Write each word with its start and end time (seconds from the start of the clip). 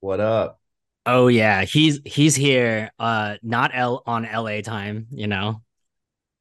What 0.00 0.20
up? 0.20 0.60
Oh 1.06 1.28
yeah, 1.28 1.64
he's 1.64 2.00
he's 2.04 2.34
here. 2.36 2.90
Uh, 2.98 3.36
not 3.42 3.70
L 3.74 4.02
on 4.06 4.24
LA 4.26 4.60
time, 4.62 5.06
you 5.10 5.26
know. 5.26 5.62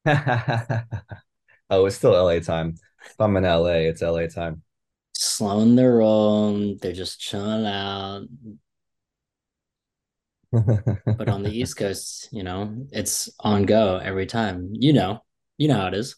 Oh, 1.70 1.86
it's 1.86 1.98
still 1.98 2.14
LA 2.16 2.40
time. 2.40 2.76
If 3.06 3.20
I'm 3.20 3.38
in 3.38 3.46
LA, 3.46 3.88
it's 3.90 4.02
LA 4.02 4.28
time. 4.28 4.64
Slowing 5.14 5.76
their 5.76 5.98
roll. 5.98 6.76
They're 6.82 6.94
just 6.94 7.20
chilling 7.20 7.66
out. 7.66 8.28
But 11.18 11.30
on 11.30 11.44
the 11.44 11.52
East 11.52 11.78
Coast, 11.78 12.30
you 12.32 12.44
know, 12.44 12.88
it's 12.92 13.30
on 13.40 13.66
go 13.66 13.98
every 13.98 14.26
time. 14.26 14.70
You 14.74 14.94
know, 14.94 15.24
you 15.58 15.68
know 15.68 15.76
how 15.78 15.88
it 15.88 15.94
is. 15.96 16.16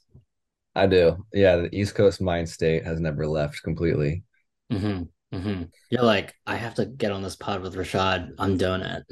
I 0.76 0.88
do. 0.88 1.26
Yeah, 1.34 1.58
the 1.58 1.76
East 1.76 1.96
Coast 1.96 2.22
mind 2.22 2.50
state 2.50 2.84
has 2.86 3.00
never 3.00 3.28
left 3.28 3.62
completely. 3.64 4.24
Mm-hmm. 4.72 5.04
Mm-hmm. 5.34 5.64
You're 5.92 6.04
like, 6.04 6.34
I 6.46 6.56
have 6.56 6.76
to 6.76 6.86
get 6.86 7.12
on 7.12 7.22
this 7.22 7.36
pod 7.36 7.62
with 7.62 7.76
Rashad. 7.76 8.34
I'm 8.38 8.58
doing 8.58 8.82
it. 8.82 9.04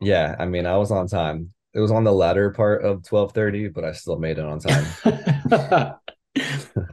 Yeah, 0.00 0.34
I 0.38 0.46
mean, 0.46 0.66
I 0.66 0.76
was 0.76 0.90
on 0.90 1.06
time. 1.06 1.52
It 1.72 1.80
was 1.80 1.90
on 1.90 2.04
the 2.04 2.12
latter 2.12 2.50
part 2.50 2.84
of 2.84 3.02
12:30, 3.02 3.72
but 3.72 3.84
I 3.84 3.92
still 3.92 4.18
made 4.18 4.38
it 4.38 4.44
on 4.44 4.60
time. 4.60 5.94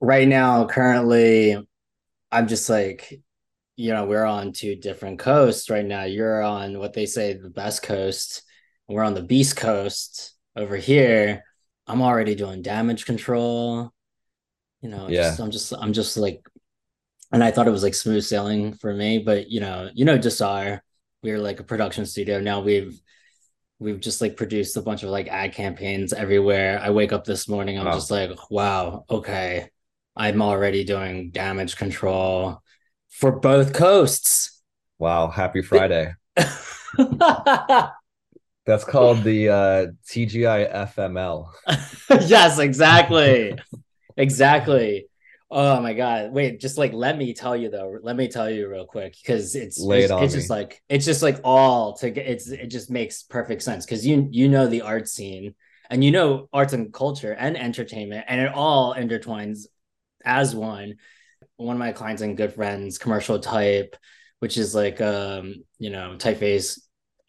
Right 0.00 0.28
now, 0.28 0.66
currently, 0.66 1.56
I'm 2.30 2.46
just 2.46 2.70
like, 2.70 3.20
you 3.76 3.92
know, 3.92 4.06
we're 4.06 4.24
on 4.24 4.52
two 4.52 4.76
different 4.76 5.18
coasts 5.18 5.70
right 5.70 5.84
now. 5.84 6.04
You're 6.04 6.40
on 6.40 6.78
what 6.78 6.92
they 6.92 7.06
say 7.06 7.32
the 7.32 7.50
best 7.50 7.82
coast. 7.82 8.42
We're 8.88 9.02
on 9.02 9.14
the 9.14 9.22
beast 9.22 9.56
coast 9.56 10.34
over 10.54 10.76
here. 10.76 11.42
I'm 11.88 12.00
already 12.00 12.36
doing 12.36 12.62
damage 12.62 13.06
control. 13.06 13.92
You 14.86 14.92
know, 14.92 15.08
Yeah. 15.08 15.22
just 15.22 15.40
I'm 15.40 15.50
just 15.50 15.72
I'm 15.72 15.92
just 15.92 16.16
like 16.16 16.46
and 17.32 17.42
I 17.42 17.50
thought 17.50 17.66
it 17.66 17.72
was 17.72 17.82
like 17.82 17.94
smooth 17.94 18.22
sailing 18.22 18.74
for 18.74 18.94
me, 18.94 19.18
but 19.18 19.50
you 19.50 19.58
know, 19.58 19.90
you 19.92 20.04
know, 20.04 20.16
Desire, 20.16 20.80
we're 21.24 21.38
like 21.40 21.58
a 21.58 21.64
production 21.64 22.06
studio. 22.06 22.38
Now 22.40 22.60
we've 22.60 23.00
we've 23.80 23.98
just 24.00 24.20
like 24.20 24.36
produced 24.36 24.76
a 24.76 24.82
bunch 24.82 25.02
of 25.02 25.10
like 25.10 25.26
ad 25.26 25.52
campaigns 25.54 26.12
everywhere. 26.12 26.78
I 26.80 26.90
wake 26.90 27.12
up 27.12 27.24
this 27.24 27.48
morning, 27.48 27.78
I'm 27.78 27.86
Wow. 27.86 27.94
just 27.94 28.12
like, 28.12 28.50
wow, 28.50 29.04
okay. 29.10 29.68
I'm 30.14 30.40
already 30.40 30.84
doing 30.84 31.30
damage 31.30 31.76
control 31.76 32.62
for 33.10 33.32
both 33.32 33.72
coasts. 33.74 34.62
Wow, 34.98 35.28
happy 35.28 35.62
Friday. 35.62 36.14
That's 38.66 38.84
called 38.84 39.24
the 39.24 39.48
uh 39.48 39.86
TGI 40.08 40.64
FML. 40.72 41.50
yes, 42.28 42.60
exactly. 42.60 43.58
Exactly. 44.16 45.06
Oh 45.50 45.80
my 45.80 45.94
God. 45.94 46.32
Wait, 46.32 46.60
just 46.60 46.76
like 46.78 46.92
let 46.92 47.16
me 47.16 47.32
tell 47.32 47.56
you 47.56 47.70
though. 47.70 47.98
Let 48.02 48.16
me 48.16 48.28
tell 48.28 48.50
you 48.50 48.68
real 48.68 48.86
quick 48.86 49.16
because 49.20 49.54
it's 49.54 49.78
Lay 49.80 50.00
it 50.00 50.04
it's, 50.04 50.12
on 50.12 50.22
it's 50.24 50.34
just 50.34 50.50
like 50.50 50.82
it's 50.88 51.04
just 51.04 51.22
like 51.22 51.40
all 51.44 51.96
to 51.98 52.10
get 52.10 52.26
it's 52.26 52.48
it 52.48 52.66
just 52.66 52.90
makes 52.90 53.22
perfect 53.22 53.62
sense 53.62 53.84
because 53.84 54.04
you 54.04 54.28
you 54.32 54.48
know 54.48 54.66
the 54.66 54.82
art 54.82 55.08
scene 55.08 55.54
and 55.88 56.02
you 56.02 56.10
know 56.10 56.48
arts 56.52 56.72
and 56.72 56.92
culture 56.92 57.32
and 57.32 57.56
entertainment 57.56 58.24
and 58.28 58.40
it 58.40 58.52
all 58.52 58.94
intertwines 58.94 59.66
as 60.24 60.54
one. 60.54 60.96
One 61.56 61.76
of 61.76 61.80
my 61.80 61.92
clients 61.92 62.20
and 62.20 62.36
good 62.36 62.52
friends, 62.52 62.98
commercial 62.98 63.38
type, 63.38 63.96
which 64.40 64.58
is 64.58 64.74
like 64.74 65.00
um, 65.00 65.54
you 65.78 65.90
know, 65.90 66.16
typeface 66.18 66.80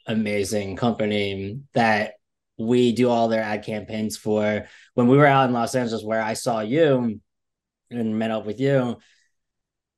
amazing 0.05 0.75
company 0.75 1.61
that 1.73 2.13
we 2.57 2.91
do 2.91 3.09
all 3.09 3.27
their 3.27 3.43
ad 3.43 3.63
campaigns 3.63 4.17
for. 4.17 4.67
When 4.97 5.07
we 5.07 5.17
were 5.17 5.27
out 5.27 5.47
in 5.47 5.53
Los 5.53 5.75
Angeles, 5.75 6.03
where 6.03 6.23
I 6.23 6.33
saw 6.33 6.61
you 6.61 7.21
and 7.91 8.17
met 8.17 8.31
up 8.31 8.47
with 8.47 8.59
you, 8.59 8.97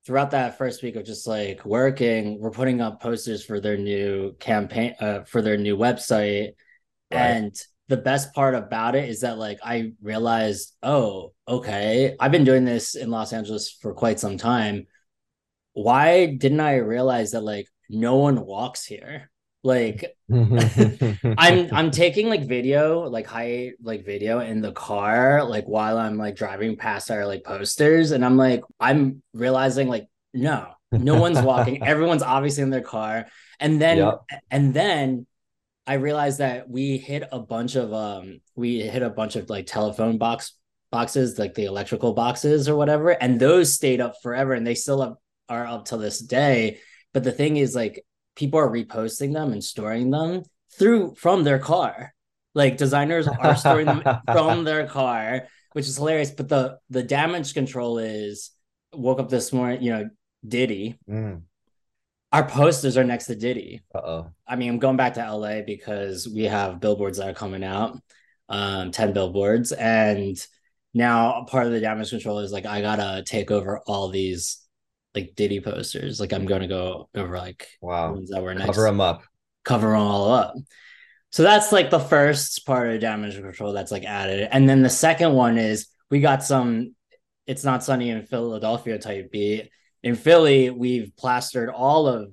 throughout 0.05 0.31
that 0.31 0.57
first 0.57 0.83
week 0.83 0.97
of 0.97 1.05
just 1.05 1.25
like 1.25 1.63
working, 1.63 2.37
we're 2.37 2.51
putting 2.51 2.81
up 2.81 3.01
posters 3.01 3.45
for 3.45 3.61
their 3.61 3.77
new 3.77 4.35
campaign, 4.41 4.95
uh, 4.99 5.21
for 5.21 5.41
their 5.41 5.55
new 5.55 5.77
website. 5.77 6.49
Right. 7.09 7.17
And 7.17 7.55
the 7.87 7.95
best 7.95 8.33
part 8.33 8.55
about 8.55 8.93
it 8.93 9.07
is 9.07 9.21
that 9.21 9.37
like 9.37 9.59
I 9.63 9.93
realized, 10.01 10.75
oh, 10.83 11.31
okay, 11.47 12.17
I've 12.19 12.33
been 12.33 12.43
doing 12.43 12.65
this 12.65 12.95
in 12.95 13.09
Los 13.09 13.31
Angeles 13.31 13.71
for 13.71 13.93
quite 13.93 14.19
some 14.19 14.37
time. 14.37 14.85
Why 15.71 16.25
didn't 16.25 16.59
I 16.59 16.75
realize 16.75 17.31
that 17.31 17.45
like 17.45 17.69
no 17.89 18.17
one 18.17 18.45
walks 18.45 18.83
here? 18.83 19.31
Like 19.63 20.15
I'm 21.37 21.69
I'm 21.73 21.91
taking 21.91 22.29
like 22.29 22.47
video, 22.47 23.01
like 23.09 23.27
high 23.27 23.73
like 23.81 24.05
video 24.05 24.39
in 24.39 24.61
the 24.61 24.71
car, 24.71 25.43
like 25.43 25.65
while 25.65 25.97
I'm 25.97 26.17
like 26.17 26.35
driving 26.35 26.77
past 26.77 27.11
our 27.11 27.25
like 27.25 27.43
posters, 27.43 28.11
and 28.11 28.23
I'm 28.23 28.37
like 28.37 28.61
I'm 28.79 29.21
realizing 29.33 29.87
like 29.87 30.07
no, 30.33 30.67
no 30.91 31.19
one's 31.19 31.41
walking. 31.41 31.83
Everyone's 31.85 32.23
obviously 32.23 32.63
in 32.63 32.69
their 32.69 32.81
car, 32.81 33.25
and 33.59 33.81
then 33.81 33.97
Yep. 33.97 34.21
and 34.51 34.73
then 34.73 35.27
I 35.87 35.93
realized 35.95 36.37
that 36.39 36.69
we 36.69 36.97
hit 36.97 37.27
a 37.31 37.39
bunch 37.39 37.75
of 37.75 37.93
um 37.93 38.41
we 38.55 38.81
hit 38.81 39.01
a 39.01 39.09
bunch 39.09 39.35
of 39.35 39.49
like 39.49 39.65
telephone 39.65 40.17
box 40.17 40.53
boxes, 40.91 41.37
like 41.37 41.53
the 41.53 41.65
electrical 41.65 42.13
boxes 42.13 42.69
or 42.69 42.75
whatever, 42.75 43.09
and 43.09 43.39
those 43.39 43.73
stayed 43.73 44.01
up 44.01 44.15
forever, 44.23 44.53
and 44.53 44.65
they 44.65 44.75
still 44.75 45.01
up, 45.01 45.21
are 45.49 45.65
up 45.67 45.85
till 45.85 45.97
this 45.97 46.19
day. 46.19 46.79
But 47.13 47.23
the 47.23 47.31
thing 47.31 47.57
is, 47.57 47.75
like 47.75 48.05
people 48.39 48.59
are 48.59 48.69
reposting 48.69 49.33
them 49.33 49.51
and 49.51 49.63
storing 49.63 50.09
them 50.09 50.43
through 50.79 51.13
from 51.15 51.43
their 51.43 51.59
car. 51.59 52.13
Like 52.55 52.77
designers 52.77 53.27
are 53.27 53.55
storing 53.55 53.85
them 53.85 54.01
from 54.31 54.63
their 54.63 54.87
car, 54.87 55.47
which 55.73 55.87
is 55.87 55.97
hilarious. 55.97 56.31
But 56.31 56.47
the 56.49 56.79
the 56.89 57.03
damage 57.03 57.53
control 57.53 57.99
is 57.99 58.51
woke 58.93 59.19
up 59.19 59.29
this 59.29 59.51
morning, 59.53 59.83
you 59.83 59.91
know, 59.91 60.09
Diddy. 60.47 60.97
Mm, 61.07 61.41
Our 62.31 62.47
posters 62.47 62.97
are 62.97 63.03
next 63.03 63.25
to 63.27 63.35
Diddy. 63.35 63.81
uh-oh. 63.93 64.31
I 64.47 64.55
mean, 64.55 64.69
I'm 64.69 64.79
going 64.79 64.97
back 64.97 65.13
to 65.15 65.33
LA 65.35 65.61
because 65.61 66.27
we 66.27 66.43
have 66.45 66.79
billboards 66.79 67.17
that 67.17 67.29
are 67.29 67.33
coming 67.33 67.63
out, 67.63 67.99
um, 68.47 68.91
10 68.91 69.13
billboards. 69.13 69.71
And 69.73 70.37
now 70.93 71.43
part 71.43 71.67
of 71.67 71.71
the 71.73 71.81
damage 71.81 72.09
control 72.09 72.39
is 72.39 72.51
like 72.51 72.65
I 72.65 72.81
gotta 72.81 73.21
take 73.23 73.51
over 73.51 73.79
all 73.85 74.09
these 74.09 74.57
like 75.19 75.35
Diddy 75.35 75.59
posters. 75.59 76.19
Like 76.19 76.33
I'm 76.33 76.45
gonna 76.45 76.67
go 76.67 77.09
over 77.15 77.37
like 77.37 77.67
Wow. 77.81 78.13
ones 78.13 78.29
that 78.29 78.41
were 78.41 78.55
Cover 78.55 78.83
them 78.83 79.01
up. 79.01 79.23
cover 79.63 79.89
them 79.91 79.99
all 80.01 80.31
up. 80.31 80.53
So 81.31 81.43
that's 81.43 81.71
like 81.71 81.89
the 81.89 81.99
first 81.99 82.65
part 82.65 82.89
of 82.89 82.99
damage 83.01 83.35
control 83.35 83.73
that's 83.73 83.91
like 83.91 84.03
added. 84.05 84.47
And 84.51 84.67
then 84.67 84.81
the 84.81 84.89
second 84.89 85.33
one 85.33 85.57
is 85.57 85.87
we 86.09 86.21
got 86.21 86.43
some 86.43 86.95
it's 87.45 87.63
not 87.63 87.83
sunny 87.83 88.09
in 88.09 88.25
Philadelphia 88.25 88.97
type 88.99 89.31
beat. 89.31 89.69
In 90.03 90.15
Philly, 90.15 90.69
we've 90.69 91.11
plastered 91.17 91.69
all 91.69 92.07
of 92.07 92.31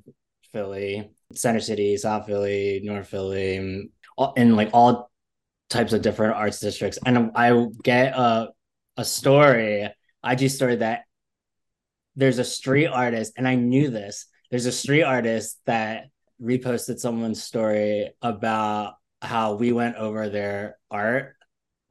Philly, 0.53 1.11
Center 1.35 1.61
City, 1.61 1.97
South 1.97 2.27
Philly, 2.27 2.81
North 2.85 3.09
Philly, 3.09 3.91
all- 4.17 4.35
in 4.35 4.57
like 4.57 4.71
all 4.73 5.11
types 5.71 5.93
of 5.93 6.01
different 6.03 6.35
arts 6.37 6.61
districts. 6.61 6.99
And 7.05 7.33
I 7.35 7.67
get 7.83 8.15
a 8.17 8.51
a 8.99 9.05
story, 9.05 9.89
IG 10.25 10.49
story 10.51 10.77
that 10.77 11.05
there's 12.17 12.39
a 12.39 12.45
street 12.45 12.87
mm-hmm. 12.87 12.95
artist, 12.99 13.35
and 13.37 13.47
I 13.47 13.55
knew 13.55 13.91
this. 13.91 14.27
There's 14.51 14.67
a 14.67 14.73
street 14.73 15.03
artist 15.03 15.61
that 15.67 16.07
reposted 16.43 16.99
someone's 16.99 17.43
story 17.43 18.11
about 18.23 18.95
how 19.23 19.55
we 19.55 19.73
went 19.73 19.97
over 19.97 20.29
their 20.29 20.77
art 20.91 21.35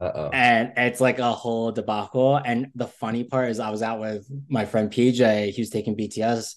Uh-oh. 0.00 0.30
and 0.32 0.72
it's 0.76 1.00
like 1.00 1.18
a 1.18 1.32
whole 1.32 1.72
debacle. 1.72 2.36
And 2.36 2.68
the 2.74 2.86
funny 2.86 3.24
part 3.24 3.50
is, 3.50 3.60
I 3.60 3.70
was 3.70 3.82
out 3.82 4.00
with 4.00 4.26
my 4.48 4.64
friend 4.64 4.90
PJ, 4.90 5.50
he 5.50 5.60
was 5.60 5.70
taking 5.70 5.96
BTS, 5.96 6.54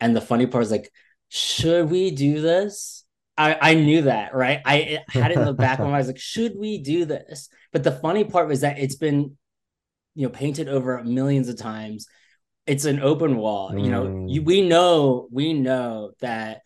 and 0.00 0.16
the 0.16 0.20
funny 0.20 0.46
part 0.46 0.64
is 0.64 0.70
like, 0.70 0.90
should 1.28 1.90
we 1.90 2.10
do 2.10 2.40
this? 2.40 3.04
I, 3.38 3.56
I 3.60 3.74
knew 3.74 4.02
that, 4.02 4.34
right? 4.34 4.60
I 4.64 5.00
had 5.08 5.30
it 5.30 5.38
in 5.38 5.44
the 5.44 5.54
back 5.54 5.78
of 5.78 5.84
my 5.84 5.84
mind. 5.90 5.96
I 5.96 5.98
was 5.98 6.06
like, 6.08 6.18
should 6.18 6.52
we 6.56 6.78
do 6.78 7.06
this? 7.06 7.48
But 7.72 7.82
the 7.82 7.92
funny 7.92 8.24
part 8.24 8.48
was 8.48 8.60
that 8.60 8.78
it's 8.78 8.96
been, 8.96 9.36
you 10.14 10.26
know, 10.26 10.28
painted 10.28 10.68
over 10.68 11.02
millions 11.02 11.48
of 11.48 11.56
times. 11.56 12.06
It's 12.66 12.84
an 12.84 13.00
open 13.00 13.36
wall. 13.36 13.76
You 13.76 13.90
know, 13.90 14.04
Mm. 14.04 14.32
you, 14.32 14.42
we 14.42 14.62
know, 14.62 15.28
we 15.30 15.52
know 15.52 16.12
that 16.20 16.62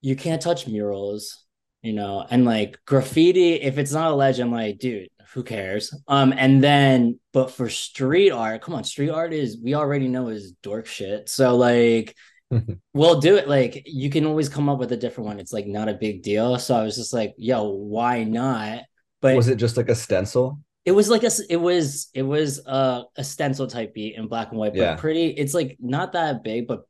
you 0.00 0.16
can't 0.16 0.42
touch 0.42 0.66
murals, 0.66 1.44
you 1.82 1.92
know, 1.92 2.24
and 2.28 2.44
like 2.44 2.78
graffiti, 2.86 3.54
if 3.54 3.78
it's 3.78 3.92
not 3.92 4.10
a 4.10 4.14
legend, 4.14 4.50
like, 4.50 4.78
dude, 4.78 5.08
who 5.34 5.42
cares? 5.42 5.94
Um, 6.08 6.32
and 6.36 6.62
then, 6.62 7.18
but 7.32 7.50
for 7.50 7.68
street 7.68 8.30
art, 8.30 8.62
come 8.62 8.74
on, 8.74 8.84
street 8.84 9.10
art 9.10 9.32
is 9.32 9.58
we 9.62 9.74
already 9.74 10.08
know 10.08 10.28
is 10.28 10.52
dork 10.62 10.86
shit. 10.86 11.28
So 11.28 11.56
like 11.56 12.14
we'll 12.94 13.20
do 13.20 13.36
it. 13.36 13.48
Like 13.48 13.82
you 13.86 14.10
can 14.10 14.26
always 14.26 14.48
come 14.48 14.68
up 14.68 14.78
with 14.78 14.92
a 14.92 14.96
different 14.96 15.28
one. 15.28 15.40
It's 15.40 15.52
like 15.52 15.66
not 15.66 15.88
a 15.88 15.94
big 15.94 16.22
deal. 16.22 16.58
So 16.58 16.76
I 16.76 16.82
was 16.82 16.96
just 16.96 17.12
like, 17.12 17.34
yo, 17.38 17.68
why 17.70 18.24
not? 18.24 18.82
But 19.20 19.36
was 19.36 19.48
it 19.48 19.56
just 19.56 19.76
like 19.76 19.88
a 19.88 19.94
stencil? 19.94 20.58
It 20.84 20.92
was 20.92 21.08
like 21.08 21.22
a 21.22 21.30
it 21.48 21.56
was 21.56 22.08
it 22.14 22.22
was 22.22 22.60
a, 22.66 23.04
a 23.16 23.24
stencil 23.24 23.66
type 23.66 23.94
beat 23.94 24.16
in 24.16 24.26
black 24.28 24.50
and 24.50 24.58
white, 24.58 24.72
but 24.72 24.80
Yeah. 24.80 24.96
pretty. 24.96 25.26
It's 25.28 25.54
like 25.54 25.76
not 25.80 26.12
that 26.12 26.42
big, 26.42 26.66
but 26.66 26.82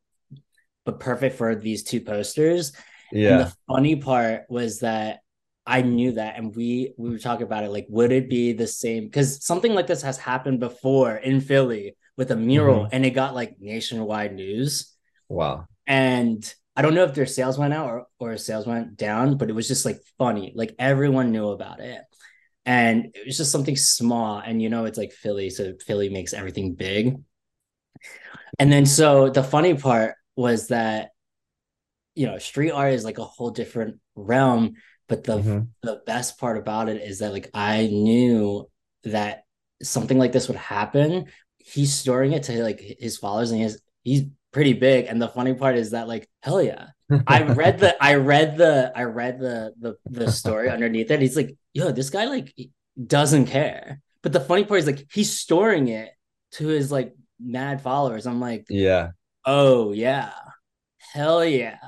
but 0.84 0.98
perfect 0.98 1.36
for 1.36 1.54
these 1.54 1.84
two 1.84 2.00
posters. 2.00 2.72
And 3.12 3.20
Yeah. 3.20 3.38
the 3.38 3.54
funny 3.68 3.96
part 3.96 4.44
was 4.48 4.80
that 4.80 5.20
I 5.66 5.82
knew 5.82 6.12
that, 6.12 6.38
and 6.38 6.54
we 6.56 6.94
we 6.96 7.10
were 7.10 7.18
talking 7.18 7.46
about 7.46 7.64
it. 7.64 7.70
Like, 7.70 7.86
would 7.88 8.12
it 8.12 8.28
be 8.28 8.52
the 8.52 8.66
same? 8.66 9.04
Because 9.04 9.44
something 9.44 9.74
like 9.74 9.86
this 9.86 10.02
has 10.02 10.18
happened 10.18 10.58
before 10.58 11.16
in 11.16 11.40
Philly, 11.40 11.94
with 12.16 12.30
a 12.30 12.36
mural, 12.36 12.84
mm-hmm. 12.84 12.94
and 12.94 13.06
it 13.06 13.10
got 13.10 13.34
like 13.34 13.56
nationwide 13.60 14.34
news. 14.34 14.92
Wow. 15.28 15.66
And 15.86 16.52
I 16.74 16.82
don't 16.82 16.94
know 16.94 17.04
if 17.04 17.14
their 17.14 17.26
sales 17.26 17.58
went 17.58 17.74
out 17.74 17.86
or, 17.86 18.06
or 18.18 18.36
sales 18.38 18.66
went 18.66 18.96
down, 18.96 19.36
but 19.36 19.50
it 19.50 19.52
was 19.52 19.68
just 19.68 19.84
like 19.84 20.00
funny. 20.18 20.52
Like 20.54 20.74
everyone 20.78 21.32
knew 21.32 21.48
about 21.48 21.80
it. 21.80 22.02
And 22.64 23.06
it 23.14 23.26
was 23.26 23.36
just 23.36 23.52
something 23.52 23.76
small. 23.76 24.38
And 24.38 24.62
you 24.62 24.68
know, 24.70 24.84
it's 24.84 24.98
like 24.98 25.12
Philly. 25.12 25.50
So 25.50 25.74
Philly 25.84 26.08
makes 26.08 26.32
everything 26.32 26.74
big. 26.74 27.16
And 28.58 28.72
then 28.72 28.86
so 28.86 29.30
the 29.30 29.42
funny 29.42 29.74
part 29.74 30.14
was 30.36 30.68
that, 30.68 31.10
you 32.14 32.26
know, 32.26 32.38
street 32.38 32.70
art 32.70 32.92
is 32.92 33.04
like 33.04 33.18
a 33.18 33.24
whole 33.24 33.50
different 33.50 33.98
realm. 34.14 34.74
But 35.08 35.24
the 35.24 35.38
Mhm. 35.38 35.68
the 35.82 36.02
best 36.06 36.38
part 36.38 36.56
about 36.56 36.88
it 36.88 37.02
is 37.02 37.18
that 37.18 37.32
like 37.32 37.50
I 37.54 37.86
knew 37.88 38.70
that 39.04 39.44
something 39.82 40.18
like 40.18 40.32
this 40.32 40.48
would 40.48 40.56
happen. 40.56 41.26
He's 41.58 41.92
storing 41.92 42.32
it 42.32 42.44
to 42.44 42.62
like 42.62 42.80
his 42.80 43.18
followers 43.18 43.50
and 43.50 43.60
he's 43.60 43.80
he's 44.02 44.24
pretty 44.52 44.72
big. 44.74 45.06
And 45.06 45.20
the 45.20 45.28
funny 45.28 45.54
part 45.54 45.76
is 45.76 45.90
that 45.90 46.08
like, 46.08 46.28
hell 46.42 46.62
yeah. 46.62 46.88
I 47.26 47.42
read 47.42 47.78
the 47.78 47.96
I 48.02 48.14
read 48.14 48.56
the 48.56 48.92
I 48.94 49.04
read 49.04 49.38
the 49.38 49.72
the 49.78 49.96
the 50.06 50.30
story 50.32 50.68
underneath 50.70 51.10
it. 51.10 51.20
He's 51.20 51.36
like, 51.36 51.56
yo, 51.74 51.90
this 51.92 52.10
guy 52.10 52.26
like 52.26 52.54
doesn't 53.06 53.46
care. 53.46 54.00
But 54.22 54.32
the 54.32 54.40
funny 54.40 54.64
part 54.64 54.80
is 54.80 54.86
like 54.86 55.06
he's 55.12 55.36
storing 55.36 55.88
it 55.88 56.10
to 56.52 56.66
his 56.68 56.92
like 56.92 57.14
mad 57.40 57.80
followers. 57.82 58.26
I'm 58.26 58.40
like, 58.40 58.66
Yeah. 58.68 59.10
oh 59.44 59.92
yeah. 59.92 60.30
Hell 61.12 61.44
yeah. 61.44 61.78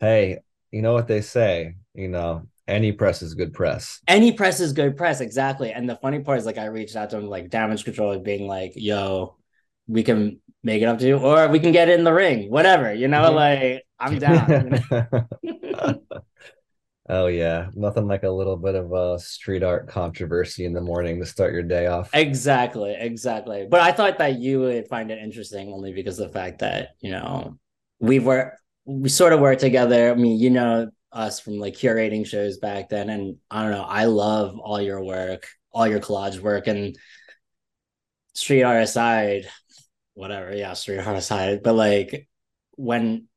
Hey, 0.00 0.38
you 0.70 0.82
know 0.82 0.92
what 0.92 1.06
they 1.08 1.20
say, 1.20 1.74
you 1.94 2.08
know, 2.08 2.48
any 2.66 2.92
press 2.92 3.22
is 3.22 3.34
good 3.34 3.52
press. 3.52 4.00
Any 4.08 4.32
press 4.32 4.58
is 4.60 4.72
good 4.72 4.96
press, 4.96 5.20
exactly. 5.20 5.70
And 5.72 5.88
the 5.88 5.96
funny 5.96 6.20
part 6.20 6.38
is 6.38 6.46
like 6.46 6.58
I 6.58 6.66
reached 6.66 6.96
out 6.96 7.10
to 7.10 7.18
him 7.18 7.26
like 7.28 7.50
damage 7.50 7.84
control 7.84 8.12
like 8.14 8.24
being 8.24 8.46
like, 8.48 8.72
yo, 8.74 9.36
we 9.86 10.02
can 10.02 10.40
make 10.62 10.80
it 10.82 10.86
up 10.86 10.98
to 10.98 11.06
you, 11.06 11.18
or 11.18 11.48
we 11.48 11.60
can 11.60 11.72
get 11.72 11.90
it 11.90 11.98
in 11.98 12.04
the 12.04 12.12
ring, 12.12 12.50
whatever, 12.50 12.92
you 12.92 13.06
know, 13.06 13.30
Mhm. 13.30 13.34
like 13.34 13.83
I'm 13.98 14.18
down. 14.18 14.82
you 15.42 15.60
know? 15.62 16.00
Oh 17.06 17.26
yeah, 17.26 17.68
nothing 17.74 18.06
like 18.06 18.22
a 18.22 18.30
little 18.30 18.56
bit 18.56 18.74
of 18.74 18.90
a 18.92 19.18
street 19.18 19.62
art 19.62 19.88
controversy 19.88 20.64
in 20.64 20.72
the 20.72 20.80
morning 20.80 21.20
to 21.20 21.26
start 21.26 21.52
your 21.52 21.62
day 21.62 21.86
off. 21.86 22.08
Exactly, 22.14 22.96
exactly. 22.98 23.66
But 23.68 23.80
I 23.82 23.92
thought 23.92 24.16
that 24.18 24.38
you 24.38 24.60
would 24.60 24.88
find 24.88 25.10
it 25.10 25.18
interesting 25.18 25.70
only 25.70 25.92
because 25.92 26.18
of 26.18 26.28
the 26.28 26.32
fact 26.32 26.60
that, 26.60 26.94
you 27.00 27.10
know, 27.10 27.58
we 27.98 28.20
were 28.20 28.58
we 28.86 29.10
sort 29.10 29.34
of 29.34 29.40
worked 29.40 29.60
together. 29.60 30.10
I 30.10 30.14
mean, 30.14 30.40
you 30.40 30.48
know 30.48 30.90
us 31.12 31.40
from 31.40 31.58
like 31.58 31.74
curating 31.74 32.26
shows 32.26 32.56
back 32.56 32.88
then. 32.88 33.10
And 33.10 33.36
I 33.50 33.62
don't 33.62 33.72
know, 33.72 33.84
I 33.84 34.06
love 34.06 34.58
all 34.58 34.80
your 34.80 35.02
work, 35.02 35.46
all 35.72 35.86
your 35.86 36.00
collage 36.00 36.40
work 36.40 36.66
and 36.66 36.96
street 38.32 38.62
art 38.62 38.82
aside, 38.82 39.48
whatever, 40.14 40.54
yeah, 40.54 40.72
street 40.72 40.98
art 40.98 41.16
aside. 41.16 41.62
But 41.62 41.74
like 41.74 42.28
when 42.76 43.28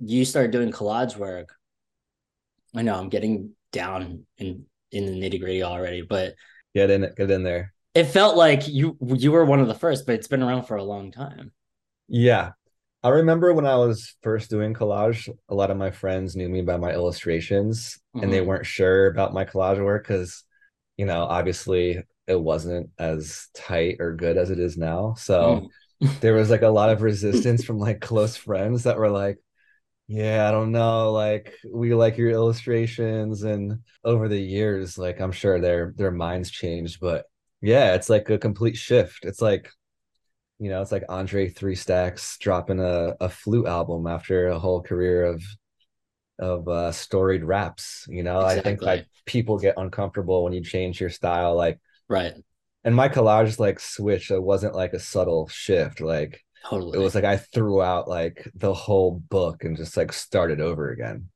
you 0.00 0.24
start 0.24 0.50
doing 0.50 0.72
collage 0.72 1.16
work, 1.16 1.54
I 2.74 2.82
know 2.82 2.94
I'm 2.98 3.08
getting 3.08 3.52
down 3.72 4.26
in 4.38 4.66
in 4.92 5.06
the 5.06 5.12
nitty 5.12 5.40
gritty 5.40 5.62
already, 5.62 6.02
but 6.02 6.34
Get 6.74 6.90
in 6.90 7.12
get 7.16 7.30
in 7.30 7.42
there. 7.44 7.72
it 7.94 8.04
felt 8.04 8.36
like 8.36 8.68
you 8.68 8.96
you 9.00 9.32
were 9.32 9.44
one 9.44 9.60
of 9.60 9.68
the 9.68 9.74
first, 9.74 10.06
but 10.06 10.14
it's 10.14 10.28
been 10.28 10.42
around 10.42 10.64
for 10.64 10.76
a 10.76 10.84
long 10.84 11.10
time. 11.10 11.52
Yeah. 12.08 12.52
I 13.02 13.08
remember 13.10 13.54
when 13.54 13.66
I 13.66 13.76
was 13.76 14.14
first 14.22 14.50
doing 14.50 14.74
collage, 14.74 15.28
a 15.48 15.54
lot 15.54 15.70
of 15.70 15.76
my 15.78 15.90
friends 15.90 16.36
knew 16.36 16.48
me 16.48 16.62
by 16.62 16.76
my 16.76 16.92
illustrations 16.92 17.98
and 18.20 18.32
they 18.32 18.40
Mhm. 18.40 18.46
weren't 18.46 18.66
sure 18.66 19.06
about 19.06 19.32
my 19.34 19.44
collage 19.44 19.82
work 19.82 20.04
because, 20.06 20.44
you 20.98 21.06
know, 21.06 21.24
obviously 21.24 22.02
it 22.26 22.40
wasn't 22.40 22.90
as 22.98 23.48
tight 23.54 23.96
or 24.00 24.14
good 24.14 24.36
as 24.36 24.50
it 24.50 24.58
is 24.58 24.76
now. 24.76 25.14
So 25.16 25.66
there 26.20 26.34
was 26.34 26.50
like 26.50 26.62
a 26.62 26.68
lot 26.68 26.90
of 26.90 27.02
resistance 27.02 27.64
from 27.64 27.78
like 27.78 28.00
close 28.00 28.36
friends 28.36 28.84
that 28.84 28.98
were 28.98 29.10
like, 29.10 29.38
yeah, 30.10 30.48
I 30.48 30.50
don't 30.50 30.72
know, 30.72 31.12
like 31.12 31.54
we 31.72 31.94
like 31.94 32.16
your 32.18 32.30
illustrations 32.30 33.44
and 33.44 33.78
over 34.04 34.26
the 34.28 34.40
years, 34.40 34.98
like 34.98 35.20
I'm 35.20 35.30
sure 35.32 35.60
their 35.60 35.94
their 35.96 36.10
minds 36.10 36.50
changed, 36.50 36.98
but 37.00 37.26
yeah, 37.60 37.94
it's 37.94 38.10
like 38.10 38.28
a 38.30 38.38
complete 38.38 38.76
shift. 38.76 39.24
It's 39.24 39.40
like 39.40 39.70
you 40.58 40.70
know, 40.70 40.82
it's 40.82 40.92
like 40.92 41.04
Andre 41.08 41.48
Three 41.50 41.76
Stacks 41.76 42.38
dropping 42.38 42.80
a, 42.80 43.16
a 43.20 43.28
flute 43.30 43.66
album 43.66 44.06
after 44.08 44.48
a 44.48 44.58
whole 44.58 44.82
career 44.82 45.24
of 45.26 45.42
of 46.38 46.68
uh 46.68 46.92
storied 46.92 47.44
raps. 47.44 48.06
You 48.08 48.22
know, 48.22 48.40
I 48.40 48.60
think 48.60 48.82
like 48.82 49.06
people 49.26 49.58
get 49.58 49.74
uncomfortable 49.78 50.44
when 50.44 50.52
you 50.54 50.62
change 50.64 51.00
your 51.00 51.10
style. 51.10 51.56
Like 51.56 51.78
Right. 52.08 52.34
and 52.84 52.94
my 52.94 53.08
collage 53.08 53.58
like 53.58 53.78
switch, 53.80 54.30
it 54.30 54.42
wasn't 54.42 54.74
like 54.74 54.92
a 54.92 54.98
subtle 54.98 55.48
shift. 55.48 56.00
Like 56.00 56.42
Totally. 56.68 56.98
it 56.98 57.02
was 57.02 57.14
like 57.14 57.24
I 57.24 57.36
threw 57.38 57.82
out 57.82 58.08
like 58.08 58.50
the 58.54 58.74
whole 58.74 59.12
book 59.30 59.64
and 59.64 59.76
just 59.76 59.96
like 59.96 60.12
started 60.12 60.60
over 60.60 60.90
again. 60.90 61.28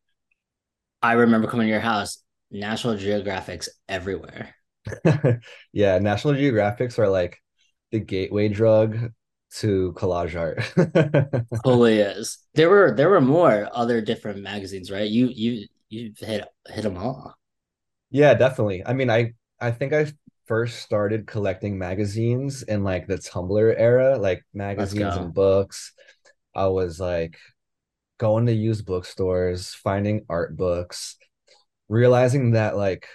I 1.03 1.13
remember 1.13 1.49
coming 1.49 1.67
to 1.67 1.71
your 1.71 1.81
house, 1.81 2.23
National 2.51 2.95
Geographics 2.95 3.69
everywhere. 3.89 4.55
yeah, 5.73 5.99
National 5.99 6.35
Geographics 6.35 6.99
are 6.99 7.09
like 7.09 7.39
the 7.91 8.01
gateway 8.01 8.49
drug 8.49 9.13
to 9.57 9.93
collage 9.97 10.39
art. 10.39 10.63
Totally 11.65 12.01
is. 12.01 12.39
There 12.55 12.69
were 12.69 12.95
there 12.97 13.09
were 13.09 13.21
more 13.21 13.69
other 13.73 14.01
different 14.01 14.43
magazines, 14.43 14.91
right? 14.91 15.09
You 15.09 15.29
you 15.29 15.67
you 15.89 16.13
hit 16.19 16.45
hit 16.69 16.83
them 16.83 16.97
all. 16.97 17.35
Yeah, 18.11 18.35
definitely. 18.35 18.85
I 18.85 18.93
mean, 18.95 19.11
I 19.11 19.35
I 19.61 19.71
think 19.71 19.93
I 19.93 20.07
first 20.47 20.81
started 20.81 21.27
collecting 21.27 21.79
magazines 21.79 22.63
in 22.63 22.85
like 22.85 23.07
the 23.07 23.17
Tumblr 23.17 23.75
era, 23.79 24.19
like 24.19 24.45
magazines 24.55 25.17
and 25.17 25.33
books. 25.35 25.93
I 26.55 26.67
was 26.69 27.01
like 27.01 27.39
going 28.19 28.47
to 28.47 28.53
used 28.53 28.87
bookstores, 28.87 29.75
finding 29.75 30.25
art 30.29 30.57
books, 30.57 31.17
realizing 31.89 32.53
that 32.53 32.77
like 32.77 33.09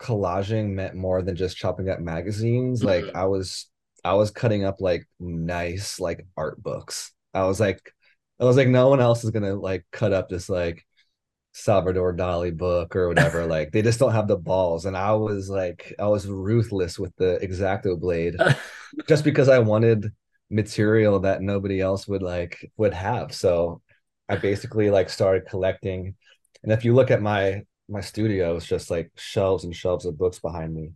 collaging 0.00 0.70
meant 0.70 0.94
more 0.94 1.22
than 1.22 1.36
just 1.36 1.56
chopping 1.56 1.88
up 1.88 2.00
magazines. 2.00 2.84
Like 2.84 3.04
Mhm. 3.04 3.16
I 3.16 3.26
was 3.26 3.70
I 4.04 4.14
was 4.14 4.30
cutting 4.30 4.64
up 4.64 4.80
like 4.80 5.08
nice 5.20 6.00
like 6.00 6.26
art 6.36 6.62
books. 6.62 7.12
I 7.34 7.44
was 7.46 7.60
like 7.60 7.92
I 8.40 8.44
was 8.44 8.56
like 8.56 8.68
no 8.68 8.88
one 8.88 9.00
else 9.00 9.24
is 9.24 9.30
gonna 9.30 9.54
like 9.54 9.86
cut 9.92 10.12
up 10.12 10.28
this 10.28 10.48
like 10.48 10.84
Salvador 11.54 12.12
Dali 12.12 12.54
book 12.54 12.96
or 12.96 13.08
whatever. 13.08 13.46
like 13.46 13.70
they 13.70 13.80
just 13.80 14.00
don't 14.00 14.12
have 14.12 14.28
the 14.28 14.36
balls. 14.36 14.86
And 14.86 14.96
I 14.96 15.12
was 15.12 15.48
like, 15.48 15.94
I 15.98 16.08
was 16.08 16.26
ruthless 16.26 16.98
with 16.98 17.14
the 17.16 17.38
X-Acto 17.40 17.98
blade 17.98 18.34
just 19.08 19.24
because 19.24 19.48
I 19.48 19.60
wanted 19.60 20.12
material 20.50 21.20
that 21.20 21.42
nobody 21.42 21.80
else 21.80 22.08
would 22.08 22.22
like 22.22 22.70
would 22.76 22.92
have. 22.92 23.32
So 23.32 23.80
I 24.28 24.36
basically 24.36 24.90
like 24.90 25.08
started 25.08 25.48
collecting. 25.48 26.16
And 26.64 26.72
if 26.72 26.84
you 26.84 26.92
look 26.92 27.10
at 27.12 27.22
my 27.22 27.62
my 27.88 28.00
studio, 28.00 28.56
it's 28.56 28.66
just 28.66 28.90
like 28.90 29.12
shelves 29.16 29.64
and 29.64 29.74
shelves 29.74 30.06
of 30.06 30.18
books 30.18 30.40
behind 30.40 30.74
me. 30.74 30.90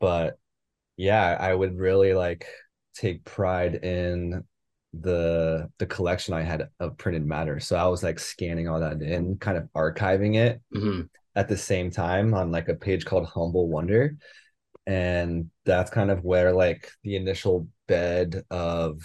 But 0.00 0.38
yeah, 0.96 1.36
I 1.38 1.54
would 1.54 1.78
really 1.78 2.14
like 2.14 2.46
take 2.94 3.24
pride 3.24 3.76
in 3.76 4.44
the 4.94 5.70
the 5.78 5.86
collection 5.86 6.34
I 6.34 6.42
had 6.42 6.68
of 6.80 6.96
printed 6.98 7.26
matter. 7.26 7.60
So 7.60 7.76
I 7.76 7.86
was 7.86 8.02
like 8.02 8.18
scanning 8.18 8.68
all 8.68 8.80
that 8.80 9.02
in, 9.02 9.36
kind 9.38 9.58
of 9.58 9.68
archiving 9.74 10.36
it 10.36 10.60
Mhm. 10.74 11.08
at 11.36 11.48
the 11.48 11.56
same 11.56 11.90
time 11.90 12.34
on 12.34 12.50
like 12.52 12.68
a 12.68 12.74
page 12.74 13.04
called 13.04 13.26
Humble 13.26 13.68
Wonder. 13.68 14.16
And 14.86 15.50
that's 15.64 15.90
kind 15.90 16.10
of 16.10 16.24
where 16.24 16.52
like 16.52 16.90
the 17.04 17.16
initial 17.16 17.68
bed 17.86 18.44
of 18.50 19.02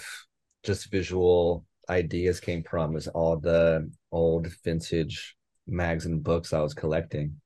just 0.64 0.90
visual 0.92 1.66
ideas 1.90 2.40
came 2.40 2.64
from 2.64 2.96
is 2.96 3.08
all 3.10 3.38
the 3.38 3.92
old 4.12 4.48
vintage 4.64 5.36
mags 5.68 6.06
and 6.06 6.24
books 6.24 6.54
I 6.54 6.62
was 6.62 6.74
collecting. 6.74 7.42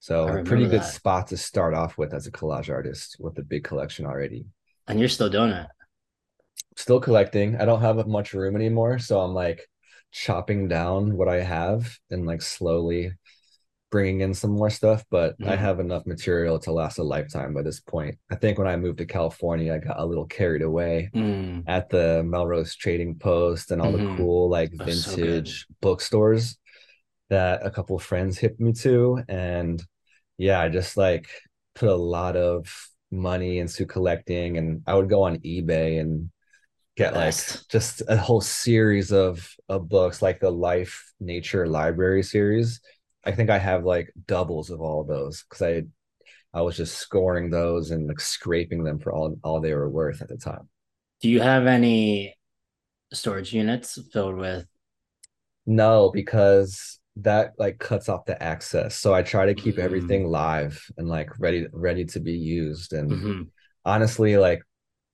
So 0.00 0.26
a 0.28 0.42
pretty 0.42 0.64
good 0.66 0.80
that. 0.80 0.92
spot 0.92 1.28
to 1.28 1.36
start 1.36 1.74
off 1.74 1.96
with 1.98 2.12
as 2.14 2.26
a 2.26 2.32
collage 2.32 2.70
artist 2.70 3.16
with 3.20 3.38
a 3.38 3.42
big 3.42 3.64
collection 3.64 4.06
already. 4.06 4.46
And 4.88 4.98
you're 4.98 5.08
still 5.08 5.30
doing 5.30 5.50
it. 5.50 5.66
Still 6.76 7.00
collecting. 7.00 7.56
I 7.60 7.64
don't 7.64 7.80
have 7.82 8.06
much 8.06 8.32
room 8.32 8.56
anymore, 8.56 8.98
so 8.98 9.20
I'm 9.20 9.34
like 9.34 9.68
chopping 10.10 10.68
down 10.68 11.16
what 11.16 11.28
I 11.28 11.40
have 11.42 11.98
and 12.10 12.26
like 12.26 12.42
slowly 12.42 13.12
bringing 13.90 14.22
in 14.22 14.34
some 14.34 14.52
more 14.52 14.70
stuff, 14.70 15.04
but 15.10 15.36
I 15.44 15.54
Mhm. 15.54 15.60
have 15.60 15.80
enough 15.80 16.06
material 16.06 16.58
to 16.60 16.72
last 16.72 16.98
a 16.98 17.02
lifetime 17.02 17.54
by 17.54 17.62
this 17.62 17.80
point. 17.80 18.18
I 18.30 18.36
think 18.36 18.58
when 18.58 18.66
I 18.68 18.76
moved 18.76 18.98
to 18.98 19.06
California, 19.06 19.74
I 19.74 19.78
got 19.78 20.00
a 20.00 20.06
little 20.06 20.26
carried 20.26 20.62
away 20.62 21.10
Mm. 21.14 21.64
at 21.66 21.90
the 21.90 22.22
Melrose 22.24 22.74
Trading 22.74 23.16
Post 23.18 23.70
and 23.70 23.80
all 23.82 23.92
Mhm. 23.92 23.98
the 23.98 24.16
cool 24.16 24.48
like 24.48 24.72
Oh, 24.72 24.76
so 24.76 24.84
vintage 24.86 25.66
bookstores 25.82 26.58
that 27.30 27.64
a 27.64 27.70
couple 27.70 27.96
of 27.96 28.02
friends 28.02 28.38
hit 28.38 28.58
me 28.60 28.72
to. 28.74 29.22
And 29.28 29.82
yeah, 30.38 30.60
I 30.60 30.68
just 30.68 30.96
like 30.96 31.28
put 31.74 31.88
a 31.88 31.94
lot 31.94 32.36
of 32.36 32.66
money 33.10 33.58
into 33.58 33.86
collecting 33.86 34.58
and 34.58 34.82
I 34.86 34.94
would 34.94 35.08
go 35.10 35.22
on 35.24 35.38
eBay 35.38 36.00
and 36.00 36.30
get 36.96 37.14
like 37.14 37.36
just 37.70 38.02
a 38.08 38.16
whole 38.16 38.40
series 38.40 39.12
of 39.12 39.48
of 39.68 39.88
books 39.88 40.22
like 40.22 40.40
the 40.40 40.50
Life 40.50 41.12
Nature 41.20 41.66
Library 41.66 42.22
series. 42.22 42.80
I 43.24 43.32
think 43.32 43.50
I 43.50 43.58
have 43.58 43.84
like 43.84 44.12
doubles 44.26 44.70
of 44.70 44.80
all 44.80 45.04
those 45.04 45.42
because 45.44 45.62
I 45.62 45.82
I 46.54 46.62
was 46.62 46.76
just 46.76 46.98
scoring 46.98 47.50
those 47.50 47.90
and 47.92 48.08
like 48.08 48.20
scraping 48.20 48.84
them 48.84 48.98
for 49.00 49.12
all 49.12 49.36
all 49.44 49.60
they 49.60 49.74
were 49.74 49.90
worth 49.90 50.22
at 50.22 50.28
the 50.28 50.38
time. 50.38 50.68
Do 51.20 51.30
you 51.30 51.40
have 51.40 51.66
any 51.66 52.36
storage 53.12 53.52
units 53.54 53.98
filled 54.12 54.36
with? 54.36 54.66
No, 55.66 56.10
because 56.12 56.98
that 57.16 57.52
like 57.58 57.78
cuts 57.78 58.08
off 58.08 58.24
the 58.24 58.40
access. 58.42 58.96
So 58.96 59.14
I 59.14 59.22
try 59.22 59.46
to 59.46 59.54
keep 59.54 59.78
Mm. 59.78 59.78
everything 59.78 60.26
live 60.26 60.82
and 60.96 61.08
like 61.08 61.38
ready 61.38 61.66
ready 61.72 62.04
to 62.06 62.20
be 62.20 62.32
used. 62.32 62.92
And 62.92 63.22
Mhm. 63.22 63.50
honestly, 63.84 64.36
like 64.36 64.62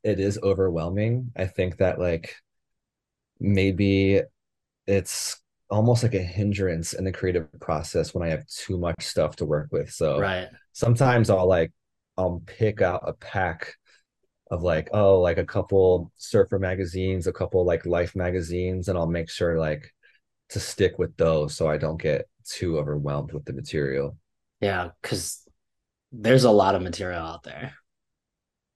it 0.08 0.20
is 0.20 0.38
overwhelming. 0.42 1.32
I 1.36 1.46
think 1.46 1.78
that 1.78 1.98
like 2.00 2.36
maybe 3.40 4.20
it's 4.86 5.40
almost 5.70 6.02
like 6.04 6.14
a 6.14 6.22
hindrance 6.22 6.94
in 6.94 7.04
the 7.04 7.12
creative 7.12 7.48
process 7.60 8.14
when 8.14 8.26
I 8.26 8.30
have 8.30 8.46
too 8.48 8.78
much 8.78 9.02
stuff 9.04 9.36
to 9.36 9.46
work 9.46 9.68
with. 9.72 9.90
So 9.92 10.24
Right. 10.24 10.50
sometimes 10.74 11.30
I'll 11.30 11.48
like 11.48 11.72
I'll 12.18 12.42
pick 12.46 12.82
out 12.82 13.04
a 13.06 13.14
pack 13.14 13.74
of 14.50 14.62
like 14.62 14.90
oh 14.94 15.20
like 15.20 15.38
a 15.38 15.46
couple 15.46 16.12
surfer 16.16 16.58
magazines, 16.58 17.26
a 17.26 17.32
couple 17.32 17.64
like 17.66 17.86
life 17.86 18.16
magazines, 18.16 18.88
and 18.88 18.98
I'll 18.98 19.06
make 19.08 19.30
sure 19.30 19.58
like 19.58 19.94
to 20.50 20.60
stick 20.60 20.98
with 20.98 21.16
those 21.18 21.56
so 21.56 21.68
I 21.68 21.78
don't 21.78 22.00
get 22.02 22.28
too 22.44 22.78
overwhelmed 22.78 23.32
with 23.32 23.44
the 23.46 23.54
material. 23.54 24.16
Yeah, 24.60 24.90
because 25.02 25.46
there's 26.12 26.44
a 26.44 26.50
lot 26.50 26.74
of 26.74 26.82
material 26.82 27.22
out 27.24 27.42
there. 27.44 27.74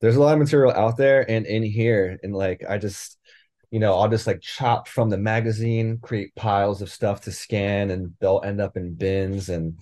There's 0.03 0.17
a 0.17 0.21
lot 0.21 0.35
of 0.35 0.39
material 0.41 0.73
out 0.73 0.99
there 0.99 1.29
and 1.31 1.47
in 1.47 1.63
here, 1.63 2.19
and 2.23 2.35
like 2.35 2.63
I 2.69 2.77
just 2.77 3.17
you 3.73 3.81
know, 3.81 3.95
I'll 3.95 4.09
just 4.09 4.27
like 4.27 4.43
chop 4.43 4.87
from 4.87 5.09
the 5.09 5.17
magazine, 5.17 5.99
create 6.03 6.35
piles 6.35 6.83
of 6.83 6.91
stuff 6.91 7.23
to 7.23 7.33
scan, 7.33 7.91
and 7.91 8.13
they'll 8.21 8.43
end 8.45 8.61
up 8.61 8.77
in 8.77 8.93
bins. 8.95 9.49
And 9.49 9.79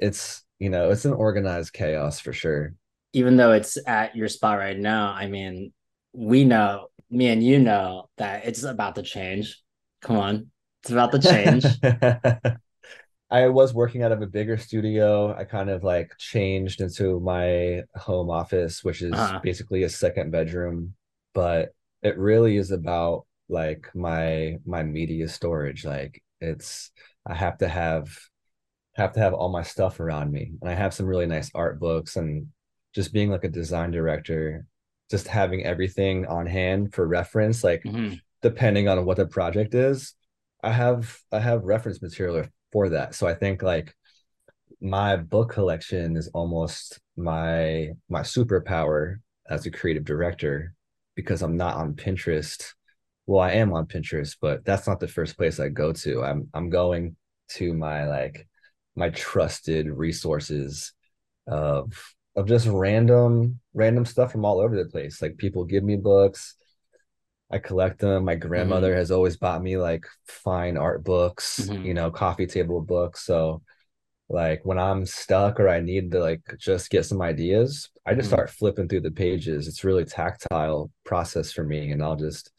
it's, 0.00 0.42
you 0.58 0.70
know, 0.70 0.90
it's 0.90 1.04
an 1.04 1.12
organized 1.12 1.74
chaos 1.74 2.18
for 2.18 2.32
sure. 2.32 2.72
Even 3.12 3.36
though 3.36 3.52
it's 3.52 3.76
at 3.86 4.16
your 4.16 4.28
spot 4.28 4.58
right 4.58 4.78
now, 4.78 5.12
I 5.12 5.26
mean, 5.26 5.74
we 6.14 6.44
know, 6.44 6.88
me 7.10 7.28
and 7.28 7.44
you 7.44 7.58
know 7.58 8.08
that 8.16 8.46
it's 8.46 8.62
about 8.62 8.94
to 8.94 9.02
change. 9.02 9.62
Come 10.00 10.16
on, 10.16 10.50
it's 10.82 10.90
about 10.90 11.12
to 11.12 11.18
change. 11.18 11.66
I 13.30 13.48
was 13.48 13.74
working 13.74 14.02
out 14.02 14.12
of 14.12 14.22
a 14.22 14.26
bigger 14.26 14.56
studio. 14.56 15.34
I 15.36 15.44
kind 15.44 15.68
of 15.70 15.82
like 15.82 16.12
changed 16.18 16.80
into 16.80 17.18
my 17.20 17.82
home 17.96 18.30
office, 18.30 18.84
which 18.84 19.02
is 19.02 19.16
Uh-huh. 19.18 19.40
basically 19.42 19.82
a 19.82 19.88
second 19.88 20.30
bedroom, 20.30 20.94
but 21.34 21.74
it 22.02 22.16
really 22.18 22.56
is 22.56 22.70
about 22.70 23.26
like 23.48 23.90
my 23.94 24.58
my 24.64 24.82
media 24.84 25.28
storage. 25.28 25.84
Like 25.84 26.22
it's 26.40 26.92
I 27.26 27.34
have 27.34 27.58
to 27.58 27.68
have 27.68 28.08
have 28.94 29.12
to 29.14 29.20
have 29.20 29.34
all 29.34 29.50
my 29.50 29.62
stuff 29.62 30.00
around 30.00 30.32
me. 30.32 30.52
And 30.60 30.70
I 30.70 30.74
have 30.74 30.94
some 30.94 31.06
really 31.06 31.26
nice 31.26 31.50
art 31.54 31.78
books 31.80 32.16
and 32.16 32.48
just 32.94 33.12
being 33.12 33.30
like 33.30 33.44
a 33.44 33.48
design 33.48 33.90
director, 33.90 34.66
just 35.10 35.28
having 35.28 35.64
everything 35.64 36.26
on 36.26 36.46
hand 36.46 36.94
for 36.94 37.06
reference, 37.06 37.62
like 37.64 37.84
Mhm. 37.84 38.20
depending 38.42 38.88
on 38.88 39.04
what 39.04 39.16
the 39.16 39.26
project 39.26 39.74
is 39.74 40.14
i 40.62 40.70
have 40.72 41.18
i 41.32 41.38
have 41.40 41.64
reference 41.64 42.00
material 42.02 42.44
for 42.72 42.90
that. 42.90 43.14
So 43.14 43.26
i 43.26 43.34
think 43.34 43.62
like 43.62 43.94
my 44.80 45.16
book 45.16 45.50
collection 45.50 46.16
is 46.16 46.28
almost 46.28 47.00
my 47.16 47.90
my 48.08 48.20
superpower 48.20 49.16
as 49.48 49.64
a 49.64 49.70
creative 49.70 50.04
director 50.04 50.74
because 51.14 51.42
i'm 51.42 51.56
not 51.56 51.76
on 51.76 51.94
pinterest. 51.94 52.72
Well 53.26 53.40
i 53.40 53.52
am 53.52 53.72
on 53.72 53.86
pinterest 53.86 54.36
but 54.40 54.64
that's 54.64 54.86
not 54.86 55.00
the 55.00 55.08
first 55.08 55.36
place 55.36 55.58
i 55.60 55.68
go 55.68 55.92
to. 55.92 56.22
I'm 56.22 56.48
i'm 56.54 56.70
going 56.70 57.16
to 57.50 57.72
my 57.72 58.06
like 58.06 58.46
my 58.94 59.10
trusted 59.10 59.88
resources 59.88 60.92
of 61.46 61.92
of 62.34 62.46
just 62.46 62.66
random 62.66 63.60
random 63.72 64.04
stuff 64.04 64.32
from 64.32 64.44
all 64.44 64.60
over 64.60 64.76
the 64.76 64.90
place. 64.90 65.22
Like 65.22 65.38
people 65.38 65.64
give 65.64 65.84
me 65.84 65.96
books 65.96 66.56
I 67.50 67.58
collect 67.58 68.00
them. 68.00 68.24
My 68.24 68.34
grandmother 68.34 68.94
has 68.96 69.10
always 69.10 69.36
bought 69.36 69.62
me 69.62 69.76
like 69.78 70.04
fine 70.26 70.76
art 70.76 71.04
books, 71.04 71.70
Mhm. 71.70 71.76
you 71.82 71.94
know, 71.94 72.10
coffee 72.10 72.46
table 72.46 72.80
books. 72.80 73.24
So 73.24 73.62
like 74.28 74.64
when 74.64 74.78
I'm 74.78 75.06
stuck 75.06 75.60
or 75.60 75.68
I 75.68 75.80
need 75.80 76.12
to 76.12 76.20
like 76.20 76.42
just 76.58 76.90
get 76.90 77.06
some 77.06 77.22
ideas, 77.22 77.90
I 78.06 78.14
just 78.14 78.28
Mhm. 78.28 78.30
start 78.30 78.50
flipping 78.50 78.88
through 78.88 79.02
the 79.02 79.12
pages. 79.12 79.68
It's 79.68 79.84
really 79.84 80.04
tactile 80.04 80.90
process 81.04 81.52
for 81.52 81.64
me. 81.64 81.92
And 81.92 82.02
I'll 82.02 82.16
just, 82.16 82.52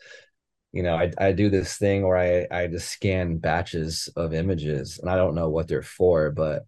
you 0.74 0.84
know, 0.84 0.96
I, 0.96 1.12
I 1.18 1.32
do 1.32 1.50
this 1.50 1.78
thing 1.78 2.06
where 2.08 2.18
I, 2.18 2.48
I 2.64 2.68
just 2.68 2.90
scan 2.90 3.38
batches 3.38 4.10
of 4.16 4.34
images 4.34 5.00
and 5.00 5.10
I 5.10 5.16
don't 5.16 5.36
know 5.36 5.50
what 5.50 5.68
they're 5.68 5.82
for, 5.84 6.32
but 6.32 6.66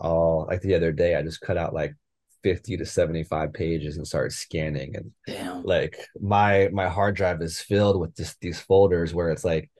I'll 0.00 0.46
like 0.48 0.62
the 0.62 0.74
other 0.74 0.92
day 0.92 1.16
I 1.16 1.22
just 1.22 1.40
cut 1.40 1.58
out 1.58 1.74
like 1.74 1.94
50 2.42 2.76
to 2.78 2.86
75 2.86 3.52
pages 3.52 3.96
and 3.96 4.06
started 4.06 4.32
scanning 4.32 4.96
and 4.96 5.12
Damn. 5.26 5.62
like 5.64 5.98
my 6.20 6.68
my 6.72 6.88
hard 6.88 7.16
drive 7.16 7.42
is 7.42 7.60
filled 7.60 8.00
with 8.00 8.16
just 8.16 8.40
these 8.40 8.60
folders 8.60 9.14
where 9.14 9.30
it's 9.30 9.44
like 9.44 9.70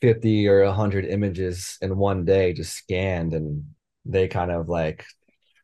50 0.00 0.48
or 0.48 0.64
100 0.64 1.04
images 1.04 1.76
in 1.82 1.96
one 1.96 2.24
day 2.24 2.52
just 2.52 2.74
scanned 2.74 3.34
and 3.34 3.64
they 4.04 4.28
kind 4.28 4.50
of 4.50 4.68
like 4.68 5.04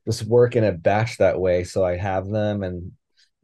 just 0.07 0.25
work 0.25 0.57
in 0.57 0.65
a 0.65 0.73
batch 0.73 1.19
that 1.19 1.41
way 1.41 1.65
so 1.65 1.85
i 1.85 1.97
have 1.97 2.29
them 2.29 2.62
and 2.62 2.93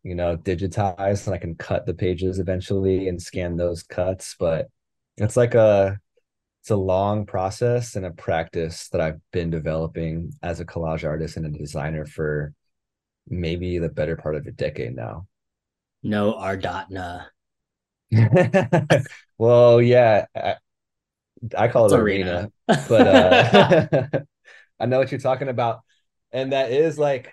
you 0.03 0.15
know 0.15 0.37
digitized 0.37 1.27
and 1.27 1.35
i 1.35 1.39
can 1.39 1.55
cut 1.55 1.87
the 1.87 1.95
pages 1.95 2.39
eventually 2.39 3.09
and 3.09 3.21
scan 3.21 3.57
those 3.57 3.83
cuts 3.83 4.37
but 4.39 4.69
it's 5.17 5.37
like 5.37 5.55
a 5.55 5.99
it's 6.63 6.71
a 6.71 6.77
long 6.77 7.27
process 7.27 7.97
and 7.97 8.05
a 8.05 8.11
practice 8.11 8.89
that 8.89 9.01
i've 9.01 9.21
been 9.33 9.51
developing 9.51 10.33
as 10.43 10.61
a 10.61 10.65
collage 10.65 11.07
artist 11.07 11.37
and 11.37 11.47
a 11.47 11.59
designer 11.59 12.05
for 12.05 12.53
maybe 13.29 13.79
the 13.79 13.89
better 13.89 14.17
part 14.17 14.35
of 14.37 14.47
a 14.47 14.53
decade 14.53 14.95
now 14.95 15.27
No 16.03 16.35
R 16.35 16.57
dot 16.57 16.91
nah. 16.91 17.23
well, 19.39 19.81
yeah, 19.81 20.27
I, 20.37 20.57
I 21.57 21.69
call 21.69 21.87
It's 21.87 21.95
it 21.95 21.99
Are.na, 22.01 22.47
but 22.89 23.07
uh, 23.07 24.07
I 24.81 24.87
know 24.87 24.99
what 24.99 25.11
you're 25.11 25.21
talking 25.21 25.49
about, 25.49 25.81
and 26.33 26.53
that 26.53 26.71
is 26.73 26.99
like 26.99 27.33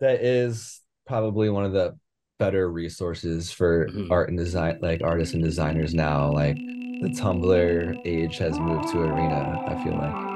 that 0.00 0.22
is 0.22 0.80
probably 1.06 1.48
one 1.50 1.64
of 1.64 1.72
the 1.72 1.96
better 2.38 2.70
resources 2.70 3.52
for 3.52 3.88
Mhm. 3.88 4.10
art 4.10 4.28
and 4.30 4.38
design, 4.38 4.78
like 4.82 5.02
artists 5.02 5.34
and 5.34 5.42
designers 5.44 5.94
now. 5.94 6.32
Like 6.32 6.56
the 6.56 7.14
Tumblr 7.20 8.00
age 8.04 8.38
has 8.38 8.58
moved 8.58 8.88
to 8.92 9.02
Are.na. 9.02 9.64
I 9.66 9.84
feel 9.84 9.94
like. 9.96 10.30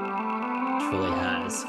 truly 0.91 1.11
has. 1.11 1.65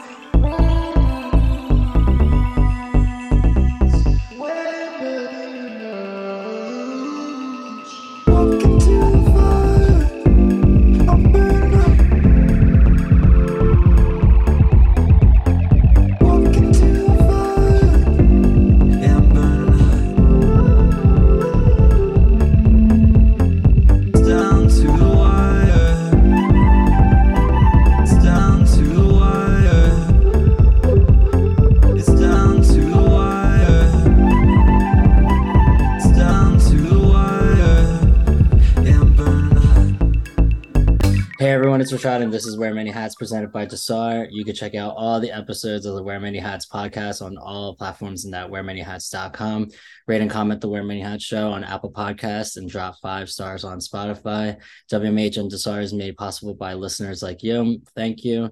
Everyone, 41.96 42.24
and 42.24 42.34
this 42.34 42.46
is 42.46 42.58
Wear 42.58 42.74
Many 42.74 42.90
Hats 42.90 43.16
presented 43.16 43.54
by 43.54 43.66
Desar. 43.66 44.28
You 44.30 44.44
can 44.44 44.54
check 44.54 44.75
out 44.75 44.96
all 44.98 45.22
the 45.22 45.32
episodes 45.32 45.86
of 45.86 45.96
the 45.96 46.04
Wear 46.04 46.20
Many 46.20 46.40
Hats 46.40 46.66
podcast 46.66 47.25
on 47.25 47.38
all 47.38 47.74
platforms 47.74 48.25
and 48.25 48.36
at 48.36 48.52
wearmanyhats.com. 48.52 49.70
Rate 50.06 50.22
and 50.22 50.30
comment 50.30 50.60
the 50.60 50.68
Wear 50.68 50.84
Many 50.84 51.00
Hats 51.00 51.24
show 51.24 51.54
on 51.54 51.64
Apple 51.64 51.94
Podcasts 51.94 52.58
and 52.58 52.70
drop 52.70 52.96
five 53.02 53.30
stars 53.30 53.64
on 53.64 53.80
Spotify. 53.80 54.58
WMH 54.92 55.38
and 55.38 55.50
Desar 55.50 55.80
is 55.80 55.94
made 55.94 56.18
possible 56.18 56.54
by 56.54 56.74
listeners 56.74 57.24
like 57.24 57.42
you. 57.44 57.82
Thank 57.96 58.25
you. 58.25 58.52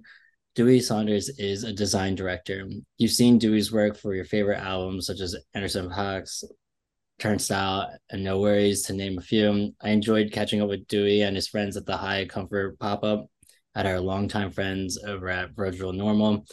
Dewey 0.56 0.80
Saunders 0.80 1.28
is 1.38 1.66
a 1.66 1.74
design 1.74 2.16
director. 2.16 2.66
You've 2.98 3.12
seen 3.12 3.40
Dewey's 3.40 3.74
work 3.74 3.98
for 3.98 4.16
your 4.16 4.26
favorite 4.26 4.60
albums 4.60 5.06
such 5.06 5.20
as 5.20 5.36
Anderson 5.54 5.90
Paak's 5.90 6.46
Turnstile 7.20 7.94
and 8.10 8.26
NxWorries, 8.26 8.88
to 8.88 8.94
name 8.94 9.18
a 9.18 9.22
few. 9.22 9.74
I 9.82 9.90
enjoyed 9.90 10.32
catching 10.32 10.62
up 10.62 10.70
with 10.70 10.88
Dewey 10.88 11.22
and 11.22 11.36
his 11.36 11.50
friends 11.50 11.76
at 11.76 11.86
the 11.86 11.98
High 11.98 12.26
Comfort 12.26 12.80
pop 12.80 13.04
up 13.04 13.28
at 13.76 13.86
our 13.86 14.00
longtime 14.00 14.52
friends 14.52 14.98
over 15.06 15.30
at 15.30 15.56
Virgil 15.56 15.94
Normal, 15.94 16.46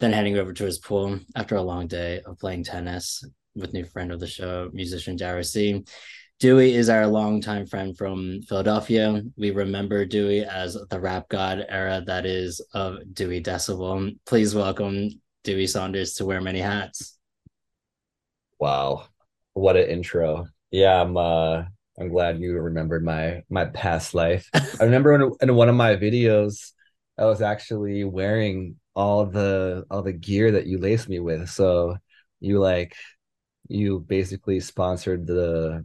then 0.00 0.12
heading 0.12 0.38
over 0.38 0.52
to 0.52 0.64
his 0.64 0.78
pool 0.78 1.18
after 1.34 1.56
a 1.56 1.62
long 1.62 1.86
day 1.86 2.20
of 2.26 2.38
playing 2.38 2.64
tennis 2.64 3.24
with 3.54 3.72
new 3.72 3.84
friend 3.84 4.12
of 4.12 4.20
the 4.20 4.26
show, 4.26 4.70
musician 4.72 5.16
Dara. 5.16 5.42
Dewey 6.40 6.76
is 6.76 6.88
our 6.88 7.04
longtime 7.04 7.66
friend 7.66 7.98
from 7.98 8.42
Philadelphia. 8.42 9.22
We 9.36 9.50
remember 9.50 10.04
Dewey 10.04 10.44
as 10.44 10.78
the 10.88 11.00
rap 11.00 11.28
god 11.28 11.66
era 11.68 12.00
that 12.06 12.26
is 12.26 12.60
of 12.72 12.98
Dewey 13.12 13.42
Decibel. 13.42 14.16
Please 14.24 14.54
welcome 14.54 15.10
Dewey 15.42 15.66
Saunders 15.66 16.14
to 16.14 16.24
Wear 16.24 16.40
Many 16.40 16.60
Hats. 16.60 17.18
Wow, 18.60 19.06
what 19.54 19.76
an 19.76 19.88
intro! 19.88 20.46
Yeah, 20.70 21.00
I'm 21.00 21.16
uh, 21.16 21.64
I'm 21.98 22.08
glad 22.08 22.38
you 22.40 22.58
remembered 22.58 23.04
my 23.04 23.42
my 23.50 23.66
past 23.66 24.14
life. 24.14 24.48
I 24.54 24.84
remember 24.84 25.14
in, 25.14 25.32
in 25.40 25.54
one 25.54 25.68
of 25.68 25.74
my 25.74 25.96
videos, 25.96 26.72
I 27.18 27.24
was 27.24 27.42
actually 27.42 28.04
wearing 28.04 28.76
all 28.94 29.26
the 29.26 29.84
all 29.90 30.02
the 30.02 30.12
gear 30.12 30.52
that 30.52 30.66
you 30.66 30.78
laced 30.78 31.08
me 31.08 31.18
with. 31.18 31.48
So 31.50 31.96
you 32.40 32.60
like 32.60 32.94
you 33.68 34.00
basically 34.00 34.60
sponsored 34.60 35.26
the 35.26 35.84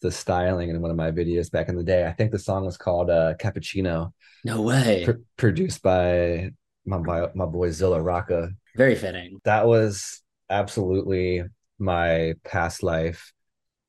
the 0.00 0.10
styling 0.10 0.68
in 0.70 0.82
one 0.82 0.90
of 0.90 0.96
my 0.96 1.10
videos 1.10 1.50
back 1.50 1.68
in 1.68 1.76
the 1.76 1.84
day. 1.84 2.06
I 2.06 2.12
think 2.12 2.30
the 2.30 2.38
song 2.38 2.64
was 2.64 2.76
called 2.76 3.08
uh, 3.08 3.34
Cappuccino, 3.40 4.12
No 4.44 4.60
way. 4.60 5.04
pr- 5.04 5.22
produced 5.36 5.82
by 5.82 6.50
my 6.84 6.98
boy, 6.98 7.28
my 7.34 7.46
boy 7.46 7.70
Zilla 7.70 8.02
Rocca. 8.02 8.50
Very 8.76 8.96
fitting. 8.96 9.40
That 9.44 9.66
was 9.66 10.20
absolutely 10.50 11.44
my 11.78 12.34
past 12.44 12.82
life, 12.82 13.32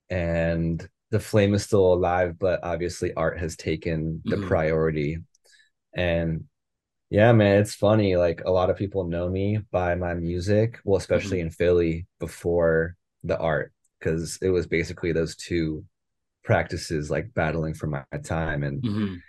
and 0.10 0.88
the 1.12 1.20
flame 1.20 1.54
is 1.54 1.64
still 1.64 1.94
alive, 1.94 2.38
but 2.40 2.60
obviously 2.64 3.14
art 3.14 3.40
has 3.40 3.56
taken 3.56 4.24
the 4.30 4.38
Mhm. 4.38 4.40
priority. 4.40 5.20
And 5.96 6.46
yeah, 7.10 7.32
man, 7.34 7.62
it's 7.62 7.76
funny. 7.76 8.18
Like 8.18 8.44
a 8.46 8.52
lot 8.52 8.70
of 8.70 8.78
people 8.78 9.06
know 9.06 9.30
me 9.30 9.60
by 9.72 9.96
my 9.96 10.14
music, 10.16 10.80
well, 10.86 10.98
especially 10.98 11.40
in 11.42 11.52
Philly 11.52 12.08
before 12.20 12.96
the 13.24 13.38
art, 13.40 13.74
because 14.00 14.40
it 14.42 14.50
was 14.50 14.68
basically 14.68 15.12
those 15.12 15.36
two 15.36 15.86
practices 16.44 17.12
like 17.12 17.34
battling 17.34 17.74
for 17.76 17.88
my 17.88 18.04
time. 18.24 18.64
And 18.64 18.84
Mhm. 18.84 19.24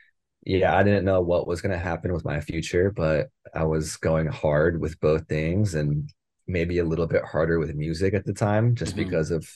yeah, 0.44 0.76
I 0.76 0.82
didn't 0.82 1.04
know 1.04 1.20
what 1.20 1.46
was 1.46 1.60
going 1.60 1.72
to 1.72 1.78
happen 1.78 2.12
with 2.12 2.24
my 2.24 2.40
future, 2.40 2.90
but 2.92 3.28
I 3.54 3.64
was 3.64 3.96
going 3.96 4.26
hard 4.26 4.80
with 4.80 5.00
both 5.00 5.26
things 5.28 5.74
and 5.74 6.10
maybe 6.46 6.78
a 6.78 6.84
little 6.84 7.06
bit 7.08 7.24
harder 7.24 7.58
with 7.58 7.74
music 7.74 8.14
at 8.14 8.24
the 8.24 8.32
time 8.32 8.74
just 8.76 8.94
Mhm. 8.94 8.96
because 8.96 9.30
of 9.32 9.48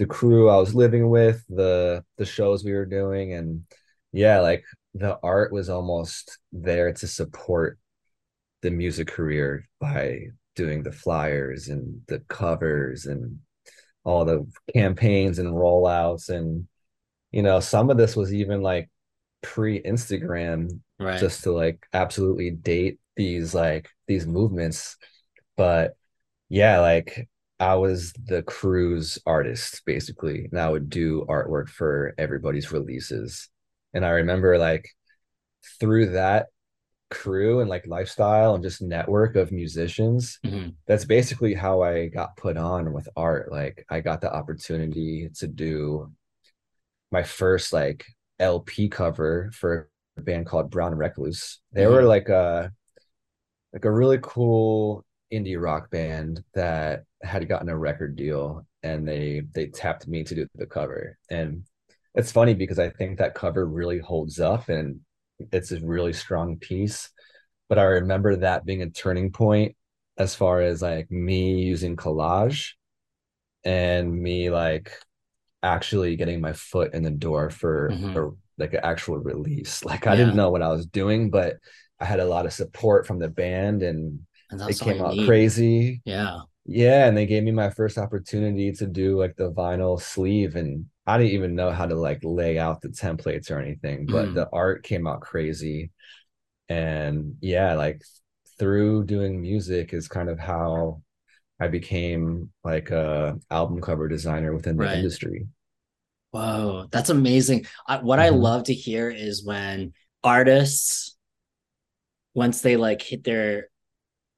the 0.00 0.06
crew 0.06 0.48
I 0.48 0.56
was 0.56 0.74
living 0.74 1.10
with, 1.10 1.44
the 1.50 2.02
the 2.16 2.24
shows 2.24 2.64
we 2.64 2.72
were 2.72 2.86
doing 2.86 3.34
and 3.34 3.64
yeah, 4.12 4.40
like 4.40 4.64
the 4.94 5.18
art 5.22 5.52
was 5.52 5.68
almost 5.68 6.38
there 6.52 6.90
to 6.94 7.06
support 7.06 7.78
the 8.62 8.70
music 8.70 9.08
career 9.08 9.68
by 9.78 10.20
doing 10.56 10.82
the 10.82 10.90
flyers 10.90 11.68
and 11.68 12.00
the 12.08 12.20
covers 12.28 13.04
and 13.04 13.38
all 14.02 14.24
the 14.24 14.46
campaigns 14.72 15.38
and 15.38 15.48
rollouts 15.54 16.30
and 16.30 16.66
you 17.30 17.42
know 17.42 17.60
some 17.60 17.90
of 17.90 17.98
this 17.98 18.16
was 18.16 18.32
even 18.32 18.62
like 18.62 18.88
pre-Instagram 19.42 20.80
Right. 20.98 21.20
just 21.20 21.44
to 21.44 21.52
like 21.52 21.86
absolutely 21.92 22.50
date 22.50 22.98
these 23.16 23.54
like 23.54 23.88
these 24.06 24.26
movements 24.26 24.96
but 25.56 25.94
yeah 26.48 26.80
like 26.80 27.28
I 27.60 27.76
was 27.76 28.12
the 28.26 28.42
crew's 28.44 29.18
artist 29.26 29.82
basically 29.86 30.48
and 30.50 30.60
I 30.60 30.70
would 30.70 30.90
do 30.90 31.26
artwork 31.28 31.68
for 31.70 32.14
everybody's 32.18 32.72
releases 32.72 33.48
and 33.94 34.04
I 34.06 34.10
remember 34.10 34.58
like 34.58 34.88
through 35.80 36.10
that 36.10 36.46
crew 37.10 37.60
and 37.60 37.70
like 37.70 37.86
lifestyle 37.86 38.54
and 38.54 38.62
just 38.64 38.82
network 38.82 39.36
of 39.36 39.52
musicians 39.52 40.40
Mhm. 40.44 40.74
that's 40.86 41.04
basically 41.04 41.54
how 41.54 41.82
I 41.82 42.08
got 42.08 42.36
put 42.36 42.56
on 42.56 42.92
with 42.92 43.08
art. 43.16 43.52
Like 43.52 43.84
I 43.90 44.00
got 44.00 44.20
the 44.20 44.32
opportunity 44.32 45.30
to 45.36 45.46
do 45.48 46.12
my 47.10 47.22
first 47.22 47.72
like 47.72 48.06
LP 48.38 48.88
cover 48.88 49.50
for 49.52 49.90
a 50.16 50.22
band 50.22 50.46
called 50.46 50.70
Brown 50.70 50.94
Recluse. 50.94 51.60
They 51.72 51.86
were 51.86 52.02
Mhm. 52.02 52.08
like 52.08 52.28
a 52.28 52.72
like 53.72 53.84
a 53.84 53.90
really 53.90 54.18
cool 54.22 55.04
indie 55.32 55.60
rock 55.60 55.90
band 55.90 56.44
that 56.54 57.04
had 57.22 57.48
gotten 57.48 57.68
a 57.68 57.76
record 57.78 58.16
deal 58.16 58.66
and 58.82 59.06
they 59.06 59.42
they 59.54 59.66
tapped 59.66 60.08
me 60.08 60.24
to 60.24 60.34
do 60.34 60.46
the 60.54 60.66
cover. 60.66 61.18
And 61.30 61.64
it's 62.14 62.32
funny 62.32 62.54
because 62.54 62.78
I 62.78 62.90
think 62.90 63.18
that 63.18 63.34
cover 63.34 63.66
really 63.66 63.98
holds 63.98 64.40
up 64.40 64.68
and 64.68 65.00
it's 65.52 65.72
a 65.72 65.80
really 65.80 66.12
strong 66.12 66.58
piece. 66.58 67.10
But 67.68 67.78
I 67.78 67.84
remember 67.84 68.36
that 68.36 68.64
being 68.66 68.82
a 68.82 68.90
turning 68.90 69.32
point 69.32 69.76
as 70.18 70.34
far 70.34 70.60
as 70.62 70.82
like 70.82 71.10
me 71.10 71.62
using 71.62 71.96
collage 71.96 72.72
and 73.64 74.12
me 74.12 74.50
like 74.50 74.92
actually 75.62 76.16
getting 76.16 76.40
my 76.40 76.52
foot 76.52 76.94
in 76.94 77.02
the 77.02 77.10
door 77.10 77.50
for 77.50 77.96
Mhm. 77.96 78.14
a, 78.14 78.30
like 78.58 78.74
an 78.74 78.80
actual 78.82 79.18
release. 79.18 79.84
Like 79.86 80.06
I 80.06 80.12
Yeah. 80.12 80.16
didn't 80.16 80.34
know 80.36 80.50
what 80.50 80.62
I 80.62 80.68
was 80.70 80.86
doing, 80.86 81.30
but 81.30 81.56
I 82.00 82.04
had 82.06 82.20
a 82.20 82.26
lot 82.26 82.46
of 82.46 82.52
support 82.52 83.06
from 83.06 83.18
the 83.18 83.28
band 83.28 83.82
and 83.82 84.20
And 84.50 84.60
it 84.66 84.78
came 84.80 85.00
out 85.02 85.18
need. 85.18 85.18
crazy. 85.18 86.02
Yeah. 86.04 86.42
Yeah, 86.66 87.06
and 87.06 87.16
they 87.16 87.26
gave 87.26 87.42
me 87.42 87.50
my 87.52 87.70
first 87.70 87.98
opportunity 87.98 88.72
to 88.72 88.86
do 88.86 89.18
like 89.18 89.36
the 89.36 89.50
vinyl 89.52 90.00
sleeve 90.00 90.56
and 90.56 90.86
I 91.06 91.18
didn't 91.18 91.32
even 91.32 91.54
know 91.56 91.72
how 91.72 91.86
to 91.86 91.94
like 91.96 92.20
lay 92.22 92.58
out 92.58 92.80
the 92.80 92.88
templates 92.88 93.50
or 93.50 93.58
anything, 93.58 94.08
but 94.08 94.32
Mm. 94.32 94.34
the 94.34 94.48
art 94.52 94.84
came 94.84 95.06
out 95.06 95.20
crazy. 95.22 95.90
And 96.68 97.36
yeah, 97.40 97.74
like 97.74 98.02
through 98.58 99.04
doing 99.06 99.40
music 99.42 99.94
is 99.94 100.08
kind 100.08 100.30
of 100.30 100.38
how 100.40 101.02
I 101.60 101.68
became 101.68 102.52
like 102.64 102.90
a 102.90 103.38
album 103.50 103.80
cover 103.82 104.08
designer 104.08 104.54
within 104.54 104.78
the 104.78 104.90
Right. 104.90 104.92
industry. 104.92 105.48
Whoa, 106.30 106.86
that's 106.92 107.10
amazing. 107.10 107.66
I, 107.88 107.98
what 107.98 108.20
I 108.20 108.28
Mhm. 108.28 108.28
love 108.28 108.64
to 108.64 108.74
hear 108.74 109.10
is 109.10 109.44
when 109.44 109.92
artists, 110.22 111.16
once 112.34 112.60
they 112.60 112.76
like 112.76 113.02
hit 113.02 113.24
their 113.24 113.68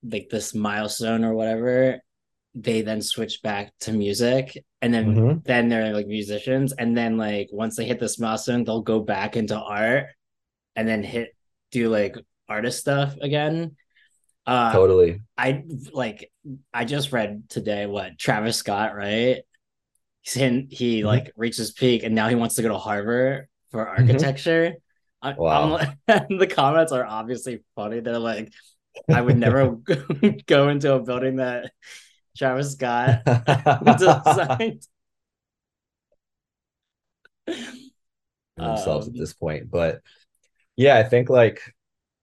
like 0.05 0.29
this 0.31 0.55
milestone 0.55 1.25
or 1.25 1.35
whatever, 1.35 2.01
they 2.55 2.83
then 2.83 3.01
switch 3.01 3.41
back 3.43 3.73
to 3.81 3.93
music 3.93 4.63
and 4.83 4.93
then 4.93 5.15
Mhm. 5.15 5.45
then 5.45 5.69
they're 5.69 5.93
like 5.95 6.07
musicians. 6.07 6.73
And 6.73 6.97
then 6.97 7.17
like 7.17 7.49
once 7.53 7.77
they 7.77 7.85
hit 7.87 7.99
this 7.99 8.19
milestone, 8.19 8.65
they'll 8.65 8.83
go 8.83 9.01
back 9.01 9.37
into 9.37 9.57
art 9.59 10.07
and 10.77 10.87
then 10.87 11.03
hit 11.03 11.35
do 11.71 11.89
like 11.89 12.17
artist 12.49 12.81
stuff 12.81 13.17
again. 13.23 13.77
Uh 14.47 14.73
Totally. 14.73 15.21
I 15.39 15.65
like 15.93 16.31
I 16.75 16.85
just 16.85 17.13
read 17.13 17.49
today 17.49 17.87
what 17.87 18.19
Travis 18.19 18.57
Scott, 18.59 18.95
right? 18.95 19.43
He's 20.23 20.37
in, 20.37 20.69
he 20.71 21.01
Mhm. 21.03 21.07
like 21.07 21.33
reached 21.37 21.59
his 21.59 21.73
peak 21.73 22.03
and 22.03 22.15
now 22.15 22.29
he 22.29 22.35
wants 22.35 22.57
to 22.57 22.63
go 22.63 22.69
to 22.69 22.79
Harvard 22.79 23.49
for 23.71 23.85
Mhm. 23.87 23.99
architecture. 23.99 24.75
I, 25.23 25.33
Wow. 25.35 25.79
I'm 26.09 26.27
the 26.39 26.47
comments 26.49 26.93
are 26.93 27.07
obviously 27.07 27.61
funny. 27.77 28.01
They're 28.01 28.19
like, 28.19 28.53
I 29.09 29.21
would 29.23 29.39
never 29.39 29.77
go 30.47 30.69
into 30.69 30.93
a 30.95 31.01
building 31.01 31.37
that 31.37 31.73
Travis 32.37 32.73
Scott 32.73 33.23
designed. 33.85 34.87
themselves 38.57 39.07
Um, 39.07 39.15
at 39.15 39.19
this 39.21 39.33
point. 39.33 39.71
But 39.71 40.01
yeah, 40.77 40.99
I 40.99 41.03
think 41.05 41.29
like 41.31 41.61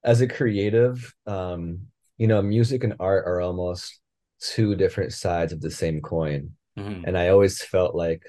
as 0.04 0.22
a 0.22 0.28
creative, 0.28 1.13
um, 1.28 1.88
you 2.17 2.28
know, 2.28 2.41
music 2.41 2.84
and 2.84 2.95
art 3.00 3.26
are 3.28 3.41
almost 3.41 4.00
two 4.41 4.76
different 4.76 5.13
sides 5.13 5.54
of 5.54 5.62
the 5.62 5.72
same 5.72 6.02
coin. 6.02 6.52
Mhm, 6.78 7.04
And 7.08 7.17
I 7.17 7.30
always 7.30 7.62
felt 7.63 7.95
like 7.95 8.24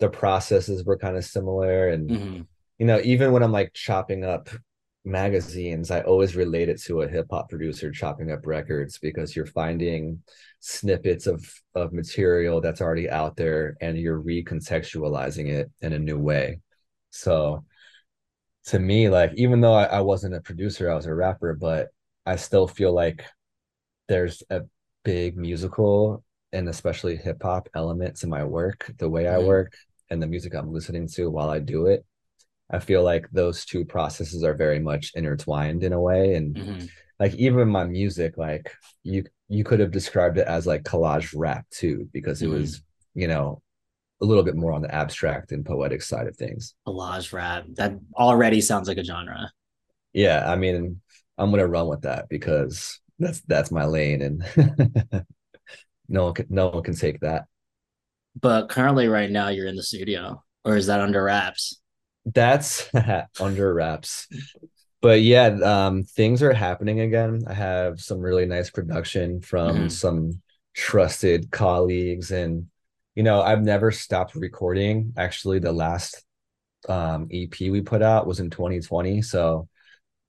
the 0.00 0.08
processes 0.10 0.84
were 0.84 0.98
kind 0.98 1.16
of 1.16 1.24
similar. 1.24 1.88
And, 1.88 2.10
mhm, 2.10 2.46
you 2.78 2.86
know, 2.86 3.00
even 3.04 3.32
when 3.32 3.42
I'm 3.42 3.52
like 3.52 3.72
chopping 3.74 4.24
up 4.24 4.48
magazines, 5.04 5.90
I 5.90 6.02
always 6.02 6.36
relate 6.36 6.68
it 6.68 6.80
to 6.82 7.02
a 7.02 7.08
hip 7.08 7.26
hop 7.30 7.48
producer 7.48 7.90
chopping 7.90 8.30
up 8.30 8.46
records 8.46 8.98
because 8.98 9.34
you're 9.34 9.46
finding 9.46 10.22
snippets 10.60 11.26
of 11.26 11.42
of 11.74 11.92
material 11.92 12.60
that's 12.60 12.80
already 12.82 13.08
out 13.10 13.36
there 13.36 13.76
and 13.80 13.98
you're 13.98 14.20
recontextualizing 14.22 15.48
it 15.48 15.70
in 15.80 15.92
a 15.94 15.98
new 15.98 16.18
way. 16.18 16.60
So 17.10 17.64
to 18.66 18.78
me, 18.78 19.08
like 19.08 19.32
even 19.34 19.60
though 19.60 19.72
I, 19.74 19.84
I 19.84 20.00
wasn't 20.00 20.34
a 20.34 20.40
producer, 20.40 20.90
I 20.90 20.94
was 20.94 21.06
a 21.06 21.14
rapper, 21.14 21.54
but 21.54 21.88
I 22.26 22.36
still 22.36 22.68
feel 22.68 22.92
like 22.92 23.24
there's 24.08 24.42
a 24.50 24.62
big 25.04 25.36
musical 25.36 26.24
and 26.52 26.68
especially 26.68 27.16
hip 27.16 27.42
hop 27.42 27.68
element 27.74 28.16
to 28.18 28.28
my 28.28 28.44
work, 28.44 28.92
the 28.98 29.08
way 29.08 29.28
I 29.28 29.38
Mhm. 29.38 29.40
work 29.40 29.74
and 30.10 30.22
the 30.22 30.26
music 30.28 30.54
I'm 30.54 30.72
listening 30.72 31.08
to 31.10 31.30
while 31.30 31.50
I 31.50 31.60
do 31.60 31.86
it. 31.86 32.04
I 32.72 32.78
feel 32.78 33.02
like 33.02 33.26
those 33.32 33.64
two 33.64 33.84
processes 33.84 34.44
are 34.44 34.54
very 34.54 34.78
much 34.78 35.12
intertwined 35.14 35.82
in 35.82 35.92
a 35.92 36.00
way. 36.00 36.34
And 36.34 36.56
mhm. 36.56 36.88
like 37.18 37.34
even 37.34 37.68
my 37.68 37.84
music, 37.84 38.36
like 38.38 38.72
you 39.02 39.24
you 39.48 39.64
could 39.64 39.80
have 39.80 39.90
described 39.90 40.38
it 40.38 40.46
as 40.46 40.66
like 40.66 40.84
collage 40.84 41.32
rap 41.36 41.66
too, 41.70 42.08
because 42.12 42.42
it 42.42 42.46
Mhm. 42.46 42.52
was, 42.52 42.82
you 43.14 43.26
know, 43.28 43.62
a 44.22 44.24
little 44.24 44.44
bit 44.44 44.56
more 44.56 44.72
on 44.72 44.82
the 44.82 44.94
abstract 44.94 45.52
and 45.52 45.64
poetic 45.66 46.02
side 46.02 46.26
of 46.28 46.36
things. 46.36 46.74
Collage 46.86 47.32
rap. 47.32 47.64
That 47.74 47.98
already 48.16 48.60
sounds 48.60 48.88
like 48.88 48.98
a 48.98 49.04
genre. 49.04 49.50
Yeah, 50.12 50.50
I 50.50 50.56
mean, 50.56 51.00
I'm 51.38 51.50
gonna 51.50 51.66
run 51.66 51.88
with 51.88 52.02
that 52.02 52.28
because 52.28 53.00
that's 53.18 53.40
that's 53.42 53.70
my 53.70 53.84
lane 53.84 54.22
and 54.22 54.44
no 56.08 56.24
one 56.24 56.34
can 56.34 56.46
no 56.48 56.68
one 56.68 56.82
can 56.82 56.94
take 56.94 57.20
that. 57.20 57.46
But 58.40 58.68
currently, 58.68 59.08
right 59.08 59.30
now, 59.30 59.48
you're 59.48 59.66
in 59.66 59.76
the 59.76 59.82
studio, 59.82 60.42
or 60.64 60.76
is 60.76 60.86
that 60.86 61.00
under 61.00 61.22
wraps? 61.22 61.80
That's 62.26 62.88
under 63.38 63.74
wraps. 63.74 64.28
But 65.02 65.22
yeah, 65.22 65.46
um, 65.64 66.04
things 66.04 66.42
are 66.42 66.52
happening 66.52 67.00
again. 67.00 67.42
I 67.46 67.54
have 67.54 68.00
some 68.00 68.20
really 68.20 68.46
nice 68.46 68.70
production 68.70 69.40
from 69.40 69.88
Mhm. 69.88 69.88
some 69.88 70.42
trusted 70.74 71.50
colleagues, 71.50 72.30
and 72.32 72.66
you 73.14 73.22
know, 73.22 73.42
I've 73.42 73.62
never 73.62 73.90
stopped 73.90 74.34
recording. 74.34 75.12
Actually, 75.16 75.58
the 75.60 75.72
last 75.72 76.24
um 76.88 77.28
EP 77.30 77.70
we 77.70 77.80
put 77.82 78.02
out 78.02 78.26
was 78.26 78.40
in 78.40 78.50
2020. 78.50 79.22
So 79.22 79.68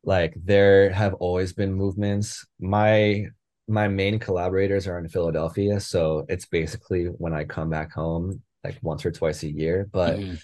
like 0.04 0.34
there 0.44 0.92
have 0.92 1.14
always 1.16 1.54
been 1.54 1.74
movements. 1.74 2.46
My 2.60 3.28
my 3.68 3.88
main 3.88 4.20
collaborators 4.20 4.88
are 4.88 5.00
in 5.00 5.08
Philadelphia, 5.10 5.80
so 5.80 6.26
it's 6.30 6.46
basically 6.46 7.06
when 7.06 7.34
I 7.34 7.46
come 7.46 7.70
back 7.70 7.94
home 7.94 8.42
like 8.64 8.78
once 8.82 9.06
or 9.06 9.12
twice 9.12 9.44
a 9.44 9.52
year. 9.52 9.90
But 9.92 10.22
Mhm. 10.22 10.42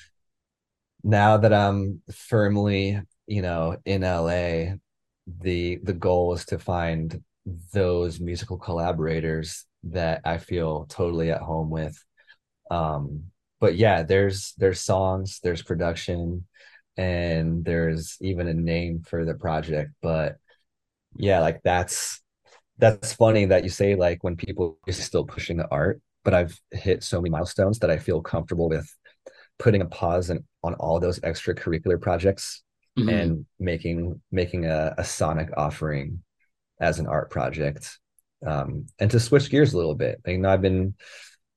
Now 1.04 1.38
that 1.38 1.54
I'm 1.54 2.02
firmly, 2.14 3.02
you 3.28 3.42
know, 3.42 3.78
in 3.86 4.04
LA, 4.04 4.78
the 5.42 5.78
the 5.84 5.94
goal 5.94 6.34
is 6.34 6.46
to 6.48 6.60
find 6.60 7.24
those 7.74 8.20
musical 8.20 8.58
collaborators 8.58 9.66
that 9.84 10.22
I 10.26 10.38
feel 10.38 10.86
totally 10.90 11.32
at 11.32 11.42
home 11.42 11.70
with. 11.70 11.98
Um, 12.72 13.26
but 13.60 13.76
yeah, 13.76 14.04
there's 14.04 14.54
there's 14.58 14.82
songs, 14.82 15.40
there's 15.44 15.64
production, 15.64 16.46
and 16.98 17.64
there's 17.66 18.18
even 18.22 18.48
a 18.48 18.54
name 18.54 19.04
for 19.08 19.26
the 19.26 19.34
project. 19.36 19.92
But 20.02 20.38
yeah, 21.16 21.40
like 21.40 21.62
that's 21.64 22.22
that's 22.78 23.14
funny 23.14 23.46
that 23.46 23.64
you 23.64 23.70
say 23.70 23.96
like 23.96 24.24
when 24.24 24.36
people 24.36 24.78
are 24.88 24.94
still 24.94 25.26
pushing 25.26 25.58
the 25.58 25.68
art, 25.72 26.02
but 26.24 26.34
I've 26.34 26.60
hit 26.72 27.04
so 27.04 27.22
many 27.22 27.32
milestones 27.32 27.80
that 27.80 27.90
I 27.92 27.98
feel 27.98 28.22
comfortable 28.22 28.70
with 28.70 28.90
putting 29.60 29.82
a 29.82 29.86
pause 29.86 30.30
in, 30.30 30.44
on 30.64 30.74
all 30.76 31.00
those 31.00 31.20
extracurricular 31.22 32.00
projects 32.00 32.64
Mhm. 32.98 33.22
and 33.22 33.46
making 33.60 34.22
making 34.32 34.66
a, 34.66 34.94
a 34.98 35.04
sonic 35.04 35.50
offering 35.56 36.24
as 36.82 37.00
an 37.00 37.08
art 37.08 37.30
project 37.30 38.00
um 38.46 38.86
and 39.00 39.12
to 39.12 39.20
switch 39.20 39.50
gears 39.50 39.74
a 39.74 39.78
little 39.78 39.96
bit 39.96 40.20
like, 40.26 40.34
you 40.34 40.40
know 40.40 40.50
i've 40.50 40.62
been 40.62 40.94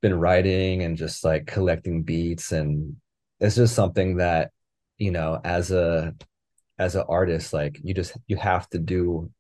been 0.03 0.19
writing 0.19 0.83
and 0.83 0.97
just 0.97 1.25
like 1.25 1.47
collecting 1.47 2.03
beats 2.03 2.53
and 2.53 2.97
it's 3.39 3.57
just 3.57 3.75
something 3.75 4.17
that 4.17 4.51
you 4.99 5.11
know 5.11 5.41
as 5.45 5.71
a 5.71 6.15
as 6.79 6.95
an 6.97 7.05
artist 7.09 7.53
like 7.53 7.79
you 7.83 7.93
just 7.95 8.17
you 8.27 8.37
have 8.37 8.69
to 8.71 8.79
do 8.79 9.31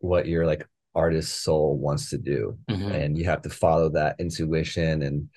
what 0.00 0.26
your 0.26 0.46
like 0.46 0.66
artist 0.94 1.42
soul 1.42 1.78
wants 1.78 2.10
to 2.10 2.18
do 2.18 2.58
Mhm. 2.70 2.92
and 2.94 3.18
you 3.18 3.24
have 3.24 3.42
to 3.42 3.50
follow 3.50 3.88
that 3.90 4.16
intuition 4.18 5.02
and 5.02 5.28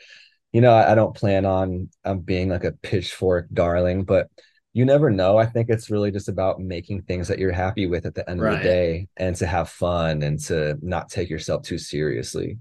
you 0.56 0.62
know 0.62 0.72
i, 0.74 0.92
I 0.92 0.96
don't 0.96 1.16
plan 1.16 1.46
on 1.46 1.90
um, 2.06 2.20
being 2.22 2.50
like 2.50 2.64
a 2.64 2.72
pitchfork 2.72 3.48
darling 3.54 4.06
but 4.06 4.30
you 4.74 4.86
never 4.86 5.10
know 5.10 5.38
i 5.38 5.46
think 5.46 5.70
it's 5.70 5.90
really 5.90 6.12
just 6.12 6.30
about 6.30 6.60
making 6.60 7.04
things 7.04 7.28
that 7.28 7.40
you're 7.40 7.52
happy 7.52 7.88
with 7.88 8.06
at 8.06 8.16
the 8.16 8.30
end 8.30 8.40
of 8.42 8.50
the 8.50 8.64
day 8.64 9.08
and 9.18 9.36
to 9.38 9.46
have 9.48 9.70
fun 9.70 10.24
and 10.24 10.40
to 10.48 10.78
not 10.82 11.10
take 11.10 11.30
yourself 11.30 11.64
too 11.64 11.78
seriously 11.78 12.58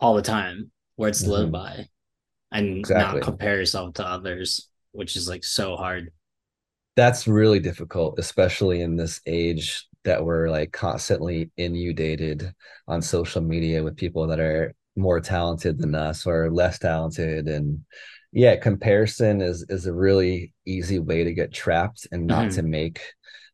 all 0.00 0.14
the 0.14 0.22
time 0.22 0.70
where 0.96 1.08
it's 1.10 1.26
live 1.26 1.48
Mhm. 1.48 1.52
by 1.52 1.88
and 2.52 2.78
Exactly. 2.78 3.20
not 3.20 3.26
compare 3.26 3.56
yourself 3.56 3.94
to 3.94 4.06
others, 4.06 4.68
which 4.92 5.16
is 5.16 5.28
like 5.28 5.44
so 5.44 5.76
hard. 5.76 6.12
that's 6.96 7.26
really 7.26 7.60
difficult 7.60 8.18
especially 8.18 8.82
in 8.82 8.96
this 8.96 9.20
age 9.26 9.88
that 10.04 10.24
we're 10.24 10.50
like 10.50 10.72
constantly 10.72 11.50
inundated 11.56 12.52
on 12.88 13.00
social 13.00 13.40
media 13.40 13.82
with 13.82 13.96
people 13.96 14.26
that 14.26 14.40
are 14.40 14.74
more 14.96 15.20
talented 15.20 15.78
than 15.78 15.94
us 15.94 16.26
or 16.26 16.50
less 16.50 16.78
talented 16.78 17.48
and 17.48 17.82
yeah 18.32 18.56
comparison 18.56 19.40
is 19.40 19.64
is 19.68 19.86
a 19.86 19.92
really 19.92 20.52
easy 20.66 20.98
way 20.98 21.24
to 21.24 21.32
get 21.32 21.52
trapped 21.52 22.06
and 22.12 22.26
not 22.26 22.46
Mhm. 22.46 22.54
to 22.56 22.62
make 22.62 23.00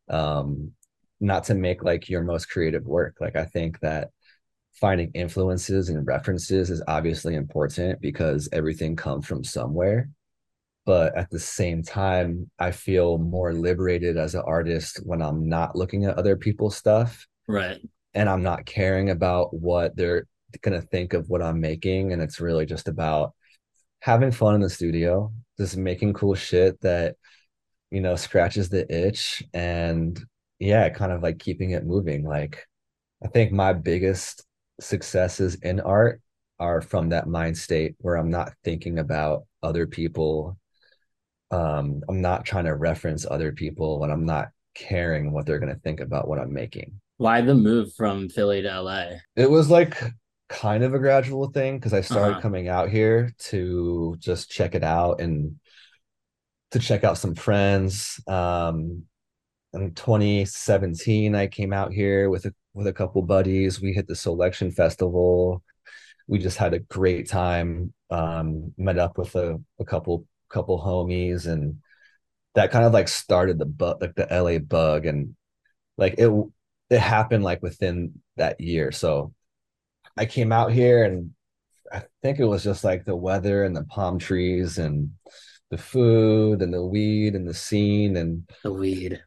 um 0.09 0.71
not 1.19 1.43
to 1.45 1.55
make 1.55 1.83
like 1.83 2.09
your 2.09 2.23
most 2.23 2.49
creative 2.49 2.85
work 2.85 3.15
like 3.21 3.35
i 3.35 3.45
think 3.45 3.79
that 3.79 4.09
finding 4.73 5.11
influences 5.13 5.89
and 5.89 6.05
references 6.07 6.69
is 6.69 6.81
obviously 6.87 7.35
important 7.35 7.99
because 8.01 8.47
everything 8.53 8.95
comes 8.95 9.25
from 9.25 9.43
somewhere 9.43 10.09
but 10.85 11.15
at 11.17 11.29
the 11.29 11.39
same 11.39 11.83
time 11.83 12.49
i 12.59 12.71
feel 12.71 13.17
more 13.17 13.53
liberated 13.53 14.17
as 14.17 14.35
an 14.35 14.43
artist 14.45 14.99
when 15.05 15.21
i'm 15.21 15.47
not 15.47 15.75
looking 15.75 16.05
at 16.05 16.17
other 16.17 16.35
people's 16.35 16.75
stuff 16.77 17.25
Right. 17.47 17.79
and 18.13 18.29
i'm 18.29 18.43
not 18.43 18.65
caring 18.65 19.09
about 19.09 19.53
what 19.53 19.95
they're 19.95 20.25
going 20.61 20.79
to 20.79 20.87
think 20.87 21.13
of 21.13 21.29
what 21.29 21.41
i'm 21.41 21.59
making 21.59 22.13
and 22.13 22.21
it's 22.21 22.39
really 22.39 22.65
just 22.65 22.87
about 22.87 23.33
having 24.01 24.31
fun 24.31 24.55
in 24.55 24.61
the 24.61 24.69
studio 24.69 25.31
just 25.59 25.75
making 25.75 26.13
cool 26.13 26.35
shit 26.35 26.79
that 26.81 27.15
you 27.91 28.01
know 28.01 28.15
scratches 28.15 28.69
the 28.69 28.85
itch 28.93 29.43
and 29.53 30.23
yeah 30.59 30.89
kind 30.89 31.11
of 31.11 31.21
like 31.21 31.39
keeping 31.39 31.71
it 31.71 31.85
moving. 31.85 32.23
Like 32.23 32.65
i 33.23 33.27
think 33.27 33.51
my 33.51 33.73
biggest 33.73 34.45
successes 34.79 35.55
in 35.55 35.79
art 35.81 36.21
are 36.59 36.81
from 36.81 37.09
that 37.09 37.27
mind 37.27 37.57
state 37.57 37.95
where 37.99 38.15
i'm 38.15 38.29
not 38.29 38.53
thinking 38.63 38.99
about 38.99 39.43
other 39.63 39.87
people. 39.87 40.57
Um 41.51 42.01
i'm 42.07 42.21
not 42.21 42.45
trying 42.45 42.65
to 42.65 42.75
reference 42.75 43.25
other 43.29 43.51
people 43.51 44.03
and 44.03 44.13
i'm 44.13 44.25
not 44.25 44.49
caring 44.75 45.31
what 45.33 45.45
they're 45.45 45.59
going 45.59 45.73
to 45.73 45.81
think 45.81 45.99
about 45.99 46.27
what 46.27 46.39
i'm 46.39 46.53
making. 46.53 47.01
Why 47.17 47.41
the 47.41 47.55
move 47.55 47.93
from 47.95 48.29
Philly 48.29 48.61
to 48.61 48.81
LA? 48.81 49.05
it 49.35 49.49
was 49.49 49.69
like 49.69 50.01
kind 50.49 50.83
of 50.83 50.93
a 50.95 50.99
gradual 50.99 51.49
thing 51.51 51.77
because 51.77 51.93
i 51.93 52.01
started 52.01 52.31
Uh-huh. 52.33 52.41
coming 52.41 52.67
out 52.67 52.89
here 52.89 53.31
to 53.39 54.15
just 54.19 54.49
check 54.49 54.75
it 54.75 54.83
out 54.83 55.21
and 55.21 55.55
to 56.71 56.79
check 56.79 57.03
out 57.03 57.17
some 57.17 57.35
friends 57.35 58.19
um 58.27 59.03
in 59.73 59.93
2017 59.95 61.35
i 61.35 61.47
came 61.47 61.73
out 61.73 61.93
here 61.93 62.29
with 62.29 62.45
a 62.45 62.53
with 62.73 62.87
a 62.87 62.93
couple 62.93 63.21
buddies. 63.23 63.81
We 63.81 63.93
hit 63.93 64.07
the 64.07 64.15
selection 64.15 64.71
festival. 64.71 65.63
We 66.27 66.39
just 66.39 66.57
had 66.57 66.73
a 66.73 66.79
great 66.79 67.27
time 67.29 67.93
um 68.11 68.73
met 68.77 68.99
up 68.99 69.17
with 69.17 69.35
a, 69.35 69.59
a 69.79 69.85
couple 69.85 70.25
couple 70.49 70.79
homies 70.81 71.47
and 71.47 71.77
that 72.55 72.71
kind 72.71 72.85
of 72.85 72.93
like 72.93 73.07
started 73.09 73.59
the 73.59 73.65
bug 73.65 74.01
like 74.01 74.15
the 74.15 74.27
la 74.31 74.59
bug 74.59 75.05
and 75.05 75.35
like 75.97 76.15
it 76.19 76.31
it 76.89 76.99
happened 76.99 77.43
like 77.43 77.61
within 77.63 78.21
that 78.37 78.61
year. 78.61 78.91
So 78.91 79.33
i 80.19 80.25
came 80.25 80.51
out 80.51 80.71
here 80.71 81.03
and 81.05 81.31
i 81.91 82.03
think 82.21 82.39
it 82.39 82.45
was 82.45 82.63
just 82.63 82.83
like 82.83 83.05
the 83.05 83.15
weather 83.15 83.63
and 83.63 83.75
the 83.75 83.85
palm 83.85 84.19
trees 84.19 84.77
and 84.77 85.09
the 85.71 85.77
food 85.77 86.61
and 86.61 86.73
the 86.73 86.85
weed 86.85 87.35
and 87.35 87.47
the 87.47 87.53
scene 87.53 88.17
and 88.17 88.49
The 88.63 88.73
weed. 88.73 89.23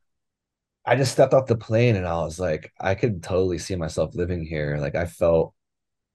I 0.85 0.97
just 0.97 1.13
stepped 1.13 1.35
off 1.35 1.47
the 1.47 1.57
plane 1.57 1.95
and 1.95 2.07
I 2.07 2.25
was 2.25 2.41
like, 2.41 2.73
I 2.81 2.97
could 2.97 3.23
totally 3.23 3.59
see 3.59 3.77
myself 3.77 4.17
living 4.17 4.45
here. 4.45 4.77
Like 4.79 4.97
I 4.97 5.07
felt 5.07 5.55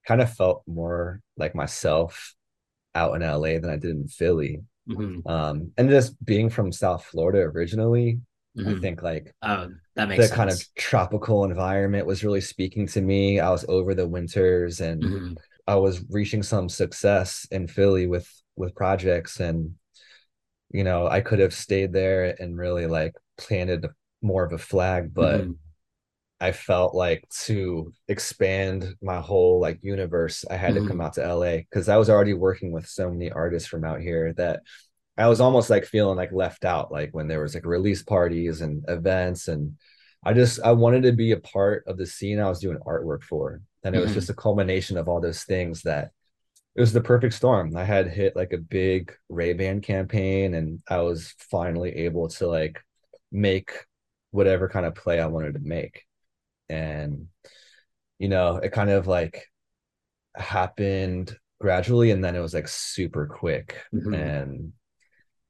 kind 0.05 0.21
of 0.21 0.33
felt 0.33 0.63
more 0.67 1.21
like 1.37 1.55
myself 1.55 2.35
out 2.93 3.15
in 3.15 3.21
LA 3.21 3.59
than 3.59 3.69
I 3.69 3.77
did 3.77 3.91
in 3.91 4.07
Philly. 4.09 4.63
Mhm. 4.89 5.25
Um, 5.25 5.71
and 5.77 5.89
just 5.89 6.23
being 6.25 6.49
from 6.49 6.73
South 6.73 7.05
Florida 7.05 7.39
originally, 7.39 8.19
I 8.65 8.73
Mhm. 8.73 8.75
think 8.75 9.01
like 9.01 9.33
Oh, 9.41 9.73
that 9.95 10.07
the 10.15 10.27
makes 10.27 10.29
sense. 10.29 10.29
kind 10.29 10.49
of 10.49 10.63
tropical 10.75 11.45
environment 11.45 12.07
was 12.07 12.23
really 12.23 12.41
speaking 12.41 12.87
to 12.87 13.01
me. 13.01 13.39
I 13.39 13.49
was 13.51 13.65
over 13.69 13.95
the 13.95 14.07
winters 14.07 14.81
and 14.81 15.09
Mhm. 15.09 15.37
I 15.67 15.75
was 15.75 16.03
reaching 16.09 16.43
some 16.43 16.69
success 16.69 17.47
in 17.51 17.67
Philly 17.67 18.07
with 18.07 18.29
with 18.57 18.75
projects 18.75 19.39
and 19.39 19.75
you 20.71 20.83
know, 20.83 21.07
I 21.07 21.21
could 21.21 21.39
have 21.39 21.53
stayed 21.53 21.93
there 21.93 22.35
and 22.41 22.57
really 22.57 22.87
like 22.87 23.13
planted 23.37 23.87
more 24.21 24.43
of 24.43 24.53
a 24.53 24.57
flag, 24.57 25.13
but 25.13 25.47
Mhm. 25.47 25.59
I 26.39 26.51
felt 26.51 26.95
like 26.95 27.27
to 27.45 27.93
expand 28.07 28.95
my 29.01 29.21
whole 29.21 29.59
like 29.59 29.79
universe, 29.83 30.45
I 30.49 30.55
had 30.57 30.75
to 30.75 30.81
come 30.81 31.01
Mhm. 31.01 31.01
out 31.01 31.13
to 31.13 31.23
LA 31.25 31.59
because 31.59 31.89
I 31.89 31.97
was 31.97 32.09
already 32.09 32.33
working 32.33 32.71
with 32.71 32.87
so 32.87 33.11
many 33.11 33.31
artists 33.31 33.67
from 33.67 33.85
out 33.85 34.01
here 34.01 34.33
that 34.33 34.61
I 35.17 35.27
was 35.27 35.41
almost 35.41 35.69
like 35.69 35.85
feeling 35.85 36.17
like 36.17 36.31
left 36.31 36.65
out, 36.65 36.91
like 36.91 37.11
when 37.13 37.27
there 37.27 37.41
was 37.41 37.55
like 37.55 37.65
release 37.65 38.03
parties 38.03 38.61
and 38.61 38.83
events 38.87 39.47
and 39.47 39.77
I 40.23 40.33
just 40.33 40.59
I 40.61 40.71
wanted 40.73 41.03
to 41.03 41.13
be 41.13 41.31
a 41.31 41.39
part 41.39 41.85
of 41.87 41.97
the 41.97 42.05
scene 42.05 42.39
I 42.39 42.49
was 42.49 42.59
doing 42.59 42.77
artwork 42.79 43.23
for. 43.23 43.61
And 43.83 43.95
it 43.95 43.99
was 43.99 44.11
Mhm. 44.11 44.15
just 44.15 44.29
a 44.29 44.33
culmination 44.33 44.97
of 44.97 45.07
all 45.07 45.21
those 45.21 45.43
things 45.43 45.83
that 45.83 46.11
it 46.75 46.81
was 46.81 46.93
the 46.93 47.01
perfect 47.01 47.33
storm. 47.33 47.75
I 47.77 47.83
had 47.85 48.07
hit 48.09 48.35
like 48.35 48.53
a 48.53 48.57
big 48.57 49.13
Ray-Ban 49.29 49.81
campaign 49.81 50.53
and 50.53 50.81
I 50.89 50.99
was 51.01 51.33
finally 51.51 51.95
able 52.05 52.27
to 52.29 52.47
like 52.47 52.81
make 53.31 53.71
whatever 54.31 54.69
kind 54.69 54.85
of 54.85 54.95
play 54.95 55.19
I 55.19 55.27
wanted 55.27 55.53
to 55.55 55.59
make. 55.61 56.05
And 56.69 57.27
you 58.19 58.29
know, 58.29 58.57
it 58.57 58.71
kind 58.71 58.89
of 58.89 59.07
like 59.07 59.47
happened 60.35 61.37
gradually 61.59 62.11
and 62.11 62.23
then 62.23 62.35
it 62.35 62.39
was 62.41 62.53
like 62.53 62.67
super 62.67 63.25
quick 63.25 63.77
Mhm. 63.93 64.13
and 64.13 64.73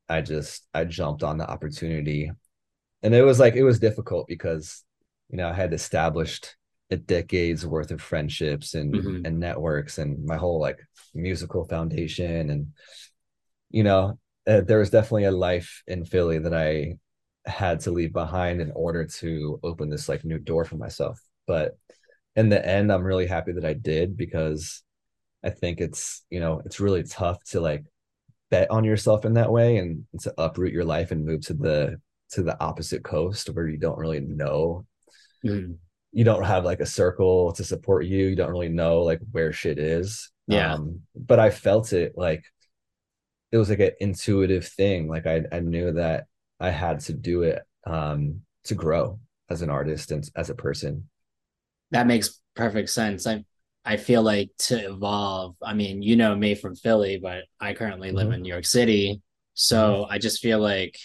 I 0.10 0.22
just 0.22 0.68
I 0.74 0.86
jumped 0.86 1.24
on 1.24 1.38
the 1.38 1.50
opportunity. 1.50 2.32
And 3.04 3.16
it 3.16 3.24
was 3.24 3.40
like 3.40 3.56
it 3.56 3.64
was 3.64 3.80
difficult 3.80 4.28
because 4.28 4.84
you 5.30 5.38
know, 5.38 5.50
I 5.50 5.54
had 5.54 5.74
established 5.74 6.56
a 6.92 6.98
decade's 6.98 7.66
worth 7.66 7.92
of 7.92 8.02
friendships 8.02 8.76
and 8.76 8.96
Mhm. 8.98 9.26
and 9.26 9.40
networks 9.40 9.98
and 9.98 10.26
my 10.26 10.38
whole 10.38 10.60
like 10.60 10.80
musical 11.16 11.66
foundation 11.66 12.50
and 12.50 12.68
you 13.70 13.84
know 13.84 14.20
uh, 14.48 14.62
there 14.62 14.80
was 14.80 14.90
definitely 14.90 15.26
a 15.26 15.32
life 15.32 15.84
in 15.88 16.06
Philly 16.06 16.40
that 16.40 16.54
I 16.54 16.98
had 17.46 17.82
to 17.82 17.92
leave 17.92 18.14
behind 18.14 18.62
in 18.62 18.72
order 18.72 19.06
to 19.06 19.60
open 19.64 19.90
this 19.90 20.10
like 20.10 20.24
new 20.26 20.40
door 20.40 20.66
for 20.66 20.76
myself 20.78 21.20
but 21.46 21.78
in 22.36 22.50
the 22.50 22.66
end 22.66 22.92
I'm 22.92 23.04
really 23.04 23.28
happy 23.28 23.54
that 23.54 23.66
I 23.66 23.74
did 23.74 24.18
because 24.18 24.84
I 25.44 25.52
think 25.52 25.82
it's 25.82 26.26
you 26.30 26.40
know 26.40 26.62
it's 26.66 26.80
really 26.80 27.04
tough 27.04 27.44
to 27.52 27.62
like 27.62 27.86
bet 28.50 28.70
on 28.72 28.84
yourself 28.84 29.26
in 29.26 29.34
that 29.34 29.52
way 29.52 29.78
and, 29.78 30.06
to 30.22 30.34
uproot 30.38 30.72
your 30.74 30.86
life 30.86 31.12
and 31.12 31.26
move 31.26 31.42
to 31.42 31.54
the 31.54 32.00
to 32.32 32.44
the 32.44 32.60
opposite 32.62 33.04
coast 33.04 33.48
where 33.50 33.68
you 33.68 33.78
don't 33.78 33.98
really 33.98 34.20
know 34.20 34.86
Mhm. 35.46 35.78
you 36.12 36.24
don't 36.24 36.44
have 36.44 36.66
like 36.66 36.80
a 36.80 36.86
circle 36.86 37.52
to 37.54 37.64
support 37.64 38.06
you 38.06 38.26
you 38.28 38.36
don't 38.36 38.50
really 38.52 38.70
know 38.70 39.04
like 39.04 39.20
where 39.32 39.52
shit 39.54 39.78
is 39.78 40.32
Yeah. 40.48 40.74
um 40.74 41.02
but 41.16 41.40
i 41.40 41.50
felt 41.50 41.94
it 41.94 42.14
like 42.18 42.44
it 43.52 43.58
was 43.58 43.70
like 43.70 43.80
an 43.80 43.92
intuitive 44.00 44.68
thing 44.68 45.08
like 45.08 45.26
i 45.28 45.44
i 45.52 45.60
knew 45.60 45.94
that 45.94 46.26
i 46.60 46.70
had 46.70 47.00
to 47.02 47.14
do 47.14 47.44
it 47.44 47.62
um 47.86 48.42
to 48.66 48.76
grow 48.76 49.20
as 49.50 49.62
an 49.62 49.70
artist 49.70 50.12
and 50.12 50.28
as 50.36 50.50
a 50.50 50.56
person 50.56 51.08
That 51.92 52.08
makes 52.08 52.42
perfect 52.56 52.90
sense. 52.90 53.26
I 53.28 53.46
I 53.88 53.96
feel 53.96 54.22
like 54.22 54.50
to 54.68 54.76
evolve. 54.92 55.56
I 55.64 55.74
mean, 55.74 56.02
you 56.02 56.18
know 56.18 56.36
me 56.36 56.56
from 56.56 56.76
Philly, 56.76 57.18
but 57.18 57.46
I 57.60 57.74
currently 57.74 58.12
live 58.12 58.28
Mhm. 58.28 58.34
in 58.36 58.42
New 58.42 58.50
York 58.50 58.66
City, 58.66 59.22
so 59.54 60.06
I 60.10 60.18
just 60.18 60.42
feel 60.42 60.60
like 60.60 60.98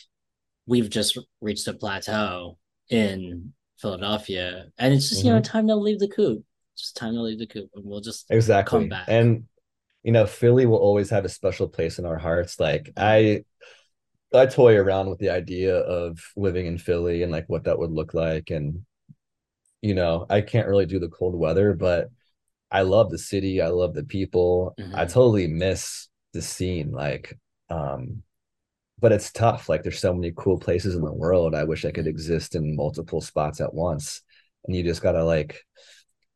we've 0.67 0.91
just 0.91 1.17
reached 1.41 1.69
a 1.69 1.75
plateau 1.75 2.59
in 2.91 3.53
Philadelphia, 3.79 4.67
and 4.79 4.93
it's 4.93 5.09
just 5.11 5.25
you 5.25 5.31
know 5.31 5.41
time 5.41 5.69
to 5.69 5.77
leave 5.77 6.01
the 6.01 6.09
coop. 6.09 6.45
Just 6.77 6.97
time 6.97 7.15
to 7.15 7.23
leave 7.23 7.39
the 7.39 7.47
coop, 7.47 7.71
and 7.77 7.85
we'll 7.85 8.01
just 8.01 8.27
exactly 8.31 8.81
come 8.81 8.89
back. 8.89 9.05
and 9.07 9.45
you 10.03 10.11
know 10.11 10.27
philly 10.27 10.67
will 10.67 10.79
always 10.79 11.11
have 11.11 11.25
a 11.25 11.29
special 11.29 11.69
place 11.69 12.01
in 12.01 12.05
our 12.05 12.19
hearts 12.19 12.59
like 12.59 12.91
i 12.97 13.45
i 14.35 14.47
toy 14.47 14.75
around 14.77 15.09
with 15.09 15.21
the 15.21 15.31
idea 15.31 15.77
of 15.77 16.19
living 16.37 16.67
in 16.67 16.77
philly 16.77 17.23
and 17.23 17.31
like 17.31 17.49
what 17.49 17.63
that 17.65 17.79
would 17.79 17.93
look 17.93 18.13
like 18.13 18.51
and 18.51 18.85
you 19.81 19.95
know 19.95 20.27
i 20.29 20.41
can't 20.41 20.67
really 20.67 20.87
do 20.87 20.99
the 20.99 21.09
cold 21.09 21.37
weather 21.37 21.73
but 21.73 22.11
i 22.73 22.83
love 22.83 23.11
the 23.11 23.19
city 23.19 23.61
i 23.63 23.69
love 23.69 23.95
the 23.95 24.05
people 24.05 24.77
i 24.95 25.05
Mhm. 25.05 25.09
totally 25.13 25.47
miss 25.49 26.09
the 26.35 26.43
scene 26.43 26.91
like 26.93 27.39
um 27.71 28.23
but 29.01 29.13
it's 29.13 29.33
tough 29.33 29.69
like 29.69 29.83
there's 29.83 29.99
so 30.01 30.15
many 30.15 30.33
cool 30.37 30.59
places 30.59 30.95
in 30.97 31.03
the 31.03 31.13
world 31.13 31.55
i 31.55 31.65
wish 31.65 31.85
i 31.85 31.91
could 31.93 32.07
exist 32.09 32.55
in 32.55 32.77
multiple 32.77 33.21
spots 33.21 33.61
at 33.61 33.75
once 33.75 34.23
and 34.67 34.77
you 34.77 34.83
just 34.83 35.03
gotta 35.03 35.25
like 35.25 35.63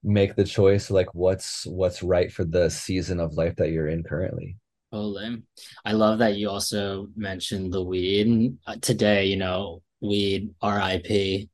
make 0.02 0.36
the 0.36 0.44
choice 0.44 0.90
like 0.90 1.12
what's 1.14 1.66
what's 1.66 2.02
right 2.02 2.32
for 2.32 2.44
the 2.44 2.70
season 2.70 3.20
of 3.20 3.34
life 3.34 3.56
that 3.56 3.70
you're 3.72 3.88
in 3.88 4.02
currently 4.02 4.56
Oh, 4.92 5.12
Totally. 5.12 5.42
I 5.84 5.92
love 5.92 6.18
that 6.20 6.36
you 6.36 6.48
also 6.48 7.08
mentioned 7.16 7.72
the 7.72 7.82
weed 7.82 8.56
Uh, 8.66 8.76
today. 8.80 9.26
You 9.26 9.36
know, 9.36 9.82
weed 10.00 10.54
R.I.P. 10.62 11.48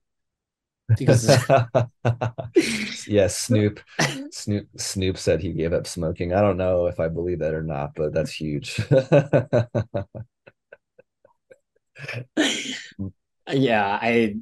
Because 0.98 1.26
yeah 3.06 3.26
snoop 3.26 3.80
snoop 4.30 4.68
snoop 4.76 5.18
said 5.18 5.40
he 5.40 5.52
gave 5.52 5.72
up 5.72 5.86
smoking 5.86 6.32
i 6.32 6.40
don't 6.40 6.56
know 6.56 6.86
if 6.86 7.00
i 7.00 7.08
believe 7.08 7.38
that 7.40 7.54
or 7.54 7.62
not 7.62 7.94
but 7.94 8.12
that's 8.12 8.32
huge 8.32 8.80
yeah, 13.50 13.98
I, 14.00 14.36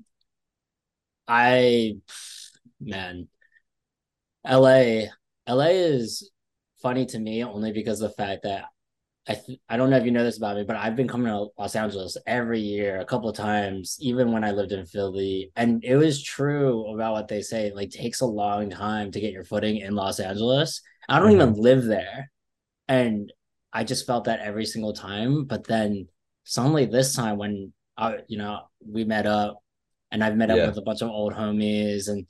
I, 1.27 1.97
man, 2.81 3.29
L.A. 4.45 5.11
L.A. 5.47 5.71
is 5.71 6.31
funny 6.83 7.07
to 7.07 7.19
me 7.19 7.45
only 7.45 7.73
because 7.73 8.01
of 8.01 8.11
the 8.11 8.17
fact 8.17 8.43
that 8.45 8.65
I 9.29 9.35
th- 9.35 9.61
I 9.69 9.77
don't 9.77 9.91
know 9.91 9.97
if 9.99 10.05
you 10.05 10.11
know 10.11 10.25
this 10.25 10.39
about 10.39 10.57
me, 10.57 10.65
but 10.65 10.77
I've 10.77 10.97
been 10.97 11.09
coming 11.09 11.27
to 11.27 11.49
Los 11.59 11.77
Angeles 11.77 12.17
every 12.27 12.61
year, 12.61 13.01
a 13.01 13.05
couple 13.05 13.29
of 13.29 13.37
times, 13.37 13.99
even 14.01 14.33
when 14.33 14.45
I 14.45 14.51
lived 14.51 14.73
in 14.73 14.87
Philly. 14.87 15.53
And 15.57 15.85
it 15.85 15.97
was 15.97 16.23
true 16.23 16.87
about 16.93 17.13
what 17.13 17.29
they 17.29 17.43
say. 17.43 17.67
It 17.67 17.77
like 17.77 17.91
takes 17.91 18.21
a 18.21 18.27
long 18.27 18.71
time 18.71 19.13
to 19.13 19.21
get 19.21 19.33
your 19.33 19.45
footing 19.45 19.77
in 19.77 19.95
Los 19.95 20.21
Angeles. 20.21 20.81
I 21.09 21.19
don't 21.19 21.33
even 21.33 21.51
mm-hmm. 21.51 21.61
live 21.61 21.85
there. 21.85 22.31
And 22.89 23.33
I 23.73 23.85
just 23.85 24.07
felt 24.07 24.25
that 24.25 24.41
every 24.41 24.65
single 24.65 24.95
time. 24.95 25.45
But 25.45 25.67
then 25.67 26.09
suddenly 26.45 26.87
this 26.87 27.15
time 27.15 27.37
when 27.37 27.73
I, 27.97 28.19
you 28.27 28.39
know, 28.39 28.63
we 28.85 29.05
met 29.05 29.27
up 29.27 29.63
and 30.11 30.25
I've 30.25 30.37
met 30.37 30.51
up 30.51 30.57
Yeah. 30.57 30.67
with 30.69 30.79
a 30.79 30.83
bunch 30.83 31.03
of 31.03 31.11
old 31.11 31.35
homies 31.35 32.09
and 32.09 32.27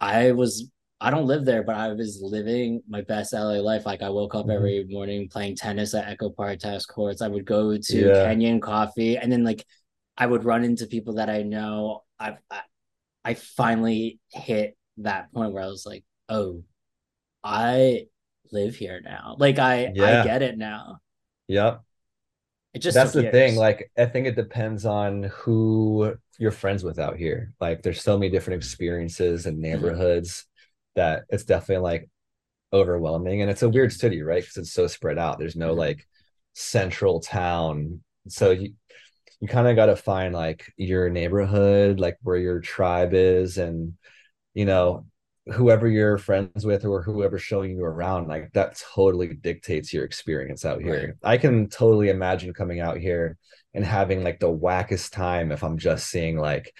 I 0.00 0.32
was 0.32 0.68
I 1.02 1.10
don't 1.10 1.26
live 1.26 1.44
there, 1.44 1.62
but 1.62 1.76
I 1.76 1.92
was 1.92 2.20
living 2.22 2.82
my 2.88 3.02
best 3.02 3.34
LA 3.34 3.60
life. 3.60 3.86
Like 3.86 4.02
I 4.02 4.10
woke 4.10 4.34
up 4.34 4.46
Mhm. 4.46 4.54
every 4.54 4.84
morning 4.84 5.28
playing 5.28 5.56
tennis 5.56 5.94
at 5.94 6.08
Echo 6.08 6.30
Park 6.30 6.60
Tennis 6.60 6.86
Courts. 6.86 7.22
I 7.22 7.28
would 7.28 7.44
go 7.44 7.76
to 7.76 7.96
Yeah. 7.98 8.22
Canyon 8.22 8.60
Coffee, 8.60 9.16
and 9.18 9.30
then 9.30 9.44
like 9.44 9.64
I 10.16 10.26
would 10.26 10.44
run 10.44 10.64
into 10.64 10.86
people 10.86 11.14
that 11.14 11.28
I 11.30 11.42
know. 11.42 12.04
I've 12.20 12.38
I, 12.50 12.62
I 13.24 13.34
finally 13.34 14.20
hit 14.30 14.76
that 14.98 15.32
point 15.32 15.52
where 15.52 15.62
I 15.64 15.68
was 15.68 15.86
like, 15.86 16.04
oh, 16.28 16.62
I 17.44 18.06
live 18.52 18.76
here 18.76 19.00
now. 19.02 19.36
Like 19.38 19.58
I 19.58 19.94
I 19.98 20.22
get 20.24 20.42
it 20.42 20.58
now. 20.58 21.00
yep 21.48 21.82
It 22.74 22.80
just 22.80 22.96
that's 22.96 23.12
the 23.12 23.22
thing 23.30 23.56
like 23.56 23.90
i 23.98 24.06
think 24.06 24.26
it 24.26 24.36
depends 24.36 24.84
on 24.86 25.24
who 25.24 26.14
you're 26.38 26.50
friends 26.50 26.84
with 26.84 26.98
out 26.98 27.16
here 27.16 27.52
like 27.60 27.82
there's 27.82 28.02
so 28.02 28.18
many 28.18 28.30
different 28.30 28.62
experiences 28.62 29.46
and 29.46 29.58
neighborhoods 29.58 30.46
that 30.96 31.24
it's 31.28 31.44
definitely 31.44 31.82
like 31.82 32.10
overwhelming 32.72 33.42
and 33.42 33.50
it's 33.50 33.62
a 33.62 33.68
weird 33.68 33.92
city 33.92 34.22
right? 34.22 34.42
Because 34.42 34.56
it's 34.58 34.72
so 34.72 34.86
spread 34.86 35.18
out. 35.18 35.38
There's 35.38 35.56
no 35.56 35.74
Mhm. 35.74 35.78
like 35.78 36.06
central 36.54 37.20
town. 37.20 38.02
So 38.28 38.50
you 38.52 38.74
you 39.40 39.48
kind 39.48 39.68
of 39.68 39.76
got 39.76 39.86
to 39.86 39.96
find 39.96 40.34
like 40.34 40.72
your 40.76 41.10
neighborhood 41.10 42.00
like 42.00 42.16
where 42.22 42.36
your 42.36 42.60
tribe 42.60 43.12
is 43.14 43.58
and 43.58 43.94
you 44.54 44.64
know 44.64 45.06
whoever 45.54 45.88
you're 45.88 46.18
friends 46.18 46.64
with 46.64 46.84
or 46.84 47.02
whoever's 47.02 47.42
showing 47.42 47.72
you 47.72 47.84
around 47.84 48.28
like 48.28 48.52
that 48.52 48.80
totally 48.94 49.34
dictates 49.34 49.92
your 49.92 50.04
experience 50.04 50.64
out 50.64 50.80
here. 50.80 51.16
I 51.22 51.38
can 51.38 51.68
totally 51.68 52.10
imagine 52.10 52.54
coming 52.54 52.80
out 52.80 52.98
here 52.98 53.38
and 53.74 53.84
having 53.84 54.22
like 54.22 54.38
the 54.40 54.52
wackest 54.52 55.12
time 55.12 55.50
if 55.50 55.64
i'm 55.64 55.78
just 55.78 56.08
seeing 56.10 56.38
like 56.38 56.72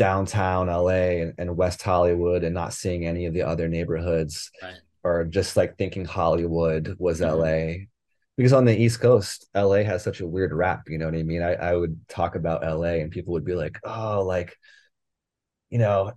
downtown 0.00 0.66
la 0.68 0.88
and, 0.88 1.34
and 1.36 1.54
west 1.56 1.82
hollywood 1.82 2.42
and 2.42 2.54
not 2.54 2.72
seeing 2.72 3.04
any 3.06 3.26
of 3.26 3.34
the 3.34 3.42
other 3.42 3.68
neighborhoods 3.68 4.50
Right. 4.62 4.80
or 5.04 5.24
just 5.24 5.56
like 5.58 5.76
thinking 5.76 6.06
hollywood 6.06 6.96
was 6.98 7.20
Mhm. 7.20 7.38
la 7.38 7.84
because 8.38 8.54
on 8.54 8.64
the 8.64 8.74
east 8.84 8.98
coast 9.00 9.46
la 9.54 9.82
has 9.82 10.02
such 10.02 10.20
a 10.20 10.26
weird 10.26 10.54
rap 10.54 10.84
you 10.88 10.96
know 10.96 11.04
what 11.04 11.14
i 11.14 11.22
mean 11.22 11.42
I, 11.42 11.52
I 11.52 11.76
would 11.76 12.00
talk 12.08 12.34
about 12.34 12.62
la 12.62 12.94
and 13.02 13.10
people 13.10 13.34
would 13.34 13.44
be 13.44 13.54
like 13.54 13.78
oh 13.84 14.22
like 14.24 14.56
you 15.68 15.78
know 15.78 16.12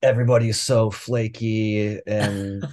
everybody's 0.00 0.60
so 0.60 0.90
flaky 0.90 2.00
and 2.06 2.64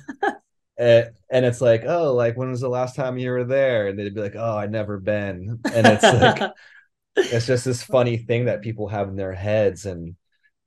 and, 0.77 1.09
and 1.31 1.45
it's 1.45 1.61
like 1.61 1.83
oh 1.87 2.13
like 2.13 2.37
when 2.37 2.51
was 2.51 2.61
the 2.61 2.69
last 2.69 2.95
time 2.95 3.17
you 3.17 3.31
were 3.31 3.45
there 3.45 3.87
and 3.87 3.97
they'd 3.97 4.13
be 4.13 4.21
like 4.21 4.35
oh 4.35 4.57
i 4.57 4.67
never 4.67 4.99
been 4.99 5.59
and 5.73 5.87
it's 5.87 6.03
like 6.03 6.51
it's 7.15 7.45
just 7.47 7.65
this 7.65 7.83
funny 7.83 8.17
thing 8.17 8.45
that 8.45 8.61
people 8.61 8.87
have 8.87 9.09
in 9.09 9.15
their 9.15 9.33
heads 9.33 9.85
and 9.85 10.15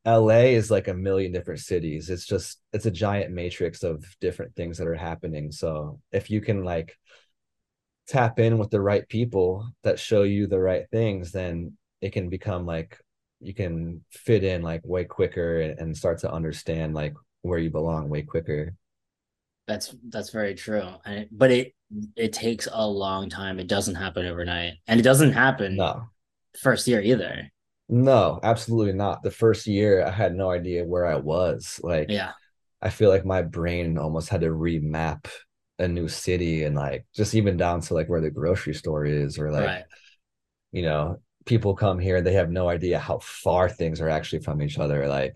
LA 0.04 0.54
is 0.56 0.70
like 0.70 0.88
a 0.88 0.94
million 0.94 1.32
different 1.32 1.60
cities. 1.60 2.10
It's 2.10 2.26
just 2.26 2.60
it's 2.72 2.86
a 2.86 2.90
giant 2.90 3.32
matrix 3.32 3.82
of 3.84 4.04
different 4.20 4.54
things 4.56 4.78
that 4.78 4.88
are 4.88 4.94
happening. 4.94 5.52
So 5.52 6.00
if 6.10 6.30
you 6.30 6.40
can 6.40 6.64
like 6.64 6.98
tap 8.08 8.38
in 8.40 8.58
with 8.58 8.70
the 8.70 8.80
right 8.80 9.08
people 9.08 9.70
that 9.84 9.98
show 9.98 10.22
you 10.24 10.46
the 10.46 10.58
right 10.60 10.86
things, 10.90 11.32
then 11.32 11.76
it 12.00 12.12
can 12.12 12.28
become 12.28 12.66
like 12.66 12.98
you 13.40 13.54
can 13.54 14.04
fit 14.10 14.44
in 14.44 14.62
like 14.62 14.80
way 14.84 15.04
quicker 15.04 15.60
and, 15.60 15.78
and 15.78 15.96
start 15.96 16.18
to 16.18 16.32
understand 16.32 16.94
like 16.94 17.14
where 17.42 17.58
you 17.58 17.70
belong 17.70 18.08
way 18.08 18.22
quicker. 18.22 18.74
That's 19.68 19.94
that's 20.08 20.30
very 20.30 20.54
true. 20.54 20.88
And 21.04 21.20
it, 21.20 21.28
but 21.30 21.52
it 21.52 21.74
it 22.16 22.32
takes 22.32 22.66
a 22.72 22.86
long 22.86 23.28
time. 23.28 23.60
It 23.60 23.68
doesn't 23.68 23.94
happen 23.94 24.26
overnight. 24.26 24.74
And 24.88 24.98
it 24.98 25.04
doesn't 25.04 25.32
happen 25.32 25.76
No, 25.76 26.08
first 26.58 26.88
year 26.88 27.00
either. 27.00 27.51
No, 27.92 28.40
absolutely 28.42 28.94
not. 28.94 29.22
The 29.22 29.30
first 29.30 29.66
year 29.66 30.02
I 30.02 30.10
had 30.10 30.34
no 30.34 30.50
idea 30.50 30.82
where 30.82 31.04
I 31.04 31.16
was. 31.16 31.78
Like 31.82 32.06
Yeah. 32.08 32.32
I 32.80 32.88
feel 32.88 33.10
like 33.10 33.26
my 33.26 33.42
brain 33.42 33.98
almost 33.98 34.30
had 34.30 34.40
to 34.40 34.48
remap 34.48 35.30
a 35.78 35.86
new 35.86 36.08
city 36.08 36.64
and 36.64 36.74
like 36.74 37.04
just 37.14 37.34
even 37.34 37.58
down 37.58 37.82
to 37.82 37.92
like 37.92 38.08
where 38.08 38.22
the 38.22 38.30
grocery 38.30 38.72
store 38.72 39.04
is 39.04 39.38
or 39.38 39.50
like 39.50 39.66
right. 39.66 39.84
you 40.70 40.82
know 40.82 41.18
people 41.44 41.74
come 41.74 41.98
here 41.98 42.16
and 42.16 42.26
they 42.26 42.32
have 42.32 42.50
no 42.50 42.68
idea 42.68 42.98
how 42.98 43.18
far 43.18 43.68
things 43.68 44.00
are 44.00 44.08
actually 44.08 44.42
from 44.42 44.62
each 44.62 44.78
other 44.78 45.06
like 45.06 45.34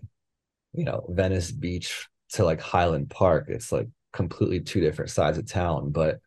you 0.73 0.83
know 0.83 1.05
Venice 1.09 1.51
Beach 1.51 2.07
to 2.29 2.43
like 2.43 2.61
Highland 2.61 3.09
Park 3.09 3.47
it's 3.49 3.71
like 3.71 3.87
completely 4.13 4.61
two 4.61 4.79
different 4.81 5.11
sides 5.11 5.37
of 5.37 5.47
town 5.47 5.91
but 5.91 6.19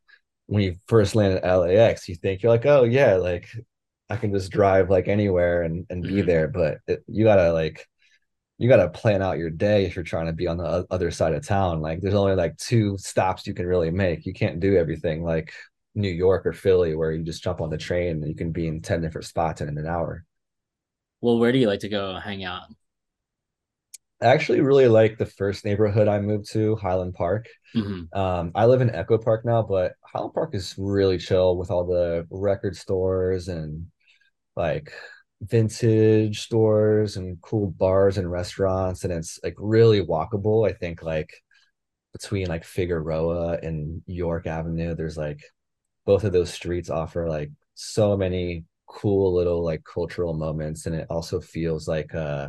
when 0.46 0.62
you 0.62 0.76
first 0.86 1.14
land 1.14 1.34
at 1.34 1.54
LAX 1.54 2.08
you 2.08 2.14
think 2.14 2.42
you're 2.42 2.52
like 2.52 2.66
oh 2.66 2.84
yeah 2.84 3.14
like 3.14 3.48
I 4.10 4.16
can 4.16 4.32
just 4.32 4.52
drive 4.52 4.90
like 4.90 5.08
anywhere 5.08 5.62
and 5.62 5.86
and 5.90 6.06
be 6.06 6.22
Mhm. 6.22 6.22
there 6.22 6.48
but 6.48 6.78
it, 6.86 7.04
you 7.08 7.24
gotta 7.24 7.52
like 7.52 7.86
you 8.58 8.68
got 8.68 8.76
to 8.76 8.88
plan 8.90 9.22
out 9.22 9.38
your 9.38 9.50
day 9.50 9.86
if 9.86 9.96
you're 9.96 10.04
trying 10.04 10.26
to 10.26 10.32
be 10.32 10.46
on 10.46 10.58
the 10.58 10.86
other 10.90 11.10
side 11.10 11.34
of 11.34 11.46
town. 11.46 11.80
Like 11.80 12.00
there's 12.00 12.14
only 12.14 12.34
like 12.34 12.56
two 12.58 12.96
stops 12.98 13.46
you 13.46 13.54
can 13.54 13.66
really 13.66 13.90
make. 13.90 14.26
You 14.26 14.34
can't 14.34 14.60
do 14.60 14.76
everything 14.76 15.24
like 15.24 15.52
New 15.94 16.10
York 16.10 16.46
or 16.46 16.52
Philly 16.52 16.94
where 16.94 17.12
you 17.12 17.24
just 17.24 17.42
jump 17.42 17.60
on 17.62 17.70
the 17.70 17.78
train 17.78 18.18
and 18.22 18.28
you 18.28 18.34
can 18.34 18.52
be 18.52 18.68
in 18.68 18.80
10 18.82 19.00
different 19.00 19.26
spots 19.26 19.62
in 19.62 19.68
an 19.68 19.86
hour. 19.86 20.24
Well, 21.22 21.38
where 21.38 21.52
do 21.52 21.58
you 21.58 21.66
like 21.66 21.80
to 21.80 21.88
go 21.88 22.18
hang 22.18 22.44
out? 22.44 22.68
I 24.20 24.26
actually 24.26 24.60
really 24.60 24.88
like 24.88 25.16
the 25.18 25.26
first 25.26 25.64
neighborhood 25.64 26.08
I 26.08 26.20
moved 26.20 26.50
to, 26.52 26.76
Highland 26.76 27.14
Park. 27.14 27.48
Mhm. 27.74 28.10
Um, 28.12 28.52
I 28.54 28.66
live 28.66 28.80
in 28.80 28.90
Echo 28.90 29.18
Park 29.18 29.44
now, 29.44 29.62
but 29.62 29.94
Highland 30.04 30.34
Park 30.34 30.54
is 30.54 30.74
really 30.78 31.18
chill 31.18 31.56
with 31.56 31.70
all 31.70 31.86
the 31.86 32.26
record 32.30 32.76
stores 32.76 33.48
and 33.48 33.86
like 34.56 34.92
vintage 35.42 36.40
stores 36.40 37.16
and 37.16 37.40
cool 37.42 37.70
bars 37.70 38.18
and 38.18 38.30
restaurants, 38.30 39.04
and 39.04 39.12
it's 39.12 39.38
like 39.42 39.54
really 39.58 40.04
walkable. 40.04 40.68
I 40.68 40.72
think 40.72 41.02
like 41.02 41.32
between 42.12 42.48
like 42.48 42.64
Figueroa 42.64 43.58
and 43.62 44.02
York 44.06 44.46
Avenue, 44.46 44.94
there's 44.94 45.16
like 45.16 45.40
both 46.06 46.24
of 46.24 46.32
those 46.32 46.52
streets 46.52 46.90
offer 46.90 47.28
like 47.28 47.50
so 47.74 48.16
many 48.16 48.64
cool 48.86 49.34
little 49.34 49.64
like 49.64 49.82
cultural 49.84 50.34
moments, 50.34 50.86
and 50.86 50.94
it 50.94 51.06
also 51.10 51.40
feels 51.40 51.88
like 51.88 52.14
uh 52.14 52.48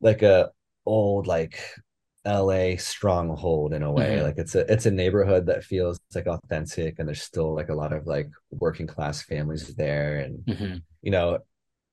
like 0.00 0.22
a 0.22 0.50
old 0.86 1.26
like 1.26 1.60
LA 2.26 2.76
stronghold 2.76 3.72
in 3.72 3.82
a 3.82 3.90
way. 3.92 4.16
Mhm. 4.18 4.22
Like 4.22 4.38
it's 4.38 4.54
a 4.54 4.70
it's 4.70 4.86
a 4.86 4.90
neighborhood 4.90 5.46
that 5.46 5.64
feels 5.64 5.98
like 6.14 6.26
authentic 6.26 6.98
and 6.98 7.08
there's 7.08 7.22
still 7.22 7.54
like 7.54 7.68
a 7.68 7.74
lot 7.74 7.92
of 7.92 8.06
like 8.06 8.28
working 8.50 8.86
class 8.86 9.22
families 9.22 9.74
there 9.76 10.18
and 10.18 10.44
Mhm. 10.46 10.82
you 11.02 11.10
know, 11.10 11.38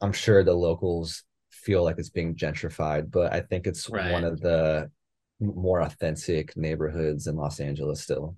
I'm 0.02 0.12
sure 0.14 0.44
the 0.44 0.54
locals 0.54 1.24
feel 1.52 1.84
like 1.84 1.98
it's 2.00 2.10
being 2.10 2.36
gentrified, 2.36 3.12
but 3.12 3.32
I 3.34 3.42
think 3.42 3.66
it's 3.68 3.90
one 3.90 4.24
of 4.24 4.42
the 4.42 4.92
more 5.40 5.82
authentic 5.82 6.56
neighborhoods 6.58 7.28
in 7.28 7.36
Los 7.36 7.60
Angeles 7.60 8.02
still. 8.02 8.36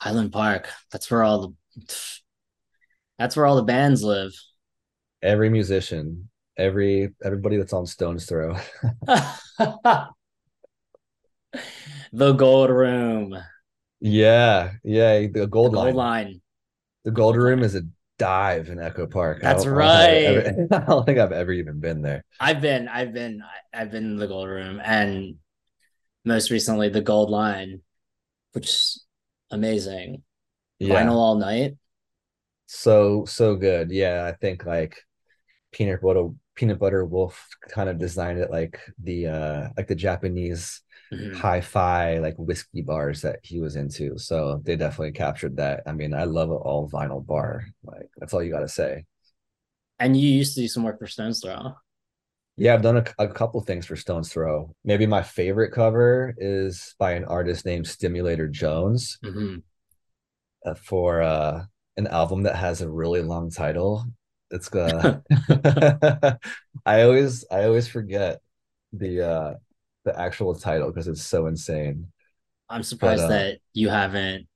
Highland 0.00 0.32
Park. 0.32 0.68
That's 0.90 1.10
where 1.10 1.22
all 1.22 1.40
the 1.40 1.54
that's 3.18 3.36
where 3.36 3.46
all 3.46 3.56
the 3.56 3.62
bands 3.62 4.02
live. 4.02 4.32
Every 5.22 5.50
musician, 5.50 6.30
every 6.56 7.10
everybody 7.22 7.58
that's 7.58 7.72
on 7.74 7.86
Stone's 7.86 8.26
Throw. 8.26 8.56
the 12.12 12.32
Gold 12.34 12.70
Room, 12.70 13.34
Yeah, 14.00 14.74
yeah, 14.84 15.26
the 15.32 15.46
the 15.46 15.46
Gold 15.46 15.72
Gold 15.72 15.94
Line. 15.94 15.94
Line. 15.94 16.40
The 17.04 17.10
Gold 17.10 17.36
Gold 17.36 17.36
Room 17.36 17.62
is 17.62 17.74
a 17.74 17.82
dive 18.18 18.68
in 18.70 18.78
Echo 18.78 19.06
Park. 19.06 19.42
That's 19.42 19.66
don't, 19.72 19.72
I 19.78 19.86
don't 19.88 20.08
think 20.08 20.26
I've 20.26 20.36
right. 20.36 20.36
ever, 20.36 20.56
I 20.72 20.78
don't 20.86 21.06
think 21.06 21.18
I've 21.18 21.32
ever 21.32 21.52
even 21.52 21.80
been 21.80 22.02
there. 22.02 22.24
I've 22.38 22.60
been, 22.60 22.88
I've 22.88 23.12
been, 23.12 23.42
I've 23.72 23.90
been 23.90 24.04
in 24.04 24.16
the 24.16 24.26
Gold 24.26 24.48
Room, 24.48 24.80
and 24.82 25.36
most 26.24 26.50
recently 26.50 26.88
the 26.90 27.02
Gold 27.02 27.30
Line, 27.30 27.82
which 28.52 28.68
is 28.68 29.06
amazing. 29.50 30.24
Yeah, 30.78 30.94
Vinyl 30.94 31.16
all 31.16 31.36
night. 31.36 31.76
so 32.66 33.24
so 33.26 33.56
good. 33.56 33.90
Yeah, 33.90 34.24
I 34.26 34.32
think 34.36 34.64
like 34.64 35.02
peanut 35.72 36.02
butter 36.02 36.28
peanut 36.60 36.78
butter 36.78 37.06
wolf 37.06 37.48
kind 37.70 37.88
of 37.88 37.96
designed 37.96 38.38
it 38.38 38.50
like 38.50 38.78
the 39.02 39.26
uh 39.26 39.68
like 39.78 39.88
the 39.88 39.94
Japanese 39.94 40.82
Mhm. 41.10 41.34
hi-fi 41.34 42.18
like 42.18 42.36
whiskey 42.36 42.82
bars 42.82 43.22
that 43.22 43.40
he 43.42 43.60
was 43.60 43.74
into. 43.76 44.16
So 44.18 44.60
they 44.62 44.76
definitely 44.76 45.10
captured 45.12 45.56
that. 45.56 45.82
I 45.86 45.92
mean, 45.92 46.12
I 46.14 46.24
love 46.24 46.50
an 46.50 46.58
all 46.58 46.88
vinyl 46.88 47.24
bar. 47.26 47.64
Like 47.82 48.10
that's 48.18 48.32
all 48.34 48.42
you 48.42 48.52
got 48.52 48.60
to 48.60 48.68
say. 48.68 49.06
And 49.98 50.16
you 50.16 50.28
used 50.28 50.54
to 50.54 50.60
do 50.60 50.68
some 50.68 50.84
work 50.84 50.98
for 51.00 51.08
Stone's 51.08 51.40
Throw. 51.40 51.74
Yeah, 52.56 52.74
I've 52.74 52.82
done 52.82 52.98
a, 52.98 53.04
a 53.18 53.28
couple 53.28 53.60
things 53.62 53.86
for 53.86 53.96
Stone's 53.96 54.30
Throw. 54.32 54.74
Maybe 54.84 55.06
my 55.06 55.22
favorite 55.22 55.72
cover 55.72 56.34
is 56.38 56.94
by 56.98 57.12
an 57.12 57.24
artist 57.24 57.64
named 57.64 57.86
Stimulator 57.86 58.48
Jones. 58.48 59.18
Mhm. 59.24 59.62
uh, 60.66 60.74
for 60.74 61.22
uh 61.22 61.64
an 61.96 62.06
album 62.06 62.42
that 62.44 62.56
has 62.56 62.82
a 62.82 62.90
really 62.90 63.22
long 63.22 63.50
title. 63.50 64.04
It's 64.50 64.72
uh 64.74 65.20
I 66.86 67.02
always 67.02 67.44
I 67.50 67.64
always 67.64 67.88
forget 67.88 68.40
the 68.92 69.20
uh 69.22 69.54
the 70.04 70.18
actual 70.18 70.54
title 70.54 70.88
because 70.90 71.08
it's 71.08 71.22
so 71.22 71.46
insane. 71.46 72.12
I'm 72.68 72.82
surprised 72.82 73.22
uh, 73.22 73.28
that 73.28 73.58
you 73.74 73.88
haven't 73.88 74.46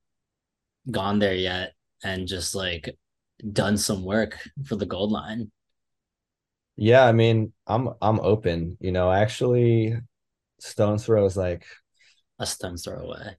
gone 0.90 1.18
there 1.18 1.34
yet 1.34 1.74
and 2.02 2.28
just 2.28 2.54
like 2.54 2.96
done 3.52 3.76
some 3.76 4.04
work 4.04 4.38
for 4.66 4.76
the 4.76 4.86
Gold 4.86 5.12
Line. 5.12 5.50
Yeah, 6.76 7.04
I 7.04 7.12
mean, 7.12 7.52
I'm 7.66 7.90
I'm 8.02 8.20
open. 8.20 8.76
You 8.80 8.92
know, 8.92 9.10
actually 9.12 9.96
Stone's 10.60 11.06
Throw 11.06 11.26
is 11.26 11.36
like, 11.36 11.66
A 12.38 12.46
stone's 12.46 12.84
throw 12.84 13.00
away. 13.00 13.38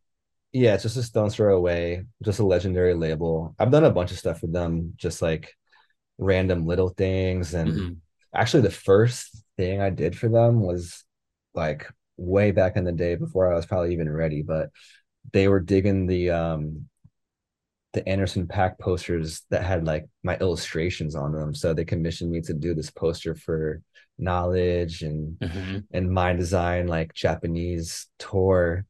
yeah, 0.51 0.73
it's 0.73 0.83
just 0.83 0.97
a 0.97 1.03
Stone's 1.03 1.35
Throw 1.35 1.55
away, 1.57 2.05
just 2.23 2.39
a 2.39 2.45
legendary 2.45 2.93
label. 2.93 3.55
I've 3.59 3.71
done 3.71 3.83
a 3.85 3.91
bunch 3.91 4.11
of 4.11 4.17
stuff 4.17 4.41
with 4.41 4.53
them, 4.53 4.93
just 4.95 5.21
like 5.21 5.53
random 6.17 6.65
little 6.65 6.89
things 6.89 7.53
and 7.53 7.71
Mhm. 7.71 7.97
actually 8.33 8.61
the 8.63 8.71
first 8.71 9.43
thing 9.57 9.81
I 9.81 9.89
did 9.89 10.17
for 10.17 10.29
them 10.29 10.61
was 10.61 11.03
like 11.53 11.89
way 12.17 12.51
back 12.51 12.77
in 12.77 12.83
the 12.85 12.91
day 12.91 13.15
before 13.15 13.51
I 13.51 13.55
was 13.55 13.65
probably 13.65 13.93
even 13.93 14.09
ready, 14.09 14.41
but 14.41 14.69
they 15.33 15.47
were 15.47 15.59
digging 15.59 16.05
the 16.07 16.31
um 16.31 16.89
the 17.93 18.07
Anderson 18.09 18.45
Paak 18.45 18.77
posters 18.77 19.43
that 19.51 19.63
had 19.63 19.85
like 19.85 20.05
my 20.21 20.37
illustrations 20.37 21.15
on 21.15 21.31
them. 21.31 21.53
So 21.55 21.73
they 21.73 21.85
commissioned 21.85 22.29
me 22.29 22.41
to 22.41 22.53
do 22.53 22.73
this 22.73 22.91
poster 22.91 23.35
for 23.35 23.81
Knxwledge 24.19 25.01
and 25.01 25.37
Mhm. 25.39 25.85
and 25.91 26.09
Mndsgn 26.09 26.89
like 26.89 27.13
Japanese 27.13 28.07
tour 28.19 28.85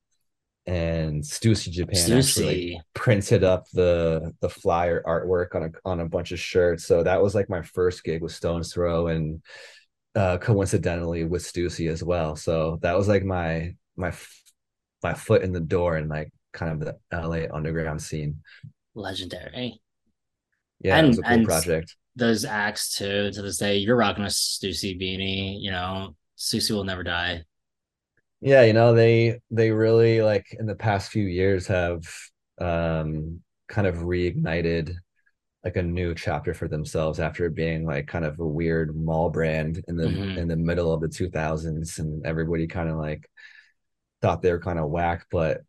and 0.67 1.21
Stussy 1.23 1.69
Japan 1.71 1.97
actually 2.17 2.21
Stussy. 2.21 2.79
printed 2.93 3.43
up 3.43 3.65
the 3.73 4.33
the 4.41 4.49
flyer 4.49 5.03
artwork 5.05 5.53
on 5.55 5.63
a 5.63 5.71
on 5.87 5.99
a 5.99 6.07
bunch 6.09 6.31
of 6.31 6.39
shirts. 6.39 6.85
So 6.85 7.03
that 7.03 7.21
was 7.21 7.35
like 7.35 7.49
my 7.49 7.61
first 7.61 8.03
gig 8.03 8.21
with 8.21 8.31
Stone's 8.31 8.73
Throw 8.73 9.07
and 9.07 9.41
uh 10.15 10.37
coincidentally 10.37 11.23
with 11.25 11.43
Stussy 11.43 11.89
as 11.91 12.03
well. 12.03 12.35
So 12.35 12.79
that 12.81 12.97
was 12.97 13.07
like 13.07 13.23
my 13.23 13.75
my 13.95 14.13
my 15.03 15.13
foot 15.13 15.43
in 15.43 15.51
the 15.51 15.59
door 15.59 15.97
in 15.97 16.07
like 16.09 16.31
kind 16.53 16.71
of 16.71 16.79
the 16.79 16.97
LA 17.15 17.45
underground 17.55 18.01
scene. 18.01 18.41
Legendary. 18.95 19.81
Yeah, 20.79 20.99
it 20.99 21.07
was 21.07 21.19
a 21.19 21.21
And- 21.21 21.25
cool 21.27 21.33
and- 21.33 21.45
project. 21.45 21.95
Those 22.17 22.45
acts 22.45 22.95
too, 22.95 23.29
to 23.31 23.41
this 23.41 23.57
day, 23.57 23.75
you're 23.79 23.97
rocking 23.97 24.23
a 24.23 24.27
Stussy 24.27 24.97
beanie, 24.97 25.61
you 25.61 25.69
know, 25.69 26.15
Stussy 26.37 26.71
will 26.71 26.85
never 26.85 27.03
die. 27.03 27.43
Yeah, 28.45 28.61
you 28.63 28.73
know, 28.73 28.93
they 28.93 29.41
they 29.49 29.71
really 29.71 30.21
like 30.21 30.45
in 30.59 30.67
the 30.67 30.75
past 30.75 31.11
few 31.11 31.25
years 31.25 31.65
have 31.67 32.03
um 32.61 33.41
kind 33.67 33.87
of 33.87 33.95
reignited 33.97 34.95
like 35.63 35.77
a 35.77 35.83
new 35.83 36.15
chapter 36.15 36.53
for 36.53 36.67
themselves 36.67 37.19
after 37.19 37.49
being 37.49 37.85
like 37.85 38.07
kind 38.07 38.25
of 38.25 38.39
a 38.39 38.47
weird 38.47 38.95
mall 38.95 39.29
brand 39.31 39.83
in 39.87 39.97
the 39.97 40.05
Mhm. 40.09 40.37
in 40.37 40.47
the 40.49 40.57
middle 40.57 40.93
of 40.93 41.01
the 41.01 41.09
2000s 41.09 41.99
and 41.99 42.25
everybody 42.25 42.67
kind 42.67 42.89
of 42.89 42.97
like 42.97 43.29
thought 44.21 44.41
they 44.41 44.51
were 44.51 44.59
kind 44.59 44.79
of 44.79 44.89
whack 44.89 45.25
but 45.31 45.61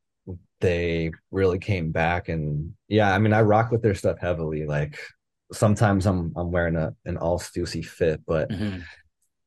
they 0.60 1.12
really 1.32 1.58
came 1.60 1.92
back 1.92 2.28
and 2.28 2.74
yeah 2.88 3.14
I 3.14 3.18
mean 3.18 3.32
I 3.34 3.42
rock 3.42 3.70
with 3.72 3.82
their 3.82 3.94
stuff 3.96 4.18
heavily 4.20 4.66
like 4.66 4.98
sometimes 5.52 6.06
I'm 6.06 6.32
I'm 6.36 6.52
wearing 6.52 6.76
a 6.76 6.94
an 7.06 7.16
all 7.18 7.38
Stussy 7.40 7.84
fit 7.84 8.22
but 8.26 8.50
Mhm. 8.50 8.86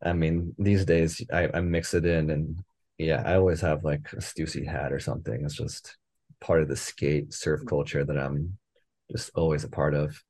I 0.04 0.14
mean 0.14 0.56
these 0.58 0.86
days 0.86 1.22
I, 1.32 1.50
I 1.54 1.62
mix 1.62 1.94
it 1.94 2.06
in 2.06 2.30
and 2.30 2.64
yeah 3.00 3.24
I 3.26 3.36
always 3.36 3.62
have 3.62 3.84
like 3.84 4.12
a 4.14 4.18
Stussy 4.18 4.68
hat 4.68 4.94
or 4.94 5.00
something 5.00 5.44
it's 5.44 5.56
just 5.56 5.98
part 6.40 6.62
of 6.62 6.68
the 6.68 6.76
skate 6.76 7.34
surf 7.34 7.62
mm. 7.62 7.68
culture 7.68 8.06
that 8.06 8.18
I'm 8.18 8.58
just 9.12 9.32
always 9.34 9.64
a 9.64 9.70
part 9.70 9.96
of 9.96 10.22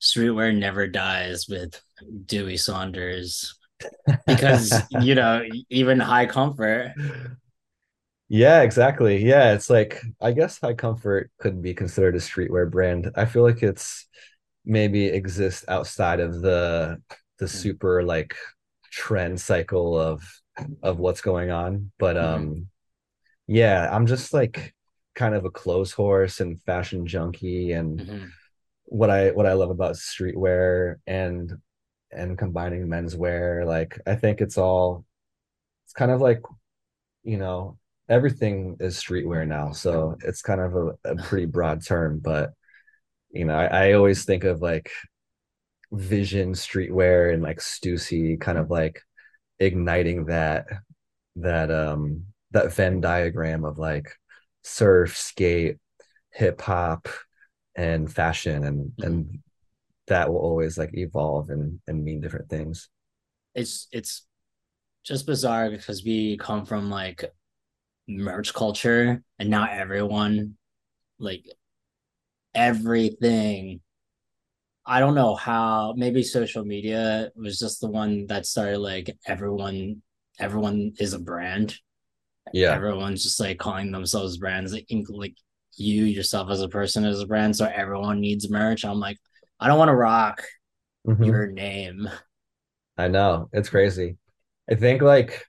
Streetwear 0.00 0.56
never 0.56 0.86
dies 0.86 1.46
with 1.48 1.80
Dewey 2.26 2.56
Saunders 2.56 3.58
because, 4.26 4.72
you 5.00 5.14
know, 5.14 5.42
even 5.70 6.00
high 6.00 6.26
comfort. 6.26 6.92
Yeah, 8.28 8.62
exactly. 8.62 9.24
Yeah, 9.24 9.52
it's 9.52 9.70
like 9.70 10.02
I 10.20 10.32
guess 10.32 10.60
High 10.60 10.74
Comfort 10.74 11.30
could 11.38 11.62
be 11.62 11.74
considered 11.74 12.16
a 12.16 12.18
streetwear 12.18 12.70
brand. 12.70 13.10
I 13.14 13.24
feel 13.24 13.42
like 13.42 13.62
it's 13.62 14.06
maybe 14.64 15.06
exists 15.06 15.64
outside 15.68 16.20
of 16.20 16.42
the 16.42 17.00
the 17.38 17.46
mm. 17.46 17.50
super 17.50 18.02
like 18.02 18.34
trend 18.90 19.40
cycle 19.40 19.98
of 19.98 20.22
of 20.82 20.98
what's 20.98 21.20
going 21.20 21.50
on. 21.50 21.92
But 21.98 22.16
um 22.16 22.68
yeah, 23.46 23.88
I'm 23.92 24.06
just 24.06 24.34
like 24.34 24.74
kind 25.14 25.34
of 25.34 25.44
a 25.44 25.50
clothes 25.50 25.92
horse 25.92 26.40
and 26.40 26.60
fashion 26.62 27.06
junkie 27.06 27.72
and 27.72 28.04
Mhm. 28.04 28.36
what 28.86 29.10
I 29.10 29.30
what 29.32 29.46
I 29.46 29.54
love 29.54 29.70
about 29.70 29.96
streetwear 29.96 30.96
and 31.06 31.52
and 32.12 32.38
combining 32.38 32.86
menswear, 32.88 33.66
like 33.66 34.00
I 34.06 34.16
think 34.16 34.40
it's 34.40 34.58
all 34.58 35.04
it's 35.84 35.92
kind 35.94 36.10
of 36.12 36.20
like, 36.20 36.42
you 37.24 37.38
know, 37.38 37.78
everything 38.08 38.76
is 38.80 38.98
streetwear 39.02 39.46
now. 39.46 39.72
So 39.72 40.16
it's 40.24 40.42
kind 40.42 40.60
of 40.60 40.76
a, 40.76 41.12
a 41.12 41.16
pretty 41.24 41.46
broad 41.46 41.84
term, 41.86 42.20
but 42.20 42.52
you 43.32 43.44
know, 43.46 43.54
I, 43.56 43.88
I 43.90 43.92
always 43.94 44.24
think 44.24 44.44
of 44.44 44.62
like 44.62 44.90
Vision 45.92 46.52
streetwear 46.52 47.32
and 47.32 47.42
like 47.42 47.58
Stussy 47.58 48.40
kind 48.40 48.58
of 48.58 48.70
like 48.70 49.02
igniting 49.58 50.26
that 50.26 50.66
that 51.36 51.70
um 51.70 52.24
that 52.52 52.72
Venn 52.72 53.00
diagram 53.00 53.64
of 53.64 53.78
like 53.78 54.12
surf, 54.62 55.16
skate, 55.16 55.76
hip 56.32 56.60
hop, 56.60 57.08
and 57.74 58.12
fashion 58.12 58.64
and 58.64 58.92
and 58.98 59.38
that 60.08 60.28
will 60.28 60.38
always 60.38 60.78
like 60.78 60.96
evolve 60.96 61.50
and 61.50 61.80
and 61.86 62.04
mean 62.04 62.20
different 62.20 62.48
things. 62.48 62.88
It's 63.54 63.88
it's 63.92 64.26
just 65.04 65.26
bizarre 65.26 65.70
because 65.70 66.04
we 66.04 66.36
come 66.36 66.66
from 66.66 66.90
like 66.90 67.24
merch 68.08 68.54
culture 68.54 69.22
and 69.38 69.50
now 69.50 69.66
everyone 69.68 70.56
like 71.18 71.44
everything 72.54 73.80
I 74.86 75.00
don't 75.00 75.14
know 75.14 75.34
how 75.34 75.94
maybe 75.96 76.22
social 76.22 76.64
media 76.64 77.30
was 77.34 77.58
just 77.58 77.80
the 77.80 77.88
one 77.88 78.26
that 78.26 78.46
started 78.46 78.78
like 78.78 79.16
everyone 79.26 80.02
everyone 80.38 80.92
is 80.98 81.12
a 81.12 81.18
brand. 81.18 81.76
Yeah. 82.52 82.72
Everyone's 82.72 83.22
just 83.22 83.40
like 83.40 83.58
calling 83.58 83.90
themselves 83.90 84.36
brands 84.36 84.72
like, 84.72 84.86
like 85.08 85.34
you 85.76 86.04
yourself 86.04 86.50
as 86.50 86.60
a 86.62 86.68
person 86.68 87.04
as 87.04 87.20
a 87.20 87.26
brand. 87.26 87.56
So 87.56 87.66
everyone 87.66 88.20
needs 88.20 88.48
merch. 88.48 88.84
I'm 88.84 89.00
like, 89.00 89.18
I 89.58 89.66
don't 89.68 89.78
want 89.78 89.88
to 89.88 89.94
rock 89.96 90.44
Mhm. 91.06 91.26
your 91.26 91.46
name. 91.48 92.08
I 92.96 93.08
know. 93.08 93.48
It's 93.52 93.68
crazy. 93.68 94.16
I 94.70 94.74
think 94.74 95.02
like 95.02 95.44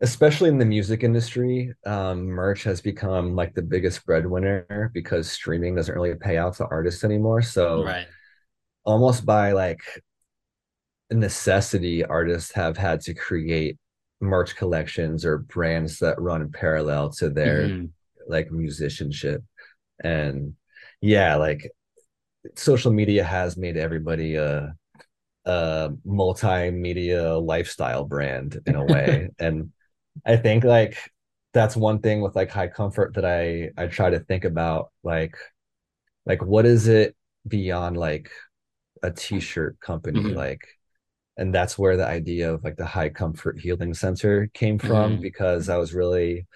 especially 0.00 0.48
in 0.48 0.58
the 0.58 0.64
music 0.64 1.04
industry, 1.04 1.72
um, 1.86 2.24
merch 2.26 2.64
has 2.64 2.80
become 2.80 3.36
like 3.36 3.54
the 3.54 3.62
biggest 3.62 4.04
breadwinner 4.04 4.90
because 4.92 5.30
streaming 5.30 5.76
doesn't 5.76 5.94
really 5.94 6.14
pay 6.14 6.36
out 6.36 6.54
to 6.56 6.66
artists 6.66 7.04
anymore. 7.04 7.40
So 7.42 7.84
Right. 7.84 8.06
Almost 8.84 9.24
by 9.26 9.52
like 9.52 9.80
necessity, 11.10 12.04
artists 12.04 12.52
have 12.52 12.76
had 12.76 13.00
to 13.02 13.14
create 13.14 13.78
merch 14.20 14.56
collections 14.56 15.24
or 15.24 15.38
brands 15.38 15.98
that 15.98 16.20
run 16.20 16.50
parallel 16.50 17.10
to 17.10 17.28
their 17.28 17.68
Mhm. 17.68 17.92
like 18.28 18.50
musicianship. 18.52 19.42
And 20.02 20.54
yeah, 21.00 21.36
like 21.36 21.70
social 22.56 22.92
media 22.92 23.24
has 23.24 23.56
made 23.56 23.76
everybody 23.76 24.36
a 24.36 24.74
a 25.46 25.90
multimedia 26.06 27.44
lifestyle 27.44 28.04
brand 28.04 28.60
in 28.66 28.76
a 28.76 28.84
way. 28.84 29.30
and 29.40 29.72
I 30.26 30.36
think 30.36 30.64
like 30.64 30.98
that's 31.54 31.76
one 31.76 32.00
thing 32.00 32.22
with 32.22 32.36
like 32.36 32.50
high 32.50 32.68
comfort 32.68 33.14
that 33.14 33.24
I 33.26 33.70
I 33.76 33.88
try 33.88 34.10
to 34.10 34.20
think 34.20 34.44
about 34.44 34.92
like 35.04 35.36
like 36.26 36.42
what 36.44 36.66
is 36.66 36.88
it 36.88 37.16
beyond 37.46 37.96
like 37.96 38.30
a 39.02 39.10
t-shirt 39.10 39.78
company 39.80 40.20
Mhm. 40.20 40.34
like 40.36 40.66
and 41.38 41.54
that's 41.54 41.78
where 41.78 41.96
the 41.96 42.06
idea 42.06 42.52
of 42.52 42.62
like 42.62 42.76
the 42.76 42.84
high 42.86 43.08
comfort 43.08 43.58
healing 43.58 43.94
center 43.94 44.48
came 44.52 44.78
from 44.78 45.18
Mhm. 45.18 45.22
because 45.22 45.68
I 45.68 45.78
was 45.78 45.94
really 45.94 46.46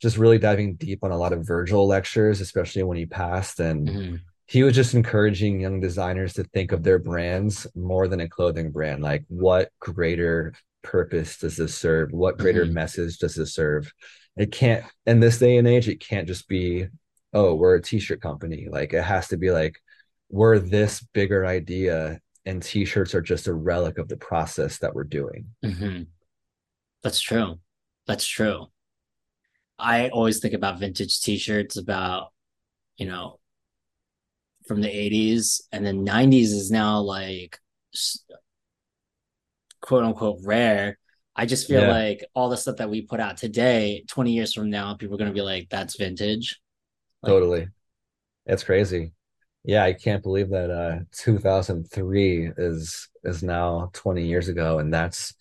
just 0.00 0.16
really 0.18 0.38
diving 0.38 0.74
deep 0.76 1.00
on 1.04 1.10
a 1.10 1.16
lot 1.18 1.32
of 1.32 1.46
Virgil 1.46 1.86
lectures 1.86 2.40
especially 2.40 2.82
when 2.82 2.96
he 2.96 3.06
passed 3.06 3.60
and 3.60 3.88
Mhm. 3.88 4.20
he 4.46 4.62
was 4.62 4.74
just 4.74 4.94
encouraging 4.94 5.60
young 5.60 5.80
designers 5.80 6.32
to 6.34 6.44
think 6.44 6.72
of 6.72 6.82
their 6.82 6.98
brands 6.98 7.66
more 7.74 8.08
than 8.08 8.20
a 8.20 8.28
clothing 8.28 8.70
brand. 8.70 9.02
Like, 9.02 9.24
what 9.28 9.70
greater 9.80 10.52
purpose 10.82 11.38
does 11.38 11.56
this 11.56 11.74
serve? 11.74 12.12
What 12.12 12.38
greater 12.38 12.66
Mhm. 12.66 12.72
message 12.72 13.18
does 13.18 13.34
this 13.34 13.54
serve? 13.54 13.90
It 14.36 14.52
can't, 14.52 14.84
in 15.06 15.20
this 15.20 15.38
day 15.38 15.56
and 15.56 15.66
age, 15.68 15.88
it 15.88 16.00
can't 16.00 16.28
just 16.28 16.46
be, 16.46 16.88
oh, 17.32 17.54
we're 17.54 17.76
a 17.76 17.82
t-shirt 17.82 18.20
company. 18.20 18.68
Like, 18.70 18.92
it 18.92 19.02
has 19.02 19.28
to 19.28 19.38
be 19.38 19.50
like, 19.50 19.76
we're 20.30 20.58
this 20.58 21.00
bigger 21.12 21.46
idea, 21.46 22.20
and 22.44 22.62
t-shirts 22.62 23.14
are 23.14 23.22
just 23.22 23.46
a 23.46 23.54
relic 23.54 23.98
of 23.98 24.08
the 24.08 24.16
process 24.16 24.78
that 24.78 24.94
we're 24.94 25.04
doing. 25.04 25.46
Mhm. 25.64 26.06
That's 27.02 27.20
true. 27.20 27.60
That's 28.06 28.26
true. 28.26 28.66
I 29.78 30.08
always 30.08 30.40
think 30.40 30.54
about 30.54 30.78
vintage 30.78 31.20
t-shirts 31.20 31.76
about, 31.76 32.32
you 32.96 33.06
know, 33.06 33.40
from 34.66 34.80
the 34.80 34.88
80s 34.88 35.62
and 35.72 35.84
then 35.84 36.04
90s 36.04 36.52
is 36.52 36.70
now 36.70 37.00
like 37.00 37.58
quote 39.80 40.04
unquote 40.04 40.38
rare. 40.44 40.98
I 41.36 41.46
just 41.46 41.66
feel 41.66 41.82
Yeah. 41.82 41.90
like 41.92 42.24
all 42.34 42.48
the 42.48 42.56
stuff 42.56 42.76
that 42.76 42.88
we 42.88 43.02
put 43.02 43.20
out 43.20 43.36
today, 43.36 44.04
20 44.08 44.32
years 44.32 44.54
from 44.54 44.70
now, 44.70 44.94
people 44.94 45.14
are 45.16 45.18
going 45.18 45.30
to 45.30 45.34
be 45.34 45.42
like, 45.42 45.68
that's 45.68 45.96
vintage. 45.96 46.60
Like- 47.22 47.30
totally. 47.30 47.68
It's 48.46 48.64
crazy. 48.64 49.12
Yeah, 49.64 49.84
I 49.84 49.94
can't 49.94 50.22
believe 50.22 50.50
that 50.50 50.70
uh 50.70 51.00
2003 51.12 52.50
is 52.56 53.08
is 53.24 53.42
now 53.42 53.90
20 53.94 54.26
years 54.26 54.48
ago 54.48 54.78
and 54.78 54.92
that's 54.92 55.34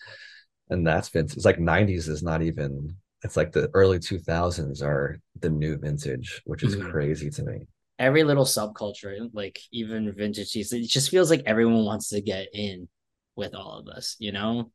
and 0.69 0.85
that's 0.87 1.09
vintage. 1.09 1.35
It's 1.37 1.45
like 1.45 1.59
90s 1.59 2.07
is 2.07 2.23
not 2.23 2.41
even 2.41 2.95
it's 3.23 3.37
like 3.37 3.51
the 3.51 3.69
early 3.73 3.99
2000s 3.99 4.81
are 4.81 5.17
the 5.39 5.49
new 5.49 5.77
vintage, 5.77 6.41
which 6.45 6.63
is 6.63 6.75
Mhm. 6.75 6.89
crazy 6.91 7.29
to 7.31 7.43
me. 7.43 7.67
Every 7.99 8.23
little 8.23 8.45
subculture, 8.45 9.29
like 9.33 9.59
even 9.71 10.11
vintage 10.13 10.51
tees, 10.51 10.73
it 10.73 10.83
just 10.87 11.09
feels 11.09 11.29
like 11.29 11.43
everyone 11.45 11.85
wants 11.85 12.09
to 12.09 12.21
get 12.21 12.47
in 12.53 12.89
with 13.35 13.53
all 13.55 13.79
of 13.79 13.85
this, 13.85 14.15
you 14.19 14.31
know? 14.31 14.71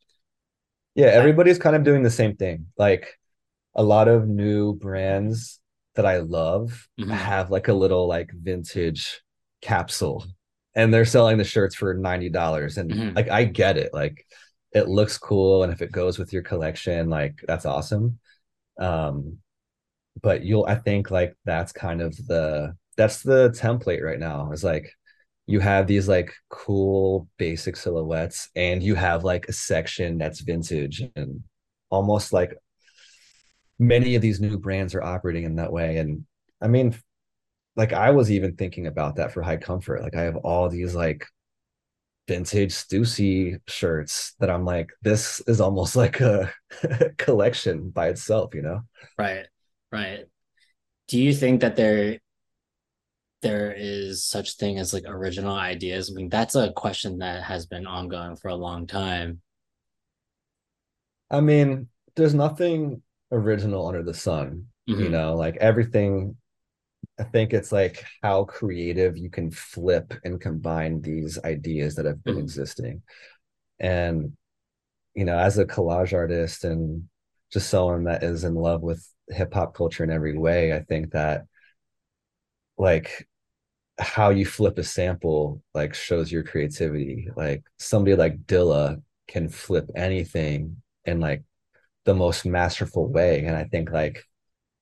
Yeah, 0.94 1.06
everybody's 1.06 1.58
kind 1.58 1.76
of 1.76 1.84
doing 1.84 2.02
the 2.02 2.10
same 2.10 2.36
thing. 2.36 2.66
Like 2.76 3.18
a 3.74 3.82
lot 3.82 4.08
of 4.08 4.28
new 4.28 4.74
brands 4.74 5.60
that 5.96 6.06
I 6.06 6.18
love 6.18 6.88
Mhm. 6.98 7.18
have 7.18 7.50
like 7.50 7.68
a 7.68 7.74
little 7.74 8.06
like 8.08 8.30
vintage 8.32 9.22
capsule 9.60 10.24
and 10.74 10.92
they're 10.92 11.04
selling 11.04 11.38
the 11.38 11.44
shirts 11.44 11.74
for 11.74 11.94
$90 11.94 12.76
and 12.78 12.90
Mhm. 12.90 13.16
like 13.16 13.28
I 13.30 13.44
get 13.44 13.76
it. 13.76 13.92
Like 13.94 14.24
it 14.72 14.88
looks 14.88 15.18
cool 15.18 15.62
and 15.64 15.72
if 15.72 15.82
it 15.82 15.92
goes 15.92 16.18
with 16.18 16.32
your 16.32 16.42
collection, 16.42 17.08
like 17.10 17.40
that's 17.46 17.66
awesome. 17.66 18.18
Um 18.78 19.38
but 20.22 20.44
you'll 20.44 20.66
I 20.66 20.76
think 20.76 21.10
like 21.10 21.36
that's 21.44 21.72
kind 21.72 22.02
of 22.02 22.16
the 22.26 22.76
that's 22.96 23.22
the 23.22 23.50
template 23.50 24.02
right 24.02 24.18
now. 24.18 24.52
Is 24.52 24.64
like 24.64 24.92
you 25.46 25.60
have 25.60 25.86
these 25.86 26.08
like 26.08 26.34
cool 26.50 27.28
basic 27.38 27.76
silhouettes 27.76 28.50
and 28.56 28.82
you 28.82 28.94
have 28.94 29.24
like 29.24 29.48
a 29.48 29.52
section 29.52 30.18
that's 30.18 30.40
vintage 30.40 31.02
and 31.16 31.42
almost 31.90 32.32
like 32.32 32.54
many 33.78 34.14
of 34.14 34.22
these 34.22 34.40
new 34.40 34.58
brands 34.58 34.94
are 34.94 35.02
operating 35.02 35.44
in 35.44 35.56
that 35.56 35.72
way 35.72 35.98
and 35.98 36.24
i 36.60 36.66
mean 36.66 36.94
like 37.78 37.94
i 37.94 38.10
was 38.10 38.30
even 38.32 38.56
thinking 38.56 38.88
about 38.88 39.16
that 39.16 39.32
for 39.32 39.42
high 39.42 39.58
comfort 39.58 40.02
like 40.02 40.16
i 40.16 40.22
have 40.22 40.36
all 40.38 40.68
these 40.70 40.94
like 40.96 41.26
vintage 42.28 42.72
Stussy 42.72 43.58
shirts 43.66 44.34
that 44.38 44.50
i'm 44.50 44.64
like 44.64 44.90
this 45.02 45.40
is 45.46 45.60
almost 45.60 45.96
like 46.04 46.20
a 46.20 46.52
collection 47.18 47.90
by 47.90 48.08
itself 48.08 48.54
you 48.54 48.62
know 48.62 48.82
Right, 49.18 49.46
right. 49.92 50.26
Do 51.08 51.18
you 51.20 51.34
think 51.34 51.62
that 51.62 51.76
there 51.76 52.20
there 53.42 53.72
is 53.76 54.24
such 54.24 54.56
thing 54.56 54.78
as 54.78 54.92
like 54.92 55.04
original 55.06 55.54
ideas? 55.56 56.10
I 56.10 56.14
mean, 56.14 56.28
that's 56.28 56.54
a 56.54 56.72
question 56.72 57.18
that 57.18 57.44
has 57.44 57.66
been 57.66 57.86
ongoing 57.86 58.36
for 58.36 58.48
a 58.48 58.54
long 58.56 58.86
time. 58.86 59.42
i 61.30 61.40
mean 61.40 61.88
there's 62.16 62.34
nothing 62.34 63.02
original 63.32 63.86
under 63.86 64.02
the 64.02 64.14
sun 64.14 64.66
you 64.86 65.08
Mhm. 65.08 65.10
know 65.10 65.34
like 65.36 65.56
everything 65.56 66.36
i 67.18 67.24
think 67.24 67.52
it's 67.52 67.72
like 67.72 68.04
how 68.22 68.44
creative 68.44 69.16
you 69.16 69.30
can 69.30 69.50
flip 69.50 70.14
and 70.24 70.40
combine 70.40 71.00
these 71.00 71.38
ideas 71.44 71.94
that 71.94 72.06
have 72.06 72.22
been 72.24 72.36
Mhm. 72.36 72.42
existing. 72.42 73.02
And 73.80 74.36
you 75.14 75.24
know 75.24 75.38
as 75.38 75.58
a 75.58 75.66
collage 75.66 76.12
artist 76.14 76.64
and 76.64 77.08
just 77.52 77.70
someone 77.70 78.04
that 78.04 78.22
is 78.22 78.44
in 78.44 78.54
love 78.54 78.82
with 78.82 79.06
hip 79.28 79.54
hop 79.54 79.74
culture 79.74 80.04
in 80.04 80.10
every 80.10 80.38
way 80.38 80.72
i 80.72 80.80
think 80.80 81.12
that 81.12 81.46
like 82.76 83.26
how 83.98 84.30
you 84.30 84.46
flip 84.46 84.78
a 84.78 84.84
sample 84.84 85.62
like 85.74 85.94
shows 85.94 86.30
your 86.30 86.42
creativity. 86.44 87.28
Like 87.36 87.64
somebody 87.78 88.16
like 88.16 88.44
dilla 88.46 89.02
can 89.28 89.48
flip 89.48 89.90
anything 89.96 90.82
in 91.04 91.20
like 91.20 91.42
the 92.04 92.14
most 92.14 92.46
masterful 92.46 93.08
way. 93.08 93.44
And 93.44 93.56
i 93.56 93.64
think 93.64 93.90
like 93.90 94.24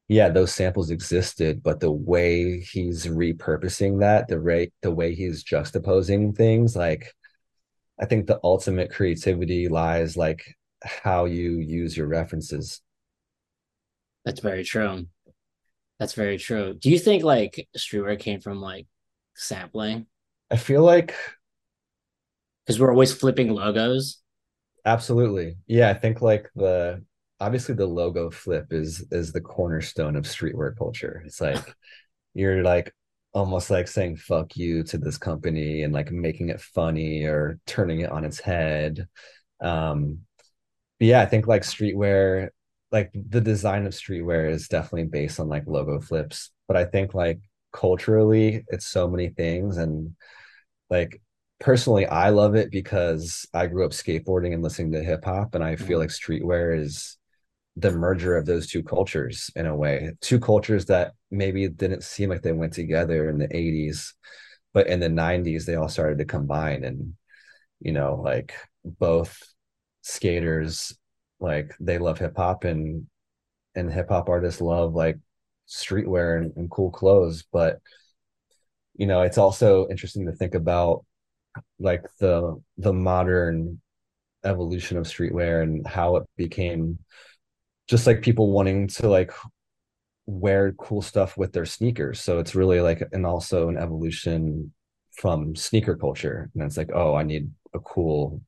yeah, 0.09 0.29
those 0.29 0.53
samples 0.55 0.91
existed, 0.91 1.63
but 1.63 1.81
the 1.81 1.91
way 1.91 2.61
he's 2.61 3.07
repurposing 3.07 4.01
that, 4.01 4.29
the 4.29 4.41
way 4.41 4.71
the 4.83 4.93
way 4.93 5.15
he's 5.15 5.45
juxtaposing 5.45 6.37
things, 6.37 6.77
like 6.77 7.13
I 8.01 8.07
think 8.07 8.27
the 8.27 8.41
ultimate 8.45 8.91
creativity 8.93 9.69
lies 9.69 10.17
like 10.17 10.57
how 10.85 11.27
you 11.27 11.59
use 11.61 11.97
your 11.97 12.09
references. 12.09 12.83
That's 14.25 14.41
very 14.41 14.65
true. 14.65 15.07
That's 15.99 16.15
very 16.15 16.39
true. 16.39 16.75
Do 16.75 16.91
you 16.91 16.99
think 16.99 17.25
like 17.25 17.69
streetwear 17.77 18.19
came 18.19 18.41
from 18.41 18.61
like 18.61 18.87
sampling? 19.35 20.07
I 20.51 20.57
feel 20.57 20.83
like 20.83 21.15
Because 22.65 22.79
we're 22.81 22.91
always 22.91 23.13
flipping 23.15 23.51
logos. 23.55 24.19
absolutely. 24.85 25.57
Yeah, 25.67 25.91
I 25.91 25.95
think 25.95 26.21
like 26.23 26.51
the 26.55 27.03
obviously 27.41 27.75
the 27.75 27.87
logo 27.87 28.31
flip 28.31 28.67
is 28.73 29.05
is 29.11 29.33
the 29.33 29.41
cornerstone 29.41 30.17
of 30.17 30.25
streetwear 30.25 30.77
culture. 30.77 31.23
It's 31.27 31.41
like 31.41 31.75
you're 32.35 32.63
like 32.63 32.93
almost 33.35 33.71
like 33.71 33.89
saying 33.89 34.17
fuck 34.17 34.57
you 34.57 34.83
to 34.85 34.99
this 34.99 35.19
company 35.19 35.83
and 35.83 35.93
like 35.95 36.11
making 36.13 36.51
it 36.51 36.61
funny 36.61 37.25
or 37.25 37.59
turning 37.67 38.01
it 38.01 38.11
on 38.11 38.25
its 38.25 38.41
head. 38.41 39.09
Um 39.61 40.21
but 40.99 41.09
yeah, 41.09 41.21
I 41.21 41.27
think 41.27 41.47
like 41.47 41.63
streetwear, 41.63 42.49
like 42.93 43.11
the 43.15 43.41
design 43.41 43.87
of 43.87 43.93
streetwear 43.93 44.51
is 44.51 44.69
definitely 44.69 45.05
based 45.05 45.41
on 45.41 45.49
like 45.49 45.65
logo 45.67 46.01
flips. 46.01 46.51
But 46.69 46.77
I 46.77 46.85
think 46.87 47.15
like 47.15 47.41
culturally, 47.73 48.65
it's 48.69 48.87
so 48.87 49.09
many 49.09 49.29
things. 49.31 49.77
And 49.77 50.17
like 50.91 51.21
personally 51.61 52.07
I 52.07 52.31
love 52.31 52.55
it 52.55 52.71
because 52.71 53.47
I 53.55 53.67
grew 53.67 53.85
up 53.85 53.93
skateboarding 53.93 54.55
and 54.55 54.63
listening 54.63 54.93
to 54.93 55.03
hip 55.03 55.25
hop, 55.25 55.55
and 55.55 55.65
I 55.65 55.77
feel 55.77 55.99
Mhm. 55.99 56.01
like 56.01 56.11
streetwear 56.11 56.79
is 56.79 57.19
the 57.77 57.91
merger 57.91 58.37
of 58.37 58.47
those 58.47 58.67
two 58.67 58.83
cultures 58.83 59.51
in 59.55 59.67
a 59.67 59.77
way. 59.77 60.13
Two 60.21 60.41
cultures 60.41 60.87
that 60.87 61.13
maybe 61.31 61.69
didn't 61.69 62.03
seem 62.03 62.31
like 62.31 62.43
they 62.43 62.53
went 62.53 62.73
together 62.73 63.29
in 63.29 63.39
the 63.39 63.49
80s, 63.49 64.15
but 64.73 64.87
in 64.87 65.01
the 65.01 65.09
90s 65.09 65.67
they 65.67 65.75
all 65.75 65.89
started 65.89 66.19
to 66.19 66.25
combine 66.25 66.85
and 66.85 67.15
you 67.81 67.93
know, 67.93 68.15
like 68.23 68.55
both 68.85 69.43
skaters 70.03 70.97
like 71.41 71.75
they 71.81 71.99
love 71.99 72.19
hip 72.19 72.37
hop 72.37 72.65
and 72.65 73.07
and 73.75 73.93
hip 73.93 74.09
hop 74.09 74.29
artists 74.29 74.61
love 74.61 74.95
like 74.95 75.19
streetwear 75.69 76.39
and, 76.39 76.53
and 76.57 76.71
cool 76.71 76.91
clothes, 76.91 77.45
but 77.53 77.81
you 78.95 79.07
know, 79.07 79.23
it's 79.23 79.39
also 79.39 79.87
interesting 79.89 80.27
to 80.27 80.33
think 80.33 80.55
about 80.55 81.05
like 81.79 82.05
the 82.19 82.61
the 82.79 82.93
modern 82.93 83.81
evolution 84.45 84.97
of 84.97 85.07
streetwear 85.07 85.63
and 85.63 85.87
how 85.87 86.17
it 86.17 86.25
became 86.37 86.99
just 87.89 88.07
like 88.07 88.23
people 88.23 88.51
wanting 88.53 88.89
to 88.89 89.09
like 89.09 89.33
wear 90.27 90.73
cool 90.73 91.03
stuff 91.03 91.37
with 91.37 91.53
their 91.53 91.67
sneakers. 91.67 92.21
So 92.21 92.39
it's 92.39 92.55
really 92.55 92.81
like 92.81 93.03
and 93.13 93.25
also 93.25 93.69
an 93.69 93.79
evolution 93.79 94.73
from 95.13 95.55
sneaker 95.57 95.97
culture. 95.97 96.51
And 96.55 96.63
it's 96.65 96.77
like, 96.77 96.91
oh, 96.93 97.15
I 97.15 97.23
need 97.23 97.51
a 97.75 97.81
cool 97.81 98.43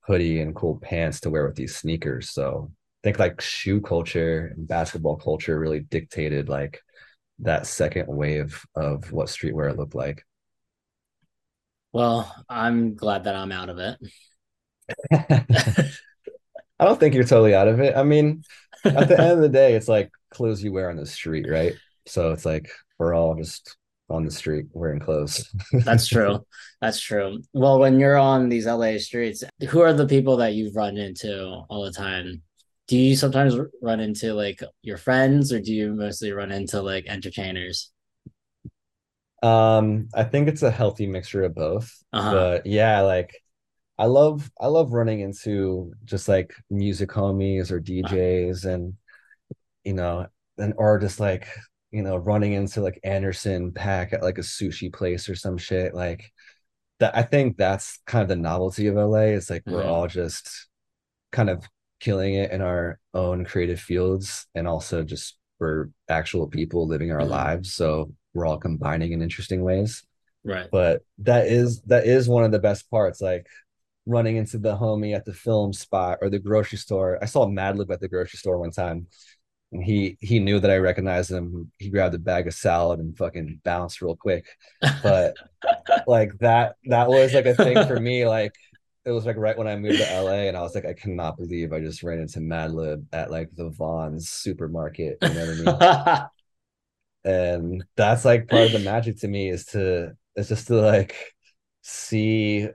hoodie 0.00 0.40
and 0.40 0.54
cool 0.54 0.78
pants 0.80 1.20
to 1.20 1.30
wear 1.30 1.46
with 1.46 1.56
these 1.56 1.76
sneakers. 1.76 2.30
So 2.30 2.70
I 2.70 3.00
think 3.02 3.18
like 3.18 3.40
shoe 3.40 3.80
culture 3.80 4.52
and 4.56 4.66
basketball 4.68 5.16
culture 5.16 5.58
really 5.58 5.80
dictated 5.80 6.48
like 6.48 6.80
that 7.40 7.66
second 7.66 8.06
wave 8.08 8.64
of 8.76 9.10
what 9.12 9.26
streetwear 9.26 9.76
looked 9.76 9.94
like. 9.94 10.24
Well, 11.92 12.32
I'm 12.48 12.94
glad 12.94 13.24
that 13.24 13.36
I'm 13.36 13.52
out 13.52 13.68
of 13.68 13.78
it. 13.78 13.98
I 16.80 16.84
don't 16.84 16.98
think 16.98 17.14
you're 17.14 17.24
totally 17.24 17.54
out 17.54 17.68
of 17.68 17.80
it. 17.80 17.96
I 17.96 18.02
mean, 18.02 18.42
at 18.84 19.08
the 19.08 19.20
end 19.20 19.32
of 19.32 19.40
the 19.40 19.48
day, 19.48 19.74
it's 19.74 19.88
like 19.88 20.10
clothes 20.30 20.62
you 20.62 20.72
wear 20.72 20.90
on 20.90 20.96
the 20.96 21.06
street, 21.06 21.46
right? 21.48 21.74
So 22.06 22.32
it's 22.32 22.44
like 22.44 22.70
we're 22.98 23.14
all 23.14 23.34
just 23.34 23.76
on 24.10 24.24
the 24.24 24.30
street 24.30 24.66
wearing 24.72 25.00
clothes. 25.00 25.52
That's 25.72 26.06
true. 26.06 26.44
That's 26.80 27.00
true. 27.00 27.40
Well, 27.52 27.78
when 27.78 27.98
you're 27.98 28.18
on 28.18 28.48
these 28.48 28.66
LA 28.66 28.98
streets, 28.98 29.42
who 29.68 29.80
are 29.80 29.92
the 29.92 30.06
people 30.06 30.36
that 30.38 30.54
you've 30.54 30.76
run 30.76 30.96
into 30.96 31.62
all 31.68 31.84
the 31.84 31.92
time? 31.92 32.42
Do 32.86 32.98
you 32.98 33.16
sometimes 33.16 33.56
run 33.80 34.00
into 34.00 34.34
like 34.34 34.60
your 34.82 34.98
friends 34.98 35.52
or 35.52 35.60
do 35.60 35.72
you 35.72 35.94
mostly 35.94 36.32
run 36.32 36.52
into 36.52 36.82
like 36.82 37.06
entertainers? 37.06 37.90
Um, 39.42 40.08
I 40.14 40.24
think 40.24 40.48
it's 40.48 40.62
a 40.62 40.70
healthy 40.70 41.06
mixture 41.06 41.44
of 41.44 41.54
both. 41.54 41.90
Uh-huh. 42.12 42.32
But 42.32 42.66
yeah, 42.66 43.00
like 43.00 43.34
I 43.98 44.06
love 44.06 44.50
I 44.60 44.66
love 44.66 44.92
running 44.92 45.20
into 45.20 45.92
just 46.04 46.28
like 46.28 46.54
music 46.70 47.10
homies 47.10 47.70
or 47.70 47.80
DJs 47.80 48.64
and 48.64 48.94
you 49.84 49.94
know, 49.94 50.26
and 50.58 50.74
or 50.76 50.98
just 50.98 51.20
like, 51.20 51.48
you 51.90 52.02
know, 52.02 52.16
running 52.16 52.52
into 52.54 52.80
like 52.80 53.00
Anderson 53.04 53.72
Paak 53.72 54.12
at 54.12 54.22
like 54.22 54.38
a 54.38 54.42
sushi 54.42 54.92
place 54.92 55.28
or 55.28 55.34
some 55.36 55.58
shit. 55.58 55.94
Like 55.94 56.32
that 57.00 57.16
I 57.16 57.22
think 57.22 57.56
that's 57.56 58.00
kind 58.06 58.22
of 58.22 58.28
the 58.28 58.36
novelty 58.36 58.86
of 58.88 58.96
LA. 58.96 59.34
It's 59.34 59.50
like 59.50 59.62
we're 59.66 59.84
Mhm. 59.84 59.88
all 59.90 60.08
just 60.08 60.68
kind 61.32 61.50
of 61.50 61.64
killing 62.00 62.34
it 62.34 62.50
in 62.52 62.62
our 62.62 62.98
own 63.14 63.44
creative 63.44 63.80
fields 63.80 64.46
and 64.54 64.68
also 64.68 65.02
just 65.04 65.38
we're 65.60 65.88
actual 66.08 66.48
people 66.48 66.86
living 66.86 67.12
our 67.12 67.20
Mhm. 67.20 67.30
lives. 67.30 67.74
So 67.74 68.12
we're 68.34 68.46
all 68.46 68.58
combining 68.58 69.12
in 69.12 69.22
interesting 69.22 69.62
ways 69.62 70.04
Right. 70.44 70.68
but 70.70 71.02
that 71.18 71.46
is 71.46 71.80
that 71.82 72.06
is 72.06 72.28
one 72.28 72.44
of 72.44 72.52
the 72.52 72.58
best 72.58 72.90
parts 72.90 73.20
like 73.20 73.46
running 74.06 74.36
into 74.36 74.58
the 74.58 74.76
homie 74.76 75.14
at 75.14 75.24
the 75.24 75.32
film 75.32 75.72
spot 75.72 76.18
or 76.20 76.28
the 76.28 76.38
grocery 76.38 76.78
store. 76.78 77.18
I 77.22 77.26
saw 77.26 77.46
madlib 77.46 77.90
at 77.90 78.00
the 78.00 78.08
grocery 78.08 78.38
store 78.38 78.58
one 78.58 78.70
time 78.70 79.06
and 79.72 79.82
he 79.82 80.16
he 80.20 80.38
knew 80.38 80.60
that 80.60 80.70
i 80.70 80.76
recognized 80.76 81.30
him. 81.30 81.70
He 81.78 81.90
grabbed 81.90 82.14
a 82.14 82.18
bag 82.18 82.46
of 82.46 82.54
salad 82.54 83.00
and 83.00 83.16
fucking 83.16 83.60
bounced 83.64 84.02
real 84.02 84.16
quick. 84.16 84.46
But 85.02 85.34
like 86.06 86.38
that 86.38 86.76
that 86.86 87.08
was 87.08 87.34
like 87.34 87.46
a 87.46 87.54
thing 87.54 87.86
for 87.86 87.98
me 87.98 88.26
like 88.26 88.54
it 89.04 89.10
was 89.10 89.26
like 89.26 89.36
right 89.36 89.56
when 89.56 89.68
i 89.68 89.76
moved 89.76 89.98
to 89.98 90.20
la 90.22 90.32
and 90.32 90.56
i 90.56 90.62
was 90.62 90.74
like 90.74 90.86
i 90.86 90.92
cannot 90.92 91.36
believe 91.36 91.72
i 91.72 91.80
just 91.80 92.02
ran 92.02 92.20
into 92.20 92.40
madlib 92.40 93.04
at 93.12 93.30
like 93.30 93.50
the 93.54 93.68
Vons 93.70 94.30
supermarket 94.30 95.18
you 95.22 95.28
know 95.28 95.54
what 95.62 95.78
i 95.78 96.28
mean 97.24 97.32
and 97.32 97.84
that's 97.96 98.24
like 98.24 98.48
part 98.48 98.66
of 98.66 98.72
the 98.72 98.78
magic 98.78 99.18
to 99.20 99.28
me 99.28 99.48
is 99.48 99.64
to 99.66 100.12
is 100.36 100.48
just 100.48 100.66
to 100.68 100.74
like 100.74 101.14
see 101.82 102.68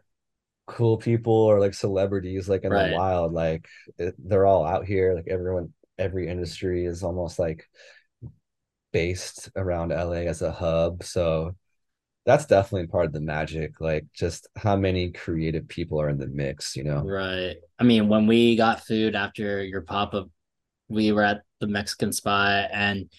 cool 0.69 0.97
people 0.97 1.33
or 1.33 1.59
like 1.59 1.73
celebrities 1.73 2.47
like 2.49 2.63
in 2.63 2.71
Right. 2.71 2.89
the 2.89 2.93
wild 2.95 3.33
like 3.33 3.67
it, 3.97 4.15
they're 4.19 4.45
all 4.45 4.65
out 4.65 4.85
here 4.85 5.15
like 5.15 5.27
everyone 5.29 5.73
every 5.97 6.29
industry 6.29 6.85
is 6.85 7.03
almost 7.03 7.39
like 7.39 7.67
based 8.91 9.49
around 9.55 9.91
LA 9.91 10.27
as 10.27 10.41
a 10.41 10.51
hub 10.51 11.03
so 11.03 11.55
that's 12.25 12.45
definitely 12.47 12.87
part 12.87 13.05
of 13.07 13.13
the 13.13 13.21
magic 13.21 13.81
like 13.81 14.05
just 14.13 14.47
how 14.57 14.75
many 14.75 15.11
creative 15.11 15.67
people 15.67 16.01
are 16.01 16.09
in 16.09 16.17
the 16.19 16.27
mix 16.27 16.75
you 16.75 16.83
know 16.83 17.09
Right. 17.11 17.55
I 17.79 17.83
mean, 17.83 18.09
when 18.09 18.27
we 18.27 18.55
got 18.55 18.85
food 18.85 19.15
after 19.15 19.63
your 19.63 19.81
pop-up, 19.81 20.29
we 20.89 21.11
were 21.11 21.23
at 21.23 21.41
the 21.59 21.67
Mexican 21.67 22.13
spot 22.13 22.69
and 22.73 23.09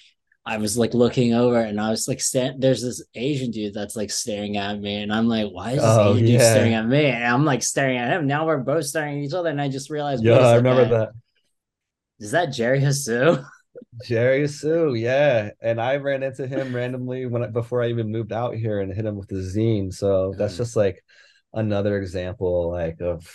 I 0.47 0.57
was 0.59 0.79
like 0.79 0.95
looking 0.95 1.35
over 1.35 1.61
and 1.61 1.81
I 1.81 1.91
was 1.91 2.09
like, 2.09 2.21
stand 2.21 2.63
there's 2.63 2.83
this 2.83 3.03
Asian 3.15 3.51
dude 3.51 3.75
that's 3.75 3.97
like 3.97 4.11
staring 4.11 4.57
at 4.57 4.81
me. 4.81 5.03
And 5.03 5.13
I'm 5.13 5.29
like, 5.29 5.51
why 5.53 5.73
is 5.73 5.85
this 5.85 5.99
Oh, 5.99 5.99
Asian 5.99 6.25
dude 6.25 6.43
staring 6.43 6.75
at 6.75 6.87
me? 6.87 7.07
And 7.07 7.25
I'm 7.25 7.45
like 7.45 7.63
staring 7.63 7.99
at 7.99 8.11
him. 8.13 8.27
Now 8.27 8.47
we're 8.47 8.59
both 8.59 8.87
staring 8.87 9.19
at 9.19 9.25
each 9.27 9.35
other. 9.35 9.51
And 9.51 9.61
I 9.61 9.69
just 9.69 9.91
realized, 9.91 10.25
yeah 10.25 10.39
I 10.39 10.57
remember 10.57 10.85
second, 10.85 10.87
that 10.87 11.11
Is 12.21 12.31
that 12.33 12.47
Jerry 12.53 12.81
Hsu? 12.81 13.45
Jerry 14.03 14.47
Hsu, 14.47 14.95
yeah, 14.95 15.51
and 15.61 15.81
I 15.81 15.97
ran 15.97 16.23
into 16.23 16.47
him 16.47 16.75
randomly 16.75 17.27
when 17.27 17.43
I, 17.45 17.47
before 17.49 17.83
I 17.83 17.89
even 17.89 18.11
moved 18.11 18.33
out 18.33 18.55
here 18.55 18.81
and 18.81 18.93
hit 18.93 19.05
him 19.07 19.17
with 19.17 19.29
the 19.29 19.37
zine. 19.37 19.93
So 19.93 20.35
that's 20.39 20.55
Mhm. 20.55 20.59
just 20.59 20.77
like 20.77 21.05
another 21.53 21.99
example, 21.99 22.71
like 22.71 23.01
of 23.01 23.27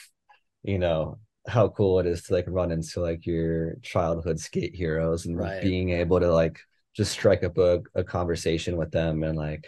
you 0.64 0.80
know 0.80 1.20
how 1.48 1.70
cool 1.70 2.00
it 2.00 2.08
is 2.08 2.24
to 2.24 2.34
like 2.34 2.46
run 2.48 2.72
into 2.72 3.02
like 3.02 3.26
your 3.26 3.76
childhood 3.84 4.40
skate 4.40 4.76
heroes 4.76 5.26
and 5.26 5.38
Right. 5.38 5.62
being 5.62 5.92
able 5.92 6.20
to 6.20 6.32
like 6.34 6.60
just 6.96 7.12
strike 7.12 7.44
up 7.44 7.58
a, 7.58 7.82
a 7.94 8.04
conversation 8.04 8.78
with 8.78 8.92
them 8.92 9.24
and 9.24 9.38
like 9.38 9.66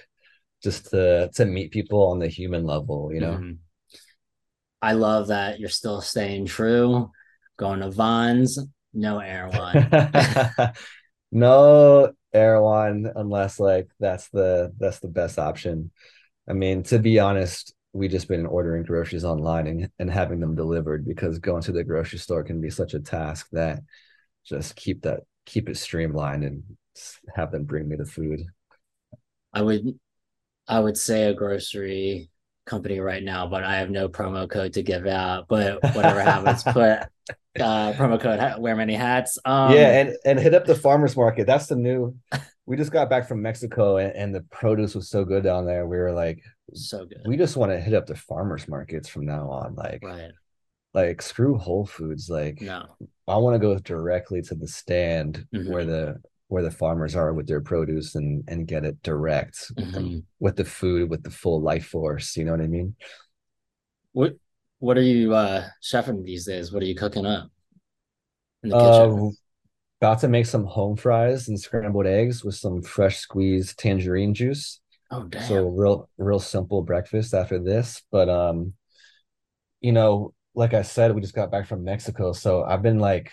just 0.63 0.89
to 0.91 1.29
to 1.33 1.45
meet 1.45 1.71
people 1.71 2.07
on 2.07 2.19
the 2.19 2.27
human 2.27 2.63
level, 2.63 3.11
you 3.13 3.19
know. 3.19 3.33
Mhm. 3.33 3.57
I 4.81 4.93
love 4.93 5.27
that 5.27 5.59
you're 5.59 5.69
still 5.69 6.01
staying 6.01 6.45
true, 6.45 7.11
going 7.57 7.79
to 7.79 7.89
Vons, 7.89 8.59
no 8.93 9.19
air 9.19 9.49
one. 9.49 10.73
no 11.31 12.13
Erewhon 12.33 13.11
unless 13.15 13.59
like 13.59 13.89
that's 13.99 14.29
the 14.29 14.71
that's 14.77 14.99
the 14.99 15.07
best 15.07 15.39
option. 15.39 15.91
I 16.47 16.53
mean, 16.53 16.83
to 16.83 16.99
be 16.99 17.19
honest, 17.19 17.73
we 17.93 18.07
just 18.07 18.27
been 18.27 18.45
ordering 18.45 18.83
groceries 18.83 19.25
online 19.25 19.67
and, 19.67 19.89
and 19.99 20.11
having 20.11 20.39
them 20.39 20.55
delivered 20.55 21.05
because 21.05 21.39
going 21.39 21.63
to 21.63 21.71
the 21.71 21.83
grocery 21.83 22.19
store 22.19 22.43
can 22.43 22.61
be 22.61 22.69
such 22.69 22.93
a 22.93 22.99
task 22.99 23.47
that 23.51 23.81
just 24.45 24.75
keep 24.75 25.01
that 25.03 25.21
keep 25.45 25.69
it 25.69 25.77
streamlined 25.77 26.43
and 26.43 26.76
have 27.35 27.51
them 27.51 27.63
bring 27.65 27.87
me 27.87 27.95
the 27.95 28.05
food. 28.05 28.41
I 29.53 29.61
would 29.61 29.99
I 30.67 30.79
would 30.79 30.97
say 30.97 31.25
a 31.25 31.33
grocery 31.33 32.29
company 32.65 32.99
right 32.99 33.23
now, 33.23 33.47
but 33.47 33.63
I 33.63 33.77
have 33.77 33.89
no 33.89 34.09
promo 34.09 34.49
code 34.49 34.73
to 34.73 34.83
give 34.83 35.07
out. 35.07 35.47
But 35.47 35.81
whatever 35.95 36.21
happens, 36.21 36.63
put 36.63 36.99
uh 37.59 37.93
promo 37.93 38.19
code 38.19 38.59
wear 38.61 38.75
many 38.75 38.93
hats. 38.93 39.39
Um 39.45 39.73
yeah, 39.73 39.99
and 40.01 40.15
and 40.25 40.39
hit 40.39 40.53
up 40.53 40.65
the 40.65 40.75
farmers 40.75 41.15
market. 41.15 41.47
That's 41.47 41.67
the 41.67 41.75
new. 41.75 42.15
We 42.65 42.75
just 42.75 42.91
got 42.91 43.09
back 43.09 43.27
from 43.29 43.41
Mexico 43.41 43.95
and, 43.95 44.13
and 44.13 44.35
the 44.35 44.41
produce 44.51 44.93
was 44.93 45.09
so 45.09 45.23
good 45.23 45.43
down 45.43 45.65
there. 45.65 45.87
We 45.87 45.95
were 45.97 46.11
like, 46.11 46.43
so 46.73 47.05
good. 47.05 47.21
we 47.25 47.37
just 47.37 47.55
want 47.55 47.71
to 47.71 47.79
hit 47.79 47.93
up 47.93 48.07
the 48.07 48.15
farmers 48.15 48.67
markets 48.67 49.07
from 49.07 49.25
now 49.25 49.49
on. 49.49 49.73
Like, 49.75 50.03
right. 50.03 50.31
like 50.93 51.21
screw 51.21 51.57
Whole 51.57 51.85
Foods. 51.85 52.29
Like, 52.29 52.59
No. 52.59 52.85
I 53.25 53.37
want 53.37 53.55
to 53.55 53.59
go 53.59 53.77
directly 53.79 54.41
to 54.41 54.55
the 54.55 54.67
stand 54.67 55.47
Mhm. 55.55 55.69
where 55.69 55.85
the 55.85 56.21
where 56.47 56.63
the 56.63 56.71
farmers 56.71 57.15
are 57.15 57.33
with 57.33 57.47
their 57.47 57.61
produce 57.61 58.15
and 58.15 58.43
and 58.47 58.67
get 58.67 58.85
it 58.85 59.01
direct 59.03 59.71
Mhm. 59.77 60.23
with 60.39 60.55
the 60.55 60.65
food 60.65 61.09
with 61.09 61.23
the 61.23 61.31
full 61.31 61.61
life 61.61 61.87
force. 61.87 62.37
You 62.37 62.45
know 62.45 62.51
what 62.51 62.61
I 62.61 62.67
mean? 62.67 62.95
What 64.11 64.35
what 64.79 64.97
are 64.97 65.01
you 65.01 65.33
uh 65.33 65.69
chefing 65.81 66.23
these 66.23 66.45
days? 66.45 66.71
What 66.71 66.83
are 66.83 66.85
you 66.85 66.95
cooking 66.95 67.25
up 67.25 67.49
in 68.63 68.69
the 68.69 68.75
kitchen? 68.75 69.07
Uh, 69.07 69.29
about 70.01 70.19
to 70.21 70.27
make 70.27 70.45
some 70.45 70.65
home 70.65 70.95
fries 70.97 71.47
and 71.47 71.59
scrambled 71.59 72.07
eggs 72.07 72.43
with 72.43 72.55
some 72.55 72.81
fresh 72.81 73.17
squeezed 73.17 73.79
tangerine 73.79 74.33
juice. 74.33 74.79
oh 75.11 75.23
damn. 75.23 75.47
So 75.47 75.69
real 75.69 76.09
real 76.17 76.39
simple 76.39 76.83
breakfast 76.83 77.33
after 77.33 77.59
this. 77.59 78.03
But 78.11 78.29
um, 78.29 78.73
you 79.81 79.91
know, 79.91 80.33
like 80.55 80.73
I 80.73 80.81
said, 80.81 81.13
we 81.13 81.21
just 81.21 81.35
got 81.35 81.51
back 81.51 81.67
from 81.67 81.83
Mexico, 81.83 82.33
so 82.33 82.63
I've 82.63 82.81
been 82.81 82.99
like 82.99 83.31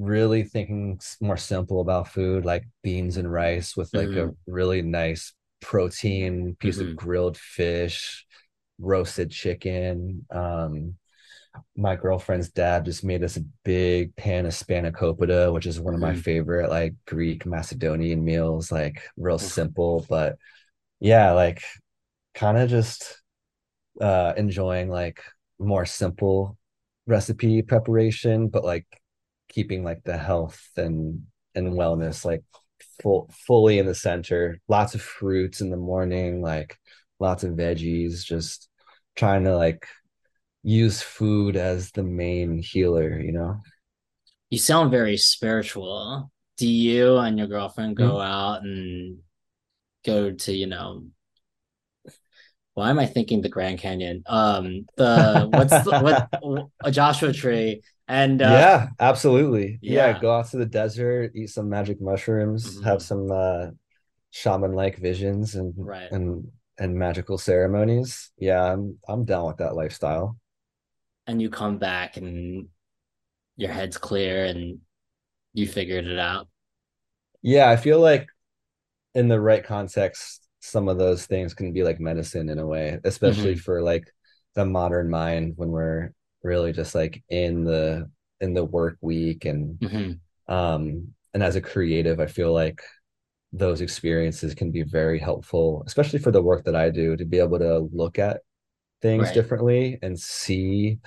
really 0.00 0.44
thinking 0.44 1.00
more 1.22 1.38
simple 1.38 1.82
about 1.82 2.08
food, 2.08 2.46
like 2.46 2.64
beans 2.82 3.18
and 3.18 3.32
rice 3.32 3.76
with 3.76 3.94
like 3.94 4.16
a 4.16 4.30
really 4.48 4.82
nice 4.82 5.34
protein 5.60 6.56
piece 6.60 6.80
Mhm. 6.80 6.82
of 6.82 6.96
grilled 6.96 7.38
fish, 7.38 8.26
roasted 8.80 9.30
chicken. 9.30 10.26
Um, 10.30 10.96
my 11.76 11.96
girlfriend's 11.96 12.50
dad 12.50 12.84
just 12.84 13.04
made 13.04 13.24
us 13.24 13.36
a 13.36 13.44
big 13.64 14.14
pan 14.16 14.46
of 14.46 14.52
spanakopita, 14.52 15.52
which 15.52 15.66
is 15.66 15.80
one 15.80 15.94
of 15.94 16.00
my 16.00 16.12
Mhm. 16.12 16.14
favorite 16.14 16.70
like 16.70 16.94
Greek 17.06 17.46
Macedonian 17.46 18.24
meals, 18.24 18.72
like 18.72 19.02
real 19.16 19.38
simple, 19.38 20.06
but 20.08 20.36
yeah, 21.00 21.32
like 21.32 21.62
kind 22.34 22.58
of 22.58 22.70
just 22.70 23.22
uh 24.00 24.32
enjoying 24.36 24.88
like 24.88 25.22
more 25.58 25.86
simple 25.86 26.58
recipe 27.06 27.62
preparation, 27.62 28.48
but 28.48 28.64
like 28.64 28.86
keeping 29.50 29.84
like 29.84 30.02
the 30.04 30.16
health 30.16 30.62
and 30.76 31.26
and 31.54 31.72
wellness 31.72 32.24
like 32.24 32.42
full 33.02 33.30
fully 33.46 33.78
in 33.78 33.86
the 33.86 33.94
center. 33.94 34.58
Lots 34.68 34.94
of 34.94 35.02
fruits 35.02 35.60
in 35.60 35.70
the 35.70 35.76
morning, 35.76 36.40
like 36.40 36.78
lots 37.18 37.44
of 37.44 37.52
veggies, 37.52 38.24
just 38.24 38.68
trying 39.16 39.44
to 39.44 39.56
like 39.56 39.86
use 40.62 41.02
food 41.02 41.56
as 41.56 41.90
the 41.90 42.02
main 42.02 42.62
healer, 42.62 43.18
you 43.18 43.32
know? 43.32 43.60
You 44.50 44.58
sound 44.58 44.90
very 44.90 45.16
spiritual. 45.16 46.30
Do 46.56 46.68
you 46.68 47.16
and 47.18 47.38
your 47.38 47.46
girlfriend 47.46 47.96
go 47.96 48.20
out 48.20 48.62
and 48.62 49.18
go 50.04 50.32
to, 50.32 50.52
you 50.52 50.66
know, 50.66 51.04
why 52.74 52.90
am 52.90 52.98
I 52.98 53.06
thinking 53.06 53.40
the 53.40 53.48
Grand 53.48 53.78
Canyon? 53.78 54.22
Um, 54.26 54.86
the 54.96 55.48
what's 55.50 55.84
the 55.84 56.00
what 56.00 56.68
a 56.84 56.90
Joshua 56.90 57.32
tree 57.32 57.82
and 58.10 58.42
uh 58.42 58.46
yeah, 58.50 58.88
absolutely. 59.00 59.78
Yeah, 59.82 60.08
yeah. 60.08 60.20
go 60.20 60.34
out 60.34 60.50
to 60.50 60.58
the 60.58 60.66
desert, 60.66 61.32
eat 61.34 61.50
some 61.50 61.68
magic 61.70 62.00
mushrooms, 62.00 62.78
Mhm. 62.78 62.84
have 62.84 63.02
some 63.02 63.30
uh 63.30 63.68
shaman-like 64.32 64.98
visions 64.98 65.54
and 65.56 65.74
Right. 65.76 66.10
and 66.12 66.50
and 66.78 66.94
magical 66.96 67.38
ceremonies. 67.38 68.32
Yeah, 68.38 68.62
I'm 68.62 68.98
I'm 69.08 69.24
down 69.24 69.46
with 69.48 69.58
that 69.58 69.74
lifestyle. 69.76 70.36
and 71.26 71.40
you 71.40 71.48
come 71.50 71.78
back 71.78 72.16
and 72.16 72.68
your 73.56 73.70
head's 73.70 73.98
clear 73.98 74.46
and 74.46 74.80
you 75.54 75.66
figured 75.68 76.06
it 76.06 76.18
out. 76.18 76.48
Yeah, 77.42 77.70
I 77.70 77.76
feel 77.76 78.00
like 78.00 78.28
in 79.14 79.28
the 79.28 79.40
right 79.40 79.64
context, 79.64 80.46
some 80.60 80.88
of 80.88 80.98
those 80.98 81.26
things 81.26 81.54
can 81.54 81.72
be 81.72 81.82
like 81.84 82.00
medicine 82.00 82.48
in 82.48 82.58
a 82.58 82.66
way, 82.66 82.98
especially 83.04 83.54
for 83.56 83.82
like 83.82 84.12
the 84.54 84.64
modern 84.64 85.10
mind 85.10 85.54
when 85.56 85.70
we're 85.70 86.12
really 86.42 86.72
just 86.72 86.94
like 86.94 87.22
in 87.28 87.64
the 87.64 88.10
in 88.40 88.54
the 88.54 88.64
work 88.64 88.96
week 89.00 89.44
and 89.44 89.80
Mhm. 89.80 90.20
um 90.48 91.08
and 91.34 91.42
as 91.42 91.56
a 91.56 91.60
creative, 91.62 92.20
I 92.20 92.26
feel 92.26 92.52
like 92.52 92.82
those 93.52 93.80
experiences 93.82 94.54
can 94.54 94.70
be 94.72 94.82
very 94.84 95.18
helpful, 95.18 95.84
especially 95.86 96.18
for 96.20 96.30
the 96.32 96.42
work 96.42 96.64
that 96.66 96.76
I 96.76 96.90
do, 96.90 97.16
to 97.16 97.24
be 97.24 97.38
able 97.40 97.58
to 97.60 97.80
look 97.92 98.18
at 98.18 98.42
things 99.02 99.30
Right. 99.30 99.32
differently 99.32 99.98
and 100.02 100.18
see 100.20 100.98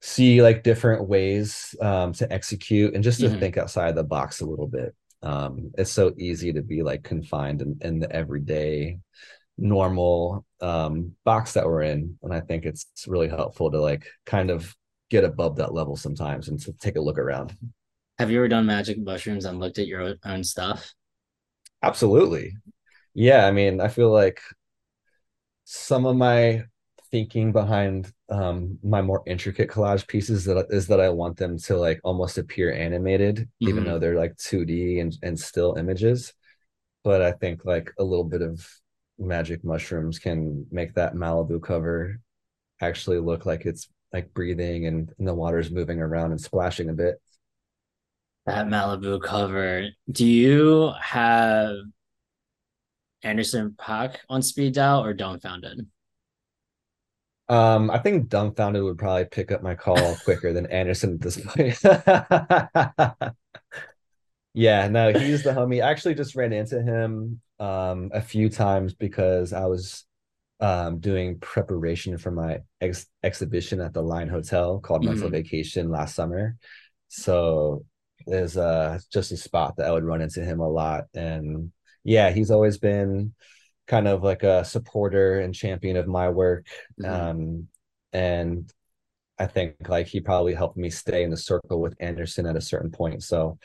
see 0.00 0.42
like 0.42 0.62
different 0.62 1.08
ways 1.08 1.74
um 1.80 2.12
to 2.12 2.30
execute 2.32 2.94
and 2.94 3.02
just 3.02 3.20
to 3.20 3.28
Mhm. 3.28 3.40
think 3.40 3.56
outside 3.56 3.94
the 3.94 4.04
box 4.04 4.40
a 4.40 4.46
little 4.46 4.68
bit. 4.68 4.94
Um 5.22 5.70
it's 5.78 5.90
so 5.90 6.12
easy 6.18 6.52
to 6.52 6.62
be 6.62 6.82
like 6.82 7.02
confined 7.02 7.62
in, 7.62 7.78
in 7.80 7.98
the 8.00 8.10
everyday 8.12 8.98
normal 9.58 10.45
um 10.60 11.12
box 11.24 11.52
that 11.54 11.66
we're 11.66 11.82
in. 11.82 12.18
And 12.22 12.32
I 12.32 12.40
think 12.40 12.64
it's 12.64 12.86
really 13.06 13.28
helpful 13.28 13.70
to 13.70 13.80
like 13.80 14.06
kind 14.24 14.50
of 14.50 14.74
get 15.10 15.24
above 15.24 15.56
that 15.56 15.74
level 15.74 15.96
sometimes 15.96 16.48
and 16.48 16.58
to 16.60 16.72
take 16.74 16.96
a 16.96 17.00
look 17.00 17.18
around. 17.18 17.56
Have 18.18 18.30
you 18.30 18.38
ever 18.38 18.48
done 18.48 18.66
magic 18.66 18.98
mushrooms 18.98 19.46
and 19.46 19.58
looked 19.58 19.78
at 19.78 19.86
your 19.86 20.16
own 20.24 20.44
stuff? 20.44 20.92
Absolutely. 21.82 22.56
Yeah, 23.14 23.46
I 23.46 23.52
mean, 23.52 23.80
I 23.80 23.88
feel 23.88 24.12
like 24.12 24.40
some 25.64 26.06
of 26.06 26.16
my 26.16 26.62
thinking 27.10 27.52
behind 27.52 28.12
um 28.30 28.78
my 28.82 29.00
more 29.00 29.22
intricate 29.26 29.70
collage 29.70 30.06
pieces 30.08 30.44
that 30.44 30.66
is 30.70 30.88
that 30.88 31.00
I 31.00 31.08
want 31.08 31.36
them 31.36 31.56
to 31.58 31.76
like 31.76 32.00
almost 32.04 32.38
appear 32.38 32.72
animated, 32.72 33.48
even 33.60 33.84
Mhm. 33.84 33.84
though 33.84 33.98
they're 33.98 34.16
like 34.16 34.36
2D 34.36 34.98
and, 35.00 35.16
and 35.22 35.38
still 35.38 35.74
images. 35.78 36.32
But 37.04 37.22
I 37.22 37.32
think 37.32 37.64
like 37.64 37.92
a 37.98 38.04
little 38.04 38.24
bit 38.24 38.42
of 38.42 38.66
magic 39.18 39.64
mushrooms 39.64 40.18
can 40.18 40.66
make 40.70 40.94
that 40.94 41.14
Malibu 41.14 41.62
cover 41.62 42.20
actually 42.80 43.18
look 43.18 43.46
like 43.46 43.64
it's 43.64 43.88
like 44.12 44.32
breathing 44.34 44.86
and, 44.86 45.12
and 45.18 45.26
the 45.26 45.34
water's 45.34 45.70
moving 45.70 46.00
around 46.00 46.30
and 46.30 46.40
splashing 46.40 46.88
a 46.90 46.92
bit. 46.92 47.20
That 48.46 48.68
Malibu 48.68 49.20
cover. 49.22 49.88
Do 50.10 50.24
you 50.26 50.92
have 51.00 51.76
Anderson 53.22 53.74
Paak 53.78 54.16
on 54.28 54.42
speed 54.42 54.74
dial 54.74 55.04
or 55.04 55.14
Dumbfoundead? 55.14 55.86
Um, 57.48 57.90
I 57.90 57.98
think 57.98 58.28
Dumbfoundead 58.28 58.84
would 58.84 58.98
probably 58.98 59.24
pick 59.24 59.50
up 59.50 59.62
my 59.62 59.74
call 59.74 60.16
quicker 60.24 60.52
than 60.52 60.66
Anderson 60.66 61.14
at 61.14 61.20
this 61.20 61.40
point. 61.40 61.78
Yeah, 64.58 64.88
no, 64.88 65.12
he's 65.12 65.42
the 65.42 65.50
homie. 65.50 65.84
I 65.84 65.90
actually 65.90 66.14
just 66.14 66.34
ran 66.34 66.50
into 66.54 66.82
him 66.82 67.42
um 67.58 68.10
a 68.12 68.20
few 68.20 68.48
times 68.50 68.94
because 68.94 69.52
I 69.52 69.66
was 69.66 70.04
um 70.60 71.00
doing 71.00 71.38
preparation 71.40 72.18
for 72.18 72.30
my 72.30 72.60
ex 72.80 73.06
exhibition 73.22 73.80
at 73.80 73.92
the 73.94 74.02
Line 74.02 74.28
Hotel 74.28 74.78
called 74.80 75.04
Mental 75.04 75.28
Mhm. 75.28 75.32
Vacation 75.32 75.90
last 75.90 76.14
summer. 76.14 76.56
So 77.08 77.84
there's 78.26 78.56
uh 78.56 78.98
just 79.12 79.32
a 79.32 79.36
spot 79.36 79.76
that 79.76 79.86
I 79.86 79.92
would 79.92 80.04
run 80.04 80.22
into 80.22 80.44
him 80.44 80.60
a 80.60 80.68
lot. 80.68 81.04
And 81.14 81.72
yeah, 82.04 82.30
he's 82.30 82.50
always 82.50 82.78
been 82.78 83.34
kind 83.86 84.08
of 84.08 84.22
like 84.22 84.42
a 84.42 84.64
supporter 84.64 85.40
and 85.40 85.54
champion 85.54 85.96
of 85.96 86.06
my 86.08 86.28
work. 86.30 86.66
Mhm. 86.98 87.10
Um 87.10 87.68
and 88.12 88.72
I 89.38 89.46
think 89.46 89.88
like 89.88 90.06
he 90.06 90.20
probably 90.20 90.54
helped 90.54 90.76
me 90.78 90.90
stay 90.90 91.22
in 91.22 91.30
the 91.30 91.36
circle 91.36 91.80
with 91.80 91.94
Anderson 92.00 92.46
at 92.46 92.56
a 92.56 92.60
certain 92.60 92.90
point. 92.90 93.22
So 93.22 93.58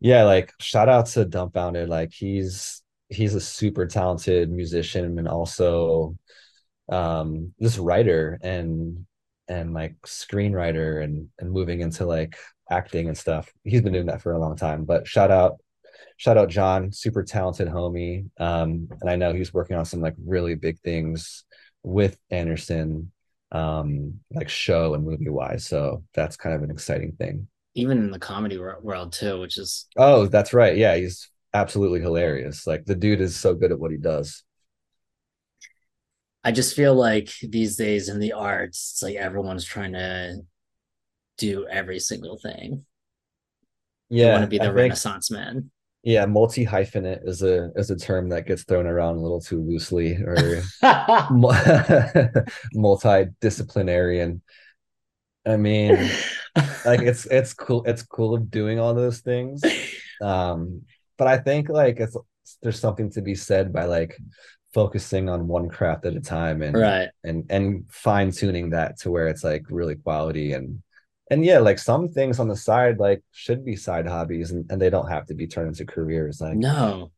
yeah, 0.00 0.24
like 0.24 0.52
shout 0.60 0.88
out 0.88 1.06
to 1.08 1.24
Dumbfoundead. 1.26 1.88
Like 1.88 2.12
he's 2.12 2.82
he's 3.08 3.34
a 3.34 3.40
super 3.40 3.86
talented 3.86 4.50
musician 4.50 5.18
and 5.18 5.28
also 5.28 6.16
um 6.90 7.52
this 7.58 7.78
writer 7.78 8.38
and 8.42 9.06
and 9.48 9.74
like 9.74 9.96
screenwriter 10.06 11.02
and 11.02 11.28
and 11.38 11.50
moving 11.50 11.80
into 11.80 12.04
like 12.04 12.36
acting 12.70 13.08
and 13.08 13.16
stuff. 13.16 13.52
He's 13.64 13.82
been 13.82 13.92
doing 13.92 14.06
that 14.06 14.22
for 14.22 14.32
a 14.32 14.38
long 14.38 14.56
time. 14.56 14.84
But 14.84 15.06
shout 15.06 15.30
out 15.30 15.58
shout 16.16 16.36
out 16.36 16.48
John, 16.48 16.92
super 16.92 17.22
talented 17.22 17.68
homie. 17.68 18.28
Um 18.38 18.88
and 19.00 19.10
I 19.10 19.16
know 19.16 19.32
he's 19.32 19.54
working 19.54 19.76
on 19.76 19.84
some 19.84 20.00
like 20.00 20.14
really 20.24 20.54
big 20.54 20.78
things 20.80 21.44
with 21.82 22.18
Anderson 22.30 23.12
um 23.52 24.20
like 24.32 24.48
show 24.48 24.94
and 24.94 25.04
movie 25.04 25.28
wise. 25.28 25.66
So 25.66 26.02
that's 26.14 26.36
kind 26.36 26.54
of 26.54 26.62
an 26.62 26.70
exciting 26.70 27.12
thing. 27.12 27.48
Even 27.74 27.98
in 27.98 28.10
the 28.10 28.18
comedy 28.18 28.58
world 28.58 29.12
too, 29.12 29.40
which 29.40 29.58
is 29.58 29.86
Oh, 29.96 30.26
that's 30.26 30.52
right. 30.52 30.76
Yeah, 30.76 30.96
he's 30.96 31.28
absolutely 31.56 32.00
hilarious. 32.00 32.66
Like 32.66 32.84
the 32.84 32.94
dude 32.94 33.20
is 33.20 33.36
so 33.36 33.54
good 33.54 33.72
at 33.72 33.78
what 33.78 33.90
he 33.90 33.96
does. 33.96 34.42
I 36.44 36.52
just 36.52 36.76
feel 36.76 36.94
like 36.94 37.30
these 37.42 37.76
days 37.76 38.08
in 38.08 38.20
the 38.20 38.32
arts, 38.32 38.92
it's 38.92 39.02
like 39.02 39.16
everyone's 39.16 39.64
trying 39.64 39.92
to 39.94 40.42
do 41.38 41.66
every 41.68 41.98
single 42.00 42.38
thing. 42.38 42.84
Yeah, 44.08 44.32
want 44.32 44.42
to 44.42 44.48
be 44.48 44.58
the 44.58 44.68
I 44.68 44.72
think 44.72 44.96
Renaissance 44.96 45.30
man. 45.30 45.70
yeah, 46.02 46.24
multi-hyphenate 46.26 47.26
is 47.26 47.42
a 47.42 47.70
is 47.74 47.90
a 47.90 47.96
term 47.96 48.28
that 48.28 48.46
gets 48.46 48.64
thrown 48.64 48.86
around 48.86 49.16
a 49.16 49.20
little 49.20 49.40
too 49.40 49.60
loosely 49.60 50.14
or 50.16 50.62
mu- 51.30 51.48
multidisciplinarian. 52.74 54.40
I 55.44 55.56
mean, 55.56 56.10
like 56.84 57.02
it's 57.02 57.26
it's 57.26 57.54
cool 57.54 57.84
it's 57.86 58.02
cool 58.02 58.34
of 58.34 58.50
doing 58.50 58.78
all 58.78 58.94
those 58.94 59.20
things. 59.20 59.62
Um, 60.18 60.86
but 61.18 61.26
I 61.26 61.38
think 61.38 61.68
like 61.68 62.00
it's 62.00 62.16
there's 62.62 62.78
something 62.80 63.10
to 63.10 63.22
be 63.22 63.34
said 63.34 63.72
by 63.72 63.84
like 63.84 64.16
focusing 64.72 65.28
on 65.28 65.48
one 65.48 65.68
craft 65.68 66.04
at 66.04 66.16
a 66.16 66.20
time 66.20 66.62
and 66.62 66.76
right. 66.76 67.08
and 67.24 67.46
and 67.50 67.84
fine 67.90 68.30
tuning 68.30 68.70
that 68.70 68.98
to 68.98 69.10
where 69.10 69.26
it's 69.26 69.42
like 69.42 69.64
really 69.70 69.94
quality 69.94 70.52
and 70.52 70.82
and 71.30 71.44
yeah 71.44 71.58
like 71.58 71.78
some 71.78 72.08
things 72.08 72.38
on 72.38 72.48
the 72.48 72.56
side 72.56 72.98
like 72.98 73.22
should 73.32 73.64
be 73.64 73.74
side 73.74 74.06
hobbies 74.06 74.50
and, 74.50 74.70
and 74.70 74.80
they 74.80 74.90
don't 74.90 75.08
have 75.08 75.26
to 75.26 75.34
be 75.34 75.46
turned 75.46 75.68
into 75.68 75.86
careers 75.86 76.40
like 76.40 76.56
No. 76.56 77.10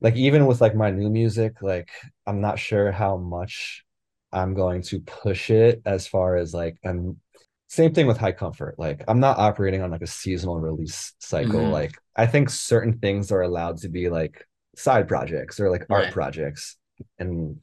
like 0.00 0.16
even 0.16 0.46
with 0.46 0.60
like 0.60 0.74
my 0.74 0.90
new 0.90 1.08
music 1.08 1.62
like 1.62 1.90
i'm 2.26 2.40
not 2.40 2.58
sure 2.58 2.90
how 2.90 3.16
much 3.16 3.84
i'm 4.32 4.54
going 4.54 4.82
to 4.82 5.00
push 5.00 5.50
it 5.50 5.82
as 5.86 6.06
far 6.08 6.36
as 6.36 6.52
like 6.52 6.76
i'm 6.84 7.20
same 7.68 7.92
thing 7.92 8.06
with 8.06 8.16
high 8.18 8.32
comfort 8.32 8.74
like 8.78 9.02
i'm 9.08 9.20
not 9.20 9.38
operating 9.38 9.82
on 9.82 9.90
like 9.90 10.02
a 10.02 10.06
seasonal 10.06 10.60
release 10.60 11.14
cycle 11.18 11.68
Mhm. 11.68 11.70
like 11.70 11.98
i 12.16 12.26
think 12.26 12.48
certain 12.50 12.98
things 12.98 13.32
are 13.32 13.42
allowed 13.42 13.76
to 13.78 13.88
be 13.88 14.08
like 14.08 14.46
side 14.76 15.08
projects 15.08 15.58
or 15.58 15.70
like 15.70 15.86
art 15.90 16.04
Right. 16.04 16.12
projects 16.12 16.76
and 17.18 17.60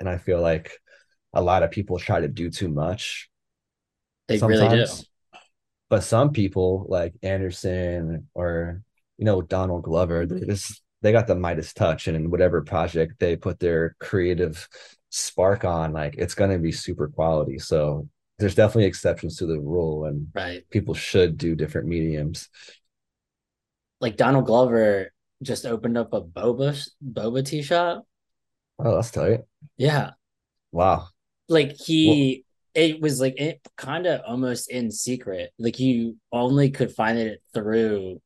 and 0.00 0.08
i 0.08 0.18
feel 0.18 0.40
like 0.40 0.72
a 1.34 1.42
lot 1.42 1.62
of 1.62 1.70
people 1.70 1.98
try 1.98 2.20
to 2.20 2.28
do 2.28 2.50
too 2.50 2.68
much 2.68 3.30
They 4.28 4.38
really 4.40 4.68
do. 4.68 4.86
sometimes 4.86 5.06
but 5.90 6.02
some 6.04 6.32
people 6.32 6.86
like 6.88 7.14
anderson 7.22 8.28
or 8.34 8.82
you 9.18 9.24
know 9.24 9.42
donald 9.42 9.82
glover 9.84 10.26
they 10.26 10.40
just 10.46 10.82
they 11.02 11.12
got 11.12 11.26
the 11.26 11.34
midas 11.34 11.72
touch 11.72 12.08
and 12.08 12.16
in 12.16 12.30
whatever 12.30 12.62
project 12.62 13.14
they 13.20 13.36
put 13.36 13.58
their 13.60 13.96
creative 14.00 14.68
spark 15.10 15.64
on, 15.64 15.92
like 15.92 16.16
it's 16.18 16.34
gonna 16.34 16.58
be 16.58 16.72
super 16.72 17.08
quality. 17.08 17.58
So 17.58 18.08
there's 18.38 18.54
definitely 18.54 18.84
exceptions 18.84 19.36
to 19.36 19.46
the 19.46 19.58
rule, 19.60 20.04
and 20.04 20.28
Right. 20.34 20.68
people 20.70 20.94
should 20.94 21.36
do 21.36 21.54
different 21.54 21.88
mediums. 21.88 22.48
Like 24.00 24.16
Donald 24.16 24.46
Glover 24.46 25.12
just 25.42 25.66
opened 25.66 25.98
up 25.98 26.12
a 26.12 26.20
boba 26.20 26.88
boba 27.04 27.44
tea 27.44 27.62
shop. 27.62 28.06
Oh, 28.78 28.94
that's 28.94 29.10
tight. 29.10 29.40
Yeah. 29.76 30.12
Wow. 30.72 31.08
Like 31.48 31.72
he 31.72 32.44
it 32.74 33.00
was 33.00 33.20
like 33.20 33.40
it 33.40 33.60
kind 33.76 34.06
of 34.06 34.20
almost 34.26 34.70
in 34.70 34.90
secret. 34.90 35.50
Like 35.58 35.80
you 35.80 36.16
only 36.32 36.70
could 36.70 36.92
find 36.92 37.18
it 37.18 37.42
through 37.52 38.20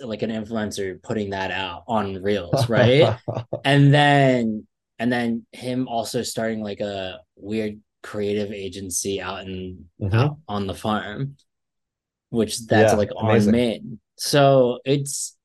like 0.00 0.20
an 0.20 0.30
influencer 0.30 1.02
putting 1.02 1.30
that 1.30 1.50
out 1.50 1.84
on 1.88 2.20
Reels, 2.22 2.68
right? 2.68 3.16
and 3.64 3.94
then 3.94 4.66
and 4.98 5.10
then 5.10 5.46
him 5.52 5.88
also 5.88 6.22
starting 6.22 6.62
like 6.62 6.80
a 6.80 7.20
weird 7.36 7.80
creative 8.02 8.52
agency 8.52 9.20
out 9.20 9.46
in 9.46 9.86
Mhm. 10.00 10.14
out 10.14 10.38
on 10.48 10.66
the 10.66 10.74
farm 10.74 11.36
which 12.30 12.66
that's 12.66 12.92
Yeah, 12.92 12.98
like 12.98 13.10
on. 13.16 13.50
Maine. 13.50 14.00
So 14.16 14.80
it's 14.84 15.36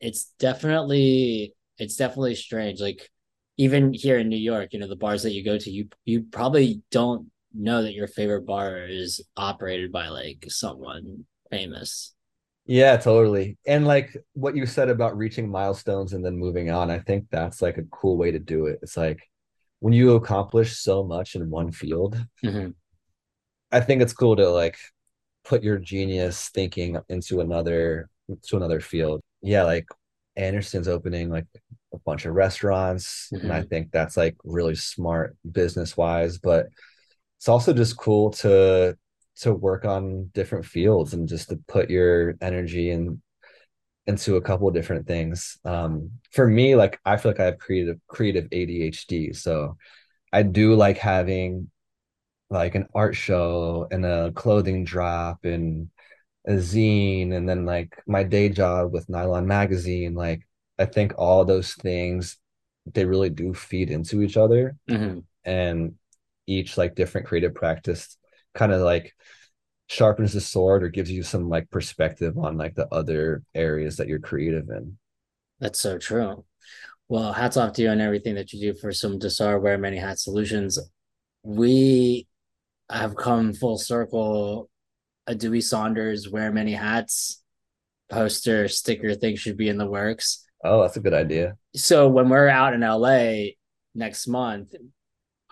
it's 0.00 0.32
definitely 0.38 1.54
it's 1.78 1.96
definitely 1.96 2.34
strange. 2.34 2.80
Like 2.80 3.08
even 3.56 3.92
here 3.92 4.18
in 4.18 4.28
New 4.28 4.36
York, 4.36 4.72
you 4.72 4.78
know, 4.78 4.88
the 4.88 4.96
bars 4.96 5.22
that 5.22 5.32
you 5.32 5.44
go 5.44 5.58
to, 5.58 5.70
you 5.70 5.88
you 6.04 6.22
probably 6.22 6.82
don't 6.90 7.30
know 7.54 7.82
that 7.82 7.92
your 7.94 8.06
favorite 8.08 8.46
bar 8.46 8.86
is 8.86 9.20
operated 9.36 9.92
by 9.92 10.08
like 10.08 10.44
someone 10.48 11.24
famous. 11.50 12.14
Yeah, 12.64 12.96
totally. 12.96 13.58
And 13.66 13.86
like 13.86 14.16
what 14.34 14.56
you 14.56 14.66
said 14.66 14.88
about 14.88 15.16
reaching 15.16 15.50
milestones 15.50 16.12
and 16.12 16.24
then 16.24 16.36
moving 16.38 16.70
on, 16.70 16.90
I 16.90 17.00
think 17.00 17.26
that's 17.30 17.60
like 17.60 17.76
a 17.76 17.82
cool 17.84 18.16
way 18.16 18.30
to 18.30 18.38
do 18.38 18.66
it. 18.66 18.78
It's 18.82 18.96
like 18.96 19.20
when 19.82 19.92
you 19.92 20.14
accomplish 20.14 20.76
so 20.78 21.02
much 21.02 21.34
in 21.34 21.50
one 21.50 21.72
field, 21.72 22.16
Mhm. 22.44 22.74
I 23.72 23.80
think 23.80 24.00
it's 24.00 24.12
cool 24.12 24.36
to 24.36 24.48
like 24.48 24.78
put 25.44 25.64
your 25.64 25.78
genius 25.78 26.50
thinking 26.50 26.98
into 27.08 27.40
another 27.40 28.08
to 28.44 28.56
another 28.56 28.78
field. 28.80 29.20
Yeah, 29.40 29.64
like 29.64 29.88
Anderson's 30.36 30.86
opening 30.86 31.30
like 31.30 31.46
a 31.92 31.98
bunch 31.98 32.26
of 32.26 32.34
restaurants, 32.34 33.28
and 33.32 33.52
I 33.52 33.62
think 33.62 33.90
that's 33.90 34.16
like 34.16 34.36
really 34.44 34.76
smart 34.76 35.36
business 35.50 35.96
wise, 35.96 36.38
but 36.38 36.68
it's 37.38 37.48
also 37.48 37.72
just 37.72 37.96
cool 37.96 38.30
to 38.42 38.96
to 39.40 39.52
work 39.52 39.84
on 39.84 40.30
different 40.32 40.64
fields 40.64 41.12
and 41.12 41.26
just 41.26 41.48
to 41.48 41.56
put 41.66 41.90
your 41.90 42.36
energy 42.40 42.90
in 42.90 43.20
into 44.06 44.36
a 44.36 44.42
couple 44.42 44.68
of 44.68 44.74
different 44.74 45.06
things. 45.06 45.58
Um, 45.64 46.10
for 46.32 46.46
me, 46.46 46.76
like 46.76 47.00
I 47.04 47.16
feel 47.16 47.32
like 47.32 47.40
I 47.40 47.44
have 47.46 47.58
creative 47.58 47.98
creative 48.08 48.46
ADHD, 48.46 49.32
so 49.34 49.76
I 50.32 50.42
do 50.42 50.74
like 50.74 50.98
having 50.98 51.70
like 52.50 52.74
an 52.74 52.86
art 52.94 53.16
show 53.16 53.86
and 53.90 54.04
a 54.04 54.32
clothing 54.32 54.84
drop 54.84 55.44
and 55.44 55.88
a 56.46 56.52
zine 56.54 57.32
and 57.32 57.48
then 57.48 57.64
like 57.64 57.96
my 58.06 58.22
day 58.24 58.48
job 58.48 58.92
with 58.92 59.08
Nylon 59.08 59.46
Magazine. 59.46 60.14
Like 60.14 60.42
I 60.78 60.86
think 60.86 61.14
all 61.18 61.44
those 61.44 61.74
things 61.74 62.38
they 62.92 63.04
really 63.04 63.30
do 63.30 63.54
feed 63.54 63.90
into 63.90 64.22
each 64.22 64.36
other 64.36 64.76
Mhm. 64.90 65.24
and 65.44 65.94
each 66.46 66.76
like 66.76 66.96
different 66.96 67.26
creative 67.28 67.54
practice 67.54 68.16
kind 68.54 68.72
of 68.72 68.80
like 68.82 69.14
sharpens 69.92 70.32
the 70.32 70.40
sword 70.40 70.82
or 70.82 70.88
gives 70.88 71.10
you 71.10 71.22
some 71.22 71.50
like 71.50 71.68
perspective 71.70 72.38
on 72.38 72.56
like 72.56 72.74
the 72.74 72.88
other 72.88 73.42
areas 73.54 73.98
that 73.98 74.08
you're 74.08 74.18
creative 74.18 74.70
in. 74.70 74.96
That's 75.60 75.78
so 75.78 75.98
true. 75.98 76.44
Well, 77.08 77.34
hats 77.34 77.58
off 77.58 77.74
to 77.74 77.82
you 77.82 77.90
on 77.90 78.00
everything 78.00 78.34
that 78.36 78.54
you 78.54 78.72
do 78.72 78.78
for 78.78 78.90
some 78.92 79.18
Desar 79.18 79.60
Wear 79.60 79.76
Many 79.76 79.98
Hat 79.98 80.18
Solutions. 80.18 80.78
We 81.42 82.26
have 82.90 83.16
come 83.16 83.52
full 83.52 83.76
circle. 83.76 84.70
A 85.26 85.34
Dewey 85.34 85.60
Saunders 85.60 86.28
Wear 86.28 86.50
Many 86.50 86.72
Hats 86.72 87.42
poster 88.10 88.68
sticker 88.68 89.14
thing 89.14 89.36
should 89.36 89.58
be 89.58 89.68
in 89.68 89.76
the 89.76 89.86
works. 89.86 90.44
Oh, 90.64 90.80
that's 90.82 90.96
a 90.96 91.00
good 91.00 91.14
idea. 91.14 91.56
So 91.76 92.08
when 92.08 92.30
we're 92.30 92.48
out 92.48 92.72
in 92.72 92.80
LA 92.80 93.52
next 93.94 94.26
month, 94.26 94.74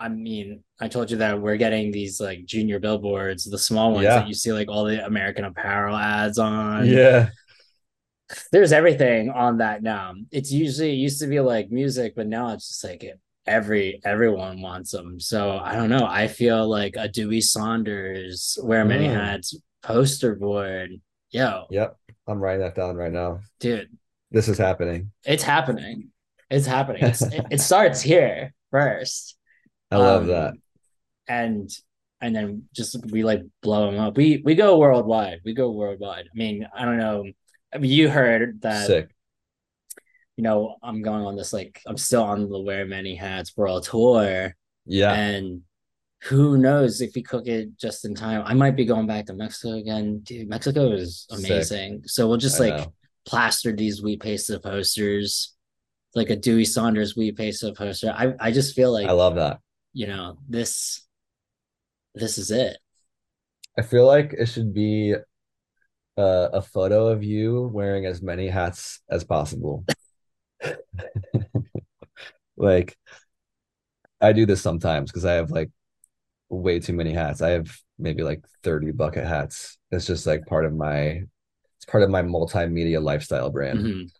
I 0.01 0.09
mean, 0.09 0.63
I 0.79 0.87
told 0.87 1.11
you 1.11 1.17
that 1.17 1.39
we're 1.39 1.57
getting 1.57 1.91
these 1.91 2.19
like 2.19 2.45
junior 2.45 2.79
billboards, 2.79 3.43
the 3.45 3.57
small 3.57 3.91
ones 3.93 4.05
Yeah. 4.05 4.15
that 4.19 4.27
you 4.27 4.33
see 4.33 4.51
like 4.51 4.67
all 4.69 4.85
the 4.85 5.05
American 5.05 5.45
Apparel 5.45 5.95
ads 5.95 6.39
on 6.39 6.85
Yeah. 6.87 7.29
there's 8.51 8.71
everything 8.71 9.29
on 9.29 9.57
that 9.57 9.83
now. 9.83 10.13
It's 10.31 10.51
usually 10.51 10.91
it 10.91 10.95
used 10.95 11.19
to 11.21 11.27
be 11.27 11.39
like 11.39 11.69
music, 11.69 12.13
but 12.15 12.27
now 12.27 12.53
it's 12.53 12.67
just 12.69 12.83
like 12.83 13.05
every 13.45 13.99
everyone 14.05 14.61
wants 14.61 14.91
them. 14.91 15.19
So 15.19 15.57
I 15.57 15.75
don't 15.75 15.89
know. 15.89 16.05
I 16.05 16.27
feel 16.27 16.67
like 16.69 16.95
a 16.97 17.07
Dewey 17.07 17.41
Saunders 17.41 18.57
wear 18.63 18.85
many 18.85 19.07
Mm. 19.07 19.13
hats 19.13 19.55
poster 19.83 20.35
board. 20.35 20.91
Yo, 21.31 21.65
Yep. 21.69 21.95
I'm 22.27 22.39
writing 22.39 22.61
that 22.61 22.75
down 22.75 22.95
right 22.95 23.11
now. 23.11 23.39
dude, 23.59 23.89
This 24.31 24.47
is 24.47 24.57
happening. 24.57 25.11
it's 25.25 25.43
happening. 25.43 26.09
It's 26.49 26.65
happening. 26.65 27.03
It's, 27.03 27.21
it, 27.21 27.45
it 27.51 27.61
starts 27.61 28.01
here 28.01 28.53
first. 28.71 29.37
I 29.91 29.97
love 29.97 30.23
Um, 30.23 30.27
that. 30.29 30.53
And 31.27 31.69
and 32.21 32.35
then 32.35 32.63
just 32.75 32.97
we 33.11 33.23
like 33.23 33.41
blow 33.61 33.89
them 33.91 33.99
up. 33.99 34.15
We 34.17 34.41
we 34.45 34.55
go 34.55 34.77
worldwide. 34.77 35.41
We 35.43 35.53
go 35.53 35.71
worldwide. 35.71 36.25
I 36.33 36.37
mean, 36.37 36.67
I 36.75 36.85
don't 36.85 36.97
know. 36.97 37.25
I 37.73 37.77
mean, 37.77 37.91
you 37.91 38.09
heard 38.09 38.61
that 38.61 38.87
Sick. 38.87 39.09
you 40.37 40.43
know, 40.43 40.75
I'm 40.83 41.01
going 41.01 41.23
on 41.25 41.35
this 41.35 41.53
like 41.53 41.81
I'm 41.85 41.97
still 41.97 42.23
on 42.23 42.49
the 42.49 42.59
wear 42.59 42.85
many 42.85 43.15
hats 43.15 43.55
world 43.57 43.83
tour, 43.83 44.55
Yeah. 44.85 45.13
and 45.13 45.61
who 46.23 46.57
knows 46.57 47.01
if 47.01 47.15
we 47.15 47.23
cook 47.23 47.47
it 47.47 47.77
just 47.79 48.05
in 48.05 48.13
time. 48.13 48.43
I 48.45 48.53
might 48.53 48.75
be 48.75 48.85
going 48.85 49.07
back 49.07 49.25
to 49.27 49.33
Mexico 49.33 49.73
again. 49.77 50.19
Dude, 50.19 50.47
Mexico 50.47 50.91
is 50.91 51.25
Sick. 51.29 51.49
amazing. 51.49 52.03
So 52.05 52.27
we'll 52.27 52.37
just 52.37 52.61
I 52.61 52.65
like 52.69 52.77
know. 52.85 52.93
plaster 53.25 53.71
these 53.71 54.03
wheat 54.03 54.21
pasta 54.21 54.59
posters, 54.59 55.55
like 56.13 56.29
a 56.29 56.35
Dewey 56.35 56.65
Saunders 56.65 57.15
wheat 57.15 57.37
pasta 57.37 57.73
poster. 57.73 58.13
I 58.15 58.33
I 58.39 58.51
just 58.51 58.75
feel 58.75 58.91
like 58.91 59.07
I 59.07 59.13
love 59.13 59.35
that. 59.35 59.59
You 59.93 60.07
know 60.07 60.37
this 60.47 61.07
this 62.15 62.37
is 62.37 62.51
it. 62.51 62.77
I 63.77 63.83
feel 63.83 64.05
like 64.05 64.33
it 64.33 64.47
should 64.47 64.73
be 64.73 65.15
uh, 66.17 66.49
a 66.53 66.61
photo 66.61 67.07
of 67.07 67.23
you 67.23 67.69
wearing 67.73 68.05
as 68.05 68.21
many 68.21 68.47
hats 68.47 69.01
as 69.09 69.23
possible. 69.23 69.85
Like, 72.57 72.97
I 74.19 74.33
do 74.33 74.45
this 74.45 74.61
sometimes 74.61 75.11
because 75.11 75.25
I 75.25 75.33
have 75.33 75.51
like 75.51 75.71
way 76.49 76.79
too 76.79 76.93
many 76.93 77.13
hats. 77.13 77.41
I 77.41 77.51
have 77.51 77.75
maybe 77.97 78.23
like 78.23 78.43
30 78.63 78.91
bucket 78.91 79.25
hats. 79.25 79.77
It's 79.91 80.05
just 80.05 80.27
like 80.27 80.45
part 80.45 80.65
of 80.65 80.73
my 80.73 81.23
it's 81.77 81.85
part 81.87 82.03
of 82.03 82.09
my 82.09 82.21
multimedia 82.21 83.01
lifestyle 83.01 83.49
brand. 83.49 83.79
Mhm. 83.79 84.11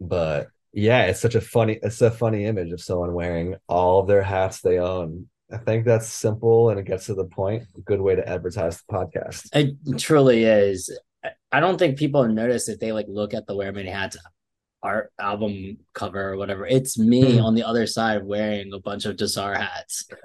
But 0.00 0.48
yeah, 0.72 1.04
it's 1.04 1.20
such 1.20 1.34
a 1.34 1.40
funny 1.40 1.78
it's 1.82 2.00
a 2.02 2.10
funny 2.10 2.44
image 2.44 2.72
of 2.72 2.80
someone 2.80 3.12
wearing 3.14 3.56
all 3.68 4.00
of 4.00 4.06
their 4.06 4.22
hats 4.22 4.60
they 4.60 4.78
own. 4.78 5.28
I 5.52 5.58
think 5.58 5.84
that's 5.84 6.08
simple 6.08 6.70
and 6.70 6.80
it 6.80 6.86
gets 6.86 7.06
to 7.06 7.14
the 7.14 7.24
point. 7.24 7.64
A 7.76 7.80
good 7.80 8.00
way 8.00 8.16
to 8.16 8.28
advertise 8.28 8.82
the 8.82 8.92
podcast. 8.92 9.48
It 9.52 9.98
truly 9.98 10.44
is. 10.44 10.90
I- 11.24 11.30
I 11.52 11.60
don't 11.60 11.78
think 11.78 11.98
people 11.98 12.26
notice 12.28 12.68
if 12.68 12.78
they 12.80 12.92
like 12.92 13.06
look 13.08 13.32
at 13.34 13.46
the 13.46 13.54
Wear 13.56 13.72
Many 13.72 13.90
Hats 13.90 14.16
art 14.82 15.10
album 15.18 15.78
cover 15.94 16.30
or 16.32 16.36
whatever. 16.36 16.66
It's 16.66 16.98
me 16.98 17.38
Hmm. 17.38 17.44
on 17.44 17.54
the 17.54 17.62
other 17.64 17.86
side 17.86 18.24
wearing 18.24 18.72
a 18.72 18.78
bunch 18.78 19.04
of 19.06 19.16
Desar 19.16 19.54
hats. 19.54 20.06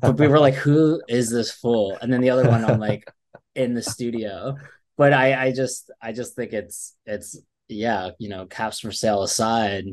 But 0.00 0.18
we 0.18 0.26
were 0.28 0.38
like, 0.40 0.54
who 0.54 1.02
is 1.08 1.30
this 1.30 1.50
fool? 1.50 1.96
And 2.00 2.12
then 2.12 2.20
the 2.20 2.30
other 2.30 2.48
one 2.48 2.64
I'm 2.64 2.80
like 2.80 3.10
in 3.54 3.74
the 3.74 3.82
studio. 3.82 4.56
But 4.96 5.12
I 5.12 5.46
I 5.46 5.52
just 5.52 5.90
I 6.00 6.12
just 6.12 6.34
think 6.36 6.52
it's 6.52 6.96
it's 7.06 7.38
yeah, 7.74 8.10
you 8.18 8.28
know, 8.28 8.46
caps 8.46 8.80
for 8.80 8.92
sale 8.92 9.22
aside. 9.22 9.84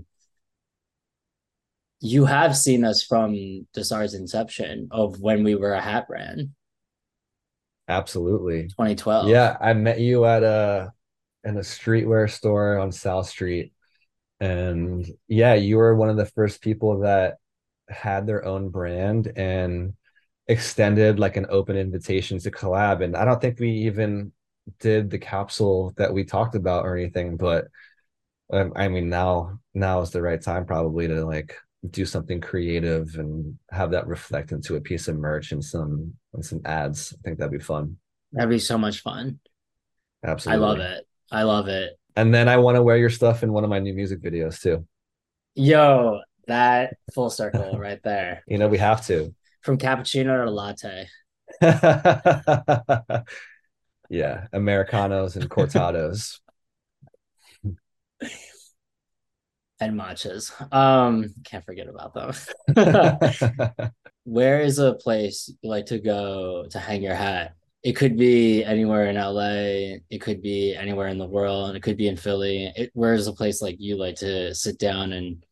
You 2.00 2.26
have 2.26 2.58
seen 2.58 2.84
us 2.84 3.04
from 3.04 3.68
Desar's 3.74 4.14
inception 4.16 4.88
of 4.92 5.20
when 5.20 5.44
we 5.44 5.56
were 5.56 5.74
a 5.74 5.82
hat 5.82 6.08
brand, 6.08 6.50
Absolutely. 7.92 8.64
2012. 8.70 9.28
Yeah, 9.28 9.58
I 9.60 9.74
met 9.74 10.00
you 10.00 10.26
at 10.26 10.44
a 10.44 10.94
in 11.44 11.58
a 11.58 11.62
streetwear 11.62 12.30
store 12.30 12.78
on 12.80 12.92
South 12.92 13.28
Street. 13.28 13.74
And 14.40 15.06
yeah, 15.28 15.56
you 15.56 15.78
were 15.78 15.96
one 15.96 16.10
of 16.10 16.18
the 16.18 16.26
first 16.26 16.62
people 16.62 17.00
that 17.02 17.38
had 17.90 18.26
their 18.26 18.46
own 18.46 18.70
brand 18.70 19.32
and 19.36 19.94
extended 20.48 21.20
like 21.20 21.38
an 21.38 21.48
open 21.50 21.78
invitation 21.78 22.40
to 22.40 22.52
collab. 22.52 23.04
And 23.04 23.16
I 23.16 23.26
don't 23.26 23.42
think 23.42 23.60
we 23.60 23.72
even 23.88 24.32
did 24.80 25.10
the 25.10 25.18
capsule 25.18 25.94
that 25.98 26.14
we 26.14 26.24
talked 26.24 26.56
about 26.56 26.86
or 26.86 26.96
anything, 26.98 27.38
but 27.38 27.68
um, 28.52 28.74
I 28.76 28.88
mean 28.88 29.10
now 29.10 29.60
now 29.74 30.02
is 30.02 30.12
the 30.12 30.22
right 30.22 30.42
time 30.42 30.66
probably 30.66 31.08
to 31.08 31.26
like 31.26 31.56
do 31.90 32.06
something 32.06 32.40
creative 32.42 33.16
and 33.16 33.58
have 33.72 33.92
that 33.92 34.08
reflect 34.08 34.52
into 34.52 34.76
a 34.76 34.82
piece 34.82 35.08
of 35.08 35.18
merch 35.18 35.52
and 35.52 35.64
some 35.64 36.14
and 36.34 36.46
some 36.46 36.62
ads. 36.66 37.14
I 37.14 37.22
think 37.24 37.40
that'd 37.40 37.52
be 37.52 37.60
fun. 37.60 37.98
That'd 38.34 38.50
be 38.50 38.60
so 38.60 38.78
much 38.78 39.02
fun. 39.02 39.40
Absolutely. 40.24 40.64
I 40.64 40.68
love 40.68 40.80
it. 40.80 41.08
I 41.32 41.44
love 41.44 41.68
it. 41.68 41.98
And 42.16 42.34
then 42.34 42.50
I 42.50 42.58
want 42.58 42.76
to 42.76 42.84
wear 42.84 42.98
your 42.98 43.10
stuff 43.10 43.42
in 43.44 43.54
one 43.54 43.64
of 43.64 43.70
my 43.70 43.80
new 43.80 43.94
music 43.94 44.22
videos 44.22 44.62
too. 44.62 44.86
Yo, 45.56 46.20
That 46.48 46.96
full 47.14 47.30
circle 47.30 47.78
right 47.80 48.00
there. 48.04 48.44
You 48.48 48.58
know, 48.58 48.68
we 48.68 48.78
have 48.78 49.06
to. 49.08 49.34
From 49.62 49.78
cappuccino 49.78 50.44
to 50.46 50.52
latte. 50.52 51.08
yeah, 54.12 54.48
Americanos 54.52 55.38
and 55.38 55.50
cortados. 55.50 56.40
and 59.80 60.00
matchas. 60.00 60.52
Um, 60.74 61.34
can't 61.44 61.66
forget 61.66 61.88
about 61.88 62.14
them. 62.14 62.34
Where 64.26 64.62
is 64.62 64.80
a 64.80 64.94
place 64.94 65.52
you 65.62 65.70
like 65.70 65.88
to 65.88 65.98
go 65.98 66.66
to 66.70 66.80
hang 66.80 67.02
your 67.02 67.16
hat? 67.16 67.56
It 67.84 67.94
could 67.94 68.18
be 68.18 68.64
anywhere 68.64 69.08
in 69.08 69.18
LA. 69.18 69.98
It 70.10 70.20
could 70.20 70.42
be 70.42 70.76
anywhere 70.76 71.08
in 71.08 71.18
the 71.18 71.26
world. 71.26 71.70
And 71.70 71.78
It 71.78 71.82
could 71.82 71.98
be 71.98 72.08
in 72.08 72.18
Philly. 72.18 72.72
It, 72.76 72.92
where 72.94 73.14
is 73.14 73.28
a 73.28 73.34
place 73.34 73.62
like 73.62 73.78
you 73.80 73.98
like 73.98 74.18
to 74.18 74.54
sit 74.54 74.78
down 74.78 75.14
and 75.14 75.44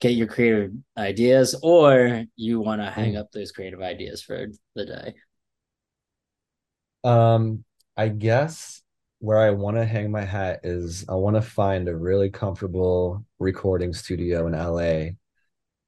get 0.00 0.12
your 0.12 0.28
creative 0.28 0.72
ideas, 0.96 1.54
or 1.62 2.24
you 2.36 2.60
want 2.60 2.80
to 2.80 2.90
hang 2.90 3.14
Mm. 3.14 3.20
up 3.20 3.32
those 3.32 3.52
creative 3.52 3.82
ideas 3.82 4.22
for 4.22 4.46
the 4.74 4.86
day? 4.86 5.14
Um, 7.04 7.64
I 7.96 8.08
guess 8.08 8.82
where 9.18 9.38
I 9.38 9.50
want 9.50 9.76
to 9.76 9.84
hang 9.84 10.10
my 10.10 10.22
hat 10.22 10.60
is 10.64 11.04
I 11.08 11.14
want 11.14 11.36
to 11.36 11.42
find 11.42 11.88
a 11.88 11.96
really 11.96 12.30
comfortable 12.30 13.24
recording 13.38 13.92
studio 13.92 14.46
in 14.46 14.54
LA 14.54 15.16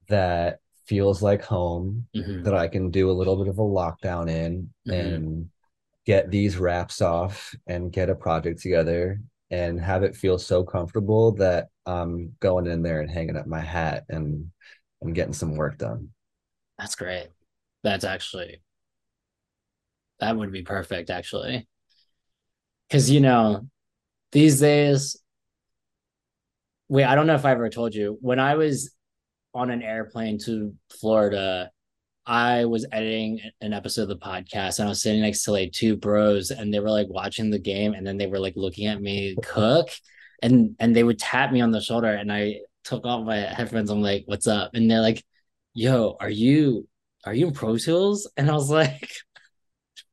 that 0.08 0.60
feels 0.86 1.22
like 1.22 1.42
home, 1.42 2.08
Mhm. 2.14 2.44
that 2.44 2.54
I 2.54 2.68
can 2.68 2.90
do 2.90 3.10
a 3.10 3.12
little 3.14 3.36
bit 3.36 3.48
of 3.48 3.58
a 3.58 3.62
lockdown 3.62 4.30
in 4.30 4.70
Mhm. 4.86 4.94
and 4.94 5.50
get 6.06 6.30
these 6.30 6.58
raps 6.58 7.02
off 7.02 7.54
and 7.66 7.92
get 7.92 8.10
a 8.10 8.14
project 8.14 8.60
together 8.62 9.20
and 9.50 9.80
have 9.80 10.02
it 10.04 10.16
feel 10.16 10.38
so 10.38 10.64
comfortable 10.64 11.32
that 11.32 11.68
I'm 11.86 12.36
going 12.40 12.66
in 12.66 12.82
there 12.82 13.00
and 13.00 13.10
hanging 13.10 13.36
up 13.36 13.46
my 13.46 13.60
hat 13.60 14.04
and 14.08 14.50
and 15.02 15.14
getting 15.14 15.34
some 15.34 15.56
work 15.56 15.78
done. 15.78 16.10
That's 16.78 16.94
great. 16.94 17.28
That's 17.82 18.04
actually 18.04 18.60
that 20.20 20.36
would 20.36 20.52
be 20.52 20.62
perfect 20.62 21.10
actually. 21.10 21.68
Cuz 22.90 23.10
you 23.10 23.20
know, 23.20 23.68
these 24.32 24.60
days 24.60 25.16
Wait, 26.88 27.04
I 27.04 27.14
don't 27.14 27.26
know 27.26 27.34
if 27.34 27.44
I 27.44 27.50
ever 27.52 27.68
told 27.68 27.94
you. 27.94 28.16
When 28.22 28.40
I 28.40 28.54
was 28.54 28.90
on 29.54 29.70
an 29.70 29.82
airplane 29.82 30.38
to 30.46 30.74
Florida, 30.90 31.70
I 32.24 32.64
was 32.64 32.86
editing 32.92 33.40
an 33.60 33.72
episode 33.72 34.02
of 34.02 34.08
the 34.08 34.16
podcast 34.16 34.78
and 34.78 34.86
I 34.86 34.90
was 34.90 35.02
sitting 35.02 35.20
next 35.20 35.44
to 35.44 35.52
like 35.52 35.72
two 35.72 35.96
bros 35.96 36.50
and 36.50 36.72
they 36.72 36.80
were 36.80 36.90
like 36.90 37.08
watching 37.08 37.50
the 37.50 37.58
game 37.58 37.94
and 37.94 38.06
then 38.06 38.16
they 38.16 38.26
were 38.26 38.38
like 38.38 38.54
looking 38.56 38.86
at 38.86 39.00
me 39.00 39.36
cook 39.42 39.88
and 40.42 40.76
and 40.78 40.94
they 40.94 41.02
would 41.04 41.18
tap 41.18 41.52
me 41.52 41.60
on 41.60 41.70
the 41.72 41.80
shoulder 41.80 42.12
and 42.12 42.32
I 42.32 42.60
took 42.84 43.04
off 43.04 43.24
my 43.26 43.36
headphones. 43.36 43.90
I'm 43.90 44.02
like, 44.02 44.24
what's 44.26 44.46
up? 44.46 44.70
And 44.74 44.90
they're 44.90 45.00
like, 45.00 45.24
yo, 45.74 46.16
are 46.20 46.30
you 46.30 46.88
are 47.24 47.34
you 47.34 47.48
in 47.48 47.54
Pro 47.54 47.76
Tools? 47.76 48.30
And 48.36 48.50
I 48.50 48.54
was 48.54 48.70
like, 48.70 49.10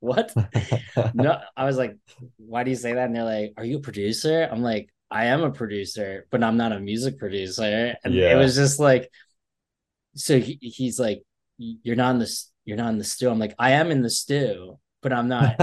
what? 0.05 0.33
no, 1.13 1.39
I 1.57 1.65
was 1.65 1.77
like, 1.77 1.97
why 2.37 2.63
do 2.63 2.69
you 2.69 2.75
say 2.75 2.93
that? 2.93 3.05
And 3.05 3.15
they're 3.15 3.23
like, 3.23 3.53
are 3.57 3.65
you 3.65 3.77
a 3.77 3.81
producer? 3.81 4.47
I'm 4.51 4.61
like, 4.61 4.89
I 5.11 5.25
am 5.25 5.43
a 5.43 5.51
producer, 5.51 6.27
but 6.31 6.43
I'm 6.43 6.57
not 6.57 6.71
a 6.71 6.79
music 6.79 7.19
producer. 7.19 7.95
And 8.03 8.13
it 8.13 8.35
was 8.35 8.55
just 8.55 8.79
like, 8.79 9.11
so 10.15 10.39
he, 10.39 10.57
he's 10.61 10.99
like, 10.99 11.23
you're 11.57 11.95
not 11.95 12.11
in 12.11 12.19
the 12.19 12.43
you're 12.65 12.77
not 12.77 12.89
in 12.89 12.97
the 12.97 13.03
stew. 13.03 13.29
I'm 13.29 13.39
like, 13.39 13.55
I 13.59 13.71
am 13.71 13.91
in 13.91 14.01
the 14.01 14.09
stew, 14.09 14.79
but 15.01 15.13
I'm 15.13 15.27
not 15.27 15.59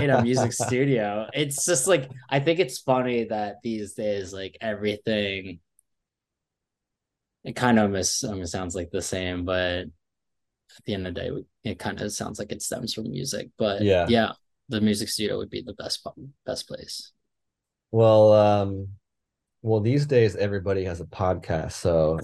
in 0.00 0.10
a 0.10 0.22
music 0.22 0.52
studio. 0.66 1.26
It's 1.32 1.64
just 1.64 1.86
like 1.88 2.10
I 2.28 2.40
think 2.40 2.60
it's 2.60 2.78
funny 2.78 3.24
that 3.24 3.56
these 3.62 3.94
days, 3.94 4.32
like 4.32 4.56
everything, 4.60 5.60
it 7.44 7.56
kind 7.56 7.78
of 7.78 7.90
mis- 7.90 8.24
I 8.24 8.34
mean, 8.34 8.46
sounds 8.46 8.74
like 8.74 8.90
the 8.90 9.02
same, 9.02 9.44
but 9.44 9.86
at 10.78 10.84
the 10.84 10.94
end 10.94 11.06
of 11.06 11.14
the 11.14 11.20
day, 11.20 11.30
it 11.64 11.78
kind 11.78 12.00
of 12.00 12.12
sounds 12.12 12.38
like 12.38 12.52
it 12.52 12.62
stems 12.62 12.94
from 12.94 13.10
music. 13.10 13.48
But 13.58 13.82
Yeah. 13.82 14.06
yeah, 14.08 14.32
the 14.68 14.80
music 14.80 15.08
studio 15.08 15.38
would 15.38 15.50
be 15.50 15.62
the 15.62 15.74
best 15.74 16.06
best 16.46 16.66
place. 16.68 17.12
Well, 17.90 18.32
um, 18.32 18.88
well, 19.62 19.80
these 19.80 20.06
days 20.06 20.34
everybody 20.36 20.84
has 20.84 21.00
a 21.00 21.04
podcast, 21.04 21.72
so 21.72 22.20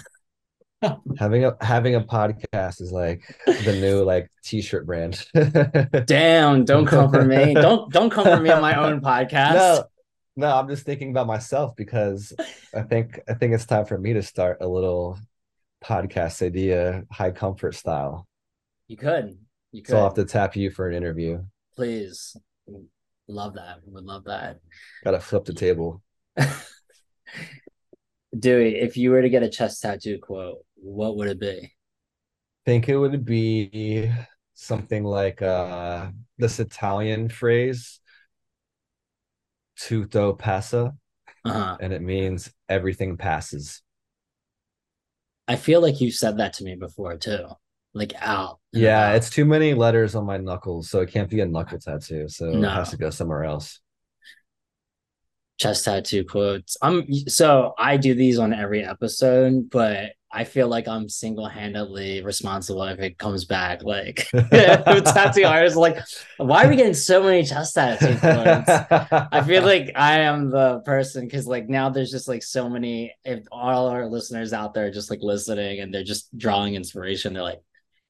having 1.19 1.45
a 1.45 1.57
having 1.61 1.95
a 1.95 2.01
podcast 2.01 2.81
is 2.81 2.93
like 2.93 3.23
the 3.47 3.77
new 3.81 4.03
like 4.03 4.31
t-shirt 4.45 4.87
brand. 4.87 5.25
Damn! 6.07 6.65
Don't 6.65 6.87
come 6.87 7.11
for 7.13 7.25
me. 7.25 7.55
Don't 7.55 7.93
don't 7.93 8.11
come 8.11 8.25
for 8.25 8.41
me 8.41 8.51
on 8.51 8.63
my 8.63 8.77
own 8.77 9.01
podcast. 9.03 9.55
No, 9.55 9.85
no, 10.37 10.57
I'm 10.57 10.69
just 10.69 10.87
thinking 10.87 11.11
about 11.11 11.27
myself 11.27 11.75
because 11.77 12.33
I 12.75 12.83
think 12.83 13.21
I 13.29 13.35
think 13.35 13.55
it's 13.55 13.67
time 13.67 13.85
for 13.87 13.99
me 13.99 14.15
to 14.15 14.23
start 14.23 14.59
a 14.61 14.69
little 14.69 15.19
podcast 15.85 16.43
idea, 16.43 17.05
high 17.11 17.31
comfort 17.33 17.75
style. 17.75 18.27
You 18.89 18.97
could. 18.97 19.39
You 19.73 19.83
could. 19.83 19.91
So 19.93 19.99
I'll 19.99 20.05
have 20.05 20.15
to 20.15 20.25
tap 20.25 20.57
you 20.57 20.71
for 20.71 20.89
an 20.89 20.95
interview. 20.97 21.43
Please. 21.77 22.37
Love 23.29 23.55
that. 23.55 23.77
Would 23.85 24.05
love 24.05 24.25
that. 24.25 24.59
Gotta 25.05 25.21
flip 25.21 25.45
the 25.45 25.53
table. 25.53 26.03
Dewey, 28.39 28.77
if 28.77 28.97
you 28.97 29.11
were 29.11 29.23
to 29.23 29.29
get 29.31 29.43
a 29.43 29.49
chest 29.49 29.83
tattoo 29.83 30.19
quote, 30.19 30.65
what 30.77 31.17
would 31.17 31.29
it 31.29 31.41
be? 31.41 31.73
think 32.65 32.89
it 32.91 32.97
would 32.99 33.25
be 33.25 34.11
something 34.53 35.03
like 35.03 35.41
uh 35.41 36.11
this 36.37 36.61
Italian 36.61 37.31
phrase 37.31 37.99
tutto 39.77 40.35
passa 40.35 40.93
Uh-huh. 41.47 41.77
and 41.81 41.95
it 41.95 42.03
means 42.03 42.51
everything 42.69 43.17
passes. 43.17 43.81
I 45.47 45.57
feel 45.57 45.81
like 45.81 46.01
you 46.03 46.11
said 46.11 46.37
that 46.39 46.53
to 46.55 46.65
me 46.65 46.75
before 46.77 47.17
too. 47.17 47.47
Like 47.99 48.15
out. 48.21 48.61
Yeah, 48.73 49.13
it's 49.15 49.29
too 49.31 49.45
many 49.45 49.75
letters 49.75 50.15
on 50.15 50.25
my 50.25 50.37
knuckles, 50.39 50.89
so 50.89 51.01
it 51.01 51.11
can't 51.11 51.29
be 51.29 51.41
a 51.41 51.47
knuckle 51.47 51.79
tattoo. 51.79 52.29
So 52.29 52.47
No. 52.47 52.69
it 52.69 52.73
has 52.73 52.91
to 52.91 52.97
go 52.97 53.11
somewhere 53.11 53.45
else. 53.45 53.81
chest 55.59 55.85
tattoo 55.85 56.25
quotes. 56.25 56.77
I'm 56.81 57.05
so 57.29 57.75
I 57.79 57.97
do 57.97 58.15
these 58.15 58.39
on 58.39 58.53
every 58.55 58.85
episode, 58.85 59.71
but 59.71 60.13
I 60.31 60.45
feel 60.45 60.69
like 60.69 60.87
I'm 60.87 61.09
single-handedly 61.09 62.23
responsible 62.23 62.83
if 62.85 63.01
it 63.01 63.17
comes 63.19 63.47
back. 63.47 63.83
Like 63.83 64.29
tattoo 64.53 65.45
artists, 65.47 65.77
like, 65.77 65.99
why 66.37 66.65
are 66.65 66.69
we 66.69 66.77
getting 66.77 66.93
so 66.95 67.23
many 67.23 67.43
chest 67.45 67.75
tattoo 67.75 68.15
quotes? 68.19 68.69
I 69.33 69.43
feel 69.45 69.63
like 69.65 69.91
I 69.97 70.21
am 70.21 70.51
the 70.51 70.81
person 70.85 71.25
because 71.25 71.47
like 71.47 71.69
now 71.69 71.89
there's 71.89 72.11
just 72.11 72.29
like 72.29 72.43
so 72.43 72.69
many. 72.69 73.15
If 73.25 73.45
all 73.51 73.89
our 73.89 74.07
listeners 74.07 74.53
out 74.53 74.75
there 74.75 74.87
are 74.87 74.91
just 74.93 75.11
like 75.11 75.23
listening 75.23 75.81
and 75.81 75.93
they're 75.93 76.05
just 76.05 76.37
drawing 76.39 76.75
inspiration, 76.75 77.33
they're 77.33 77.43
like, 77.43 77.63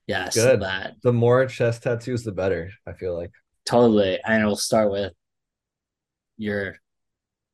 yes, 0.09 0.34
Good. 0.34 0.62
that 0.62 0.94
the 1.04 1.12
more 1.12 1.46
chest 1.46 1.84
tattoos, 1.84 2.24
the 2.24 2.32
better. 2.32 2.70
I 2.86 2.92
feel 2.94 3.16
like. 3.16 3.30
totally. 3.64 4.18
And 4.26 4.42
it'll 4.42 4.56
start 4.56 4.90
with 4.90 5.12
your 6.36 6.76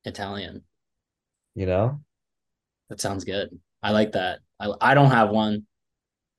Italian. 0.05 0.63
You 1.55 1.67
know, 1.67 2.01
That 2.89 3.01
sounds 3.01 3.25
good. 3.25 3.49
I 3.83 3.91
like 3.93 4.13
that. 4.13 4.39
I 4.59 4.73
I 4.81 4.95
don't 4.95 5.11
have 5.11 5.29
one. 5.31 5.67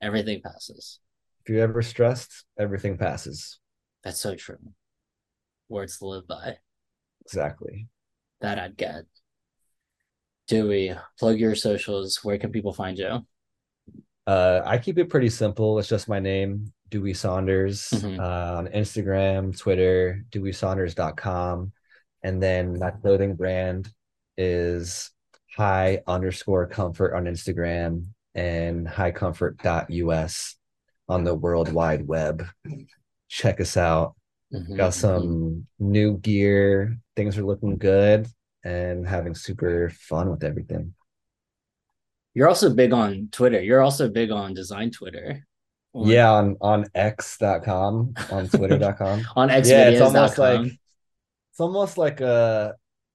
Everything 0.02 0.42
passes. 0.42 0.98
if 1.42 1.48
you're 1.50 1.62
ever 1.62 1.80
stressed, 1.82 2.44
everything 2.58 2.98
passes. 2.98 3.58
That's 4.04 4.20
so 4.20 4.34
true. 4.34 4.58
Words 5.68 5.98
to 5.98 6.06
live 6.06 6.26
by. 6.28 6.58
Exactly. 7.24 7.88
That 8.40 8.58
I'd 8.58 8.76
get. 8.76 9.04
Dewey, 10.48 10.94
plug 11.18 11.38
your 11.38 11.54
socials. 11.56 12.20
Where 12.22 12.38
can 12.38 12.52
people 12.52 12.72
find 12.72 12.96
you? 12.98 13.26
Uh, 14.26 14.60
I 14.64 14.78
keep 14.78 14.98
it 14.98 15.08
pretty 15.08 15.28
simple. 15.30 15.78
It's 15.78 15.88
just 15.88 16.08
my 16.08 16.18
name, 16.18 16.72
Dewey 16.88 17.14
Saunders, 17.14 17.90
Mhm. 17.90 18.18
uh, 18.18 18.56
on 18.58 18.66
Instagram, 18.68 19.56
Twitter, 19.56 20.24
deweysaunders.com. 20.30 21.72
And 22.22 22.42
then 22.42 22.78
my 22.78 22.90
clothing 22.90 23.36
brand 23.36 23.88
is 24.36 25.10
high 25.56 26.02
underscore 26.06 26.66
comfort 26.66 27.14
on 27.14 27.24
Instagram 27.26 28.06
and 28.34 28.86
highcomfort.us 28.86 30.56
on 31.08 31.24
the 31.24 31.34
World 31.34 31.72
Wide 31.72 32.06
Web. 32.06 32.44
Check 33.28 33.60
us 33.60 33.76
out. 33.76 34.16
Mhm, 34.52 34.76
Got 34.76 34.90
mhm. 34.92 34.94
some 34.94 35.66
new 35.78 36.18
gear. 36.18 36.98
Things 37.14 37.38
are 37.38 37.44
looking 37.44 37.78
good 37.78 38.26
and 38.64 39.06
having 39.06 39.34
super 39.34 39.90
fun 39.90 40.30
with 40.30 40.42
everything. 40.42 40.94
You're 42.36 42.48
also 42.48 42.68
big 42.68 42.92
on 42.92 43.30
Twitter. 43.32 43.62
You're 43.62 43.80
also 43.80 44.10
big 44.10 44.30
on 44.30 44.52
design 44.52 44.90
Twitter. 44.90 45.42
On- 45.94 46.06
Yeah, 46.06 46.30
on 46.32 46.58
on 46.60 46.84
x.com, 46.94 48.12
on 48.30 48.48
twitter.com. 48.48 49.22
On 49.36 49.48
x 49.48 49.70
yeah, 49.70 49.88
it's 49.88 50.02
almost 50.02 50.36
xvideos.com. 50.36 50.64
like 50.64 50.72
it's 51.50 51.60
almost 51.60 51.96
like 51.96 52.20
a 52.20 52.74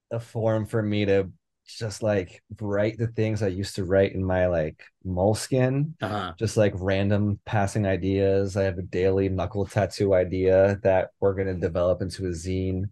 a 0.09 0.19
forum 0.19 0.65
for 0.65 0.81
me 0.81 1.05
to 1.05 1.31
just 1.67 2.01
like 2.01 2.41
write 2.59 2.97
the 2.97 3.09
things 3.09 3.43
I 3.43 3.49
used 3.49 3.75
to 3.75 3.85
write 3.85 4.13
in 4.13 4.25
my 4.25 4.47
like 4.47 4.81
moleskin, 5.05 5.93
uh-huh. 6.01 6.33
just 6.39 6.57
like 6.57 6.73
random 6.77 7.39
passing 7.45 7.85
ideas. 7.85 8.57
I 8.57 8.63
have 8.63 8.79
a 8.79 8.81
daily 8.81 9.29
knuckle 9.29 9.67
tattoo 9.67 10.15
idea 10.15 10.79
that 10.81 11.09
we're 11.19 11.35
gonna 11.35 11.53
develop 11.53 12.01
into 12.01 12.25
a 12.25 12.29
zine. 12.29 12.89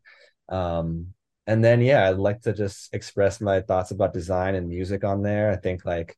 Um, 0.47 1.07
and 1.49 1.63
then 1.63 1.81
yeah, 1.81 2.07
I'd 2.07 2.17
like 2.17 2.41
to 2.43 2.53
just 2.53 2.93
express 2.93 3.41
my 3.41 3.61
thoughts 3.61 3.89
about 3.89 4.13
design 4.13 4.53
and 4.53 4.69
music 4.69 5.03
on 5.03 5.23
there. 5.23 5.49
I 5.51 5.55
think 5.55 5.83
like 5.83 6.15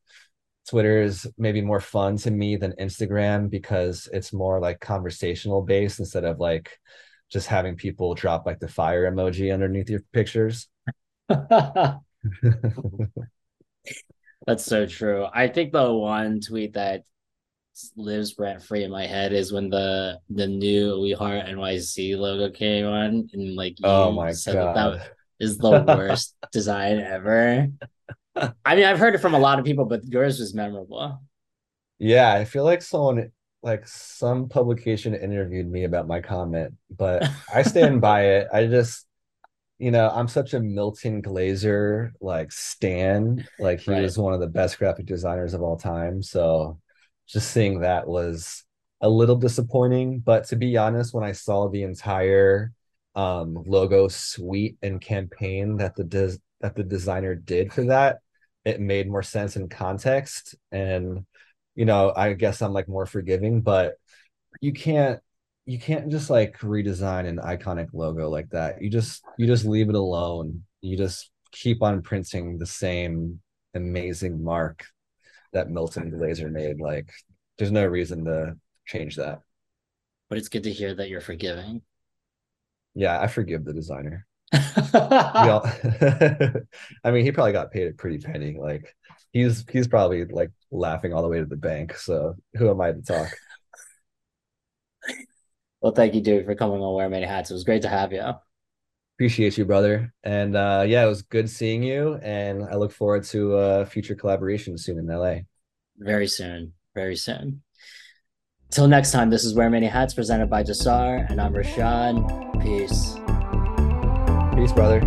Twitter 0.68 1.00
is 1.00 1.26
maybe 1.38 1.62
more 1.62 1.80
fun 1.80 2.18
to 2.18 2.30
me 2.30 2.56
than 2.56 2.74
Instagram 2.78 3.48
because 3.48 4.10
it's 4.12 4.34
more 4.34 4.60
like 4.60 4.78
conversational 4.78 5.62
based 5.62 6.00
instead 6.00 6.24
of 6.24 6.38
like 6.38 6.78
just 7.30 7.46
having 7.46 7.76
people 7.76 8.12
drop 8.14 8.44
like 8.44 8.60
the 8.60 8.68
fire 8.68 9.10
emoji 9.10 9.54
underneath 9.54 9.88
your 9.88 10.02
pictures. 10.12 10.68
That's 11.28 12.02
so 14.58 14.84
true. 14.84 15.26
I 15.32 15.48
think 15.48 15.72
the 15.72 15.90
one 15.94 16.40
tweet 16.40 16.74
that 16.74 17.04
lives 17.96 18.34
rent 18.38 18.62
free 18.62 18.84
in 18.84 18.90
my 18.90 19.06
head 19.06 19.32
is 19.32 19.50
when 19.50 19.70
the 19.70 20.20
the 20.28 20.46
new 20.46 21.00
We 21.00 21.12
Heart 21.12 21.46
NYC 21.46 22.18
logo 22.18 22.50
came 22.52 22.84
on, 22.84 23.30
and 23.32 23.56
like 23.56 23.76
oh 23.82 24.04
you 24.04 24.10
oh 24.10 24.12
my 24.12 24.32
said 24.32 24.56
that 24.56 24.74
that 24.74 24.98
god. 24.98 25.10
Is 25.42 25.60
the 25.60 25.74
worst 25.74 26.36
design 26.52 27.00
ever. 27.00 27.68
I 28.64 28.76
mean, 28.76 28.84
I've 28.84 28.98
heard 28.98 29.14
it 29.14 29.18
from 29.20 29.34
a 29.34 29.38
lot 29.38 29.58
of 29.58 29.64
people, 29.64 29.86
but 29.86 30.04
yours 30.06 30.40
was 30.40 30.54
memorable. 30.54 31.20
Yeah, 31.98 32.32
I 32.32 32.44
feel 32.44 32.64
like 32.64 32.82
someone 32.82 33.30
like 33.62 33.86
some 33.86 34.48
publication 34.48 35.14
interviewed 35.14 35.70
me 35.70 35.84
about 35.84 36.08
my 36.08 36.20
comment, 36.20 36.74
but 36.90 37.30
I 37.52 37.62
stand 37.62 38.00
by 38.00 38.22
it. 38.38 38.48
I 38.52 38.66
just, 38.66 39.06
you 39.78 39.90
know, 39.92 40.10
I'm 40.10 40.28
such 40.28 40.54
a 40.54 40.60
Milton 40.60 41.22
Glaser 41.22 42.12
like 42.20 42.52
stan. 42.52 43.48
Like 43.58 43.80
he 43.80 43.94
Right. 43.94 44.00
was 44.00 44.18
one 44.18 44.34
of 44.34 44.40
the 44.40 44.48
best 44.48 44.78
graphic 44.78 45.06
designers 45.06 45.54
of 45.54 45.62
all 45.62 45.78
time. 45.78 46.22
So 46.22 46.80
just 47.28 47.52
seeing 47.52 47.80
that 47.80 48.06
was 48.08 48.64
a 49.02 49.08
little 49.10 49.36
disappointing. 49.36 50.20
But 50.20 50.46
to 50.48 50.56
be 50.56 50.76
honest, 50.78 51.14
when 51.14 51.24
I 51.24 51.32
saw 51.32 51.68
the 51.68 51.82
entire 51.84 52.72
um 53.14 53.62
logo 53.66 54.08
suite 54.08 54.76
and 54.82 55.00
campaign 55.00 55.76
that 55.76 55.94
the 55.96 56.04
des 56.04 56.36
that 56.60 56.74
the 56.74 56.84
designer 56.84 57.34
did 57.34 57.72
for 57.72 57.84
that, 57.84 58.20
it 58.64 58.80
made 58.80 59.08
more 59.08 59.22
sense 59.22 59.56
in 59.56 59.68
context. 59.68 60.54
And 60.70 61.26
you 61.74 61.84
know, 61.84 62.12
I 62.14 62.32
guess 62.34 62.62
I'm 62.62 62.72
like 62.72 62.88
more 62.88 63.06
forgiving, 63.06 63.60
but 63.62 63.94
you 64.60 64.72
can't 64.72 65.20
you 65.66 65.78
can't 65.78 66.10
just 66.10 66.30
like 66.30 66.58
redesign 66.58 67.26
an 67.26 67.38
iconic 67.38 67.88
logo 67.92 68.28
like 68.28 68.50
that. 68.50 68.82
You 68.82 68.90
just 68.90 69.22
you 69.38 69.46
just 69.46 69.64
leave 69.64 69.88
it 69.88 69.94
alone. 69.94 70.64
You 70.80 70.96
just 70.96 71.30
keep 71.52 71.82
on 71.82 72.02
printing 72.02 72.58
the 72.58 72.66
same 72.66 73.40
amazing 73.74 74.42
mark 74.42 74.84
that 75.52 75.70
Milton 75.70 76.10
Glaser 76.10 76.48
made. 76.48 76.80
Like 76.80 77.10
there's 77.58 77.72
no 77.72 77.84
reason 77.86 78.24
to 78.24 78.56
change 78.86 79.16
that. 79.16 79.40
But 80.28 80.38
it's 80.38 80.48
good 80.48 80.64
to 80.64 80.72
hear 80.72 80.94
that 80.94 81.08
you're 81.08 81.20
forgiving. 81.20 81.82
Yeah, 82.94 83.20
I 83.20 83.26
forgive 83.26 83.64
the 83.64 83.72
designer. 83.72 84.26
All 84.52 84.60
I 87.04 87.10
mean, 87.10 87.24
he 87.24 87.32
probably 87.32 87.52
got 87.52 87.72
paid 87.72 87.88
a 87.88 87.92
pretty 87.92 88.18
penny. 88.18 88.56
Like 88.58 88.94
he's 89.32 89.64
he's 89.70 89.88
probably 89.88 90.24
like 90.26 90.50
laughing 90.70 91.12
all 91.12 91.22
the 91.22 91.28
way 91.28 91.38
to 91.38 91.46
the 91.46 91.56
bank. 91.56 91.96
So 91.96 92.36
who 92.54 92.70
am 92.70 92.80
I 92.80 92.92
to 92.92 93.02
talk? 93.02 93.28
well, 95.80 95.92
thank 95.92 96.14
you, 96.14 96.20
dude, 96.20 96.44
for 96.44 96.54
coming 96.54 96.80
on 96.80 96.94
Wear 96.94 97.08
Many 97.08 97.26
Hats. 97.26 97.50
It 97.50 97.54
was 97.54 97.64
great 97.64 97.82
to 97.82 97.88
have 97.88 98.12
you. 98.12 98.22
Appreciate 99.16 99.56
you, 99.56 99.64
brother. 99.64 100.12
And 100.24 100.56
uh 100.56 100.84
yeah, 100.86 101.04
it 101.04 101.08
was 101.08 101.22
good 101.22 101.48
seeing 101.48 101.82
you. 101.82 102.14
And 102.22 102.64
I 102.64 102.74
look 102.74 102.92
forward 102.92 103.24
to 103.24 103.56
uh 103.56 103.84
future 103.84 104.14
collaboration 104.14 104.76
soon 104.78 104.98
in 104.98 105.06
LA. 105.06 105.40
Very 105.98 106.26
soon. 106.26 106.72
Very 106.94 107.16
soon. 107.16 107.62
Till 108.72 108.88
next 108.88 109.10
time, 109.10 109.28
this 109.28 109.44
is 109.44 109.52
Wear 109.52 109.68
Many 109.68 109.84
Hats 109.84 110.14
presented 110.14 110.48
by 110.48 110.62
Jasar, 110.62 111.30
and 111.30 111.38
I'm 111.38 111.52
Rashad. 111.52 112.16
Peace. 112.62 113.16
Peace, 114.56 114.72
brother. 114.72 115.00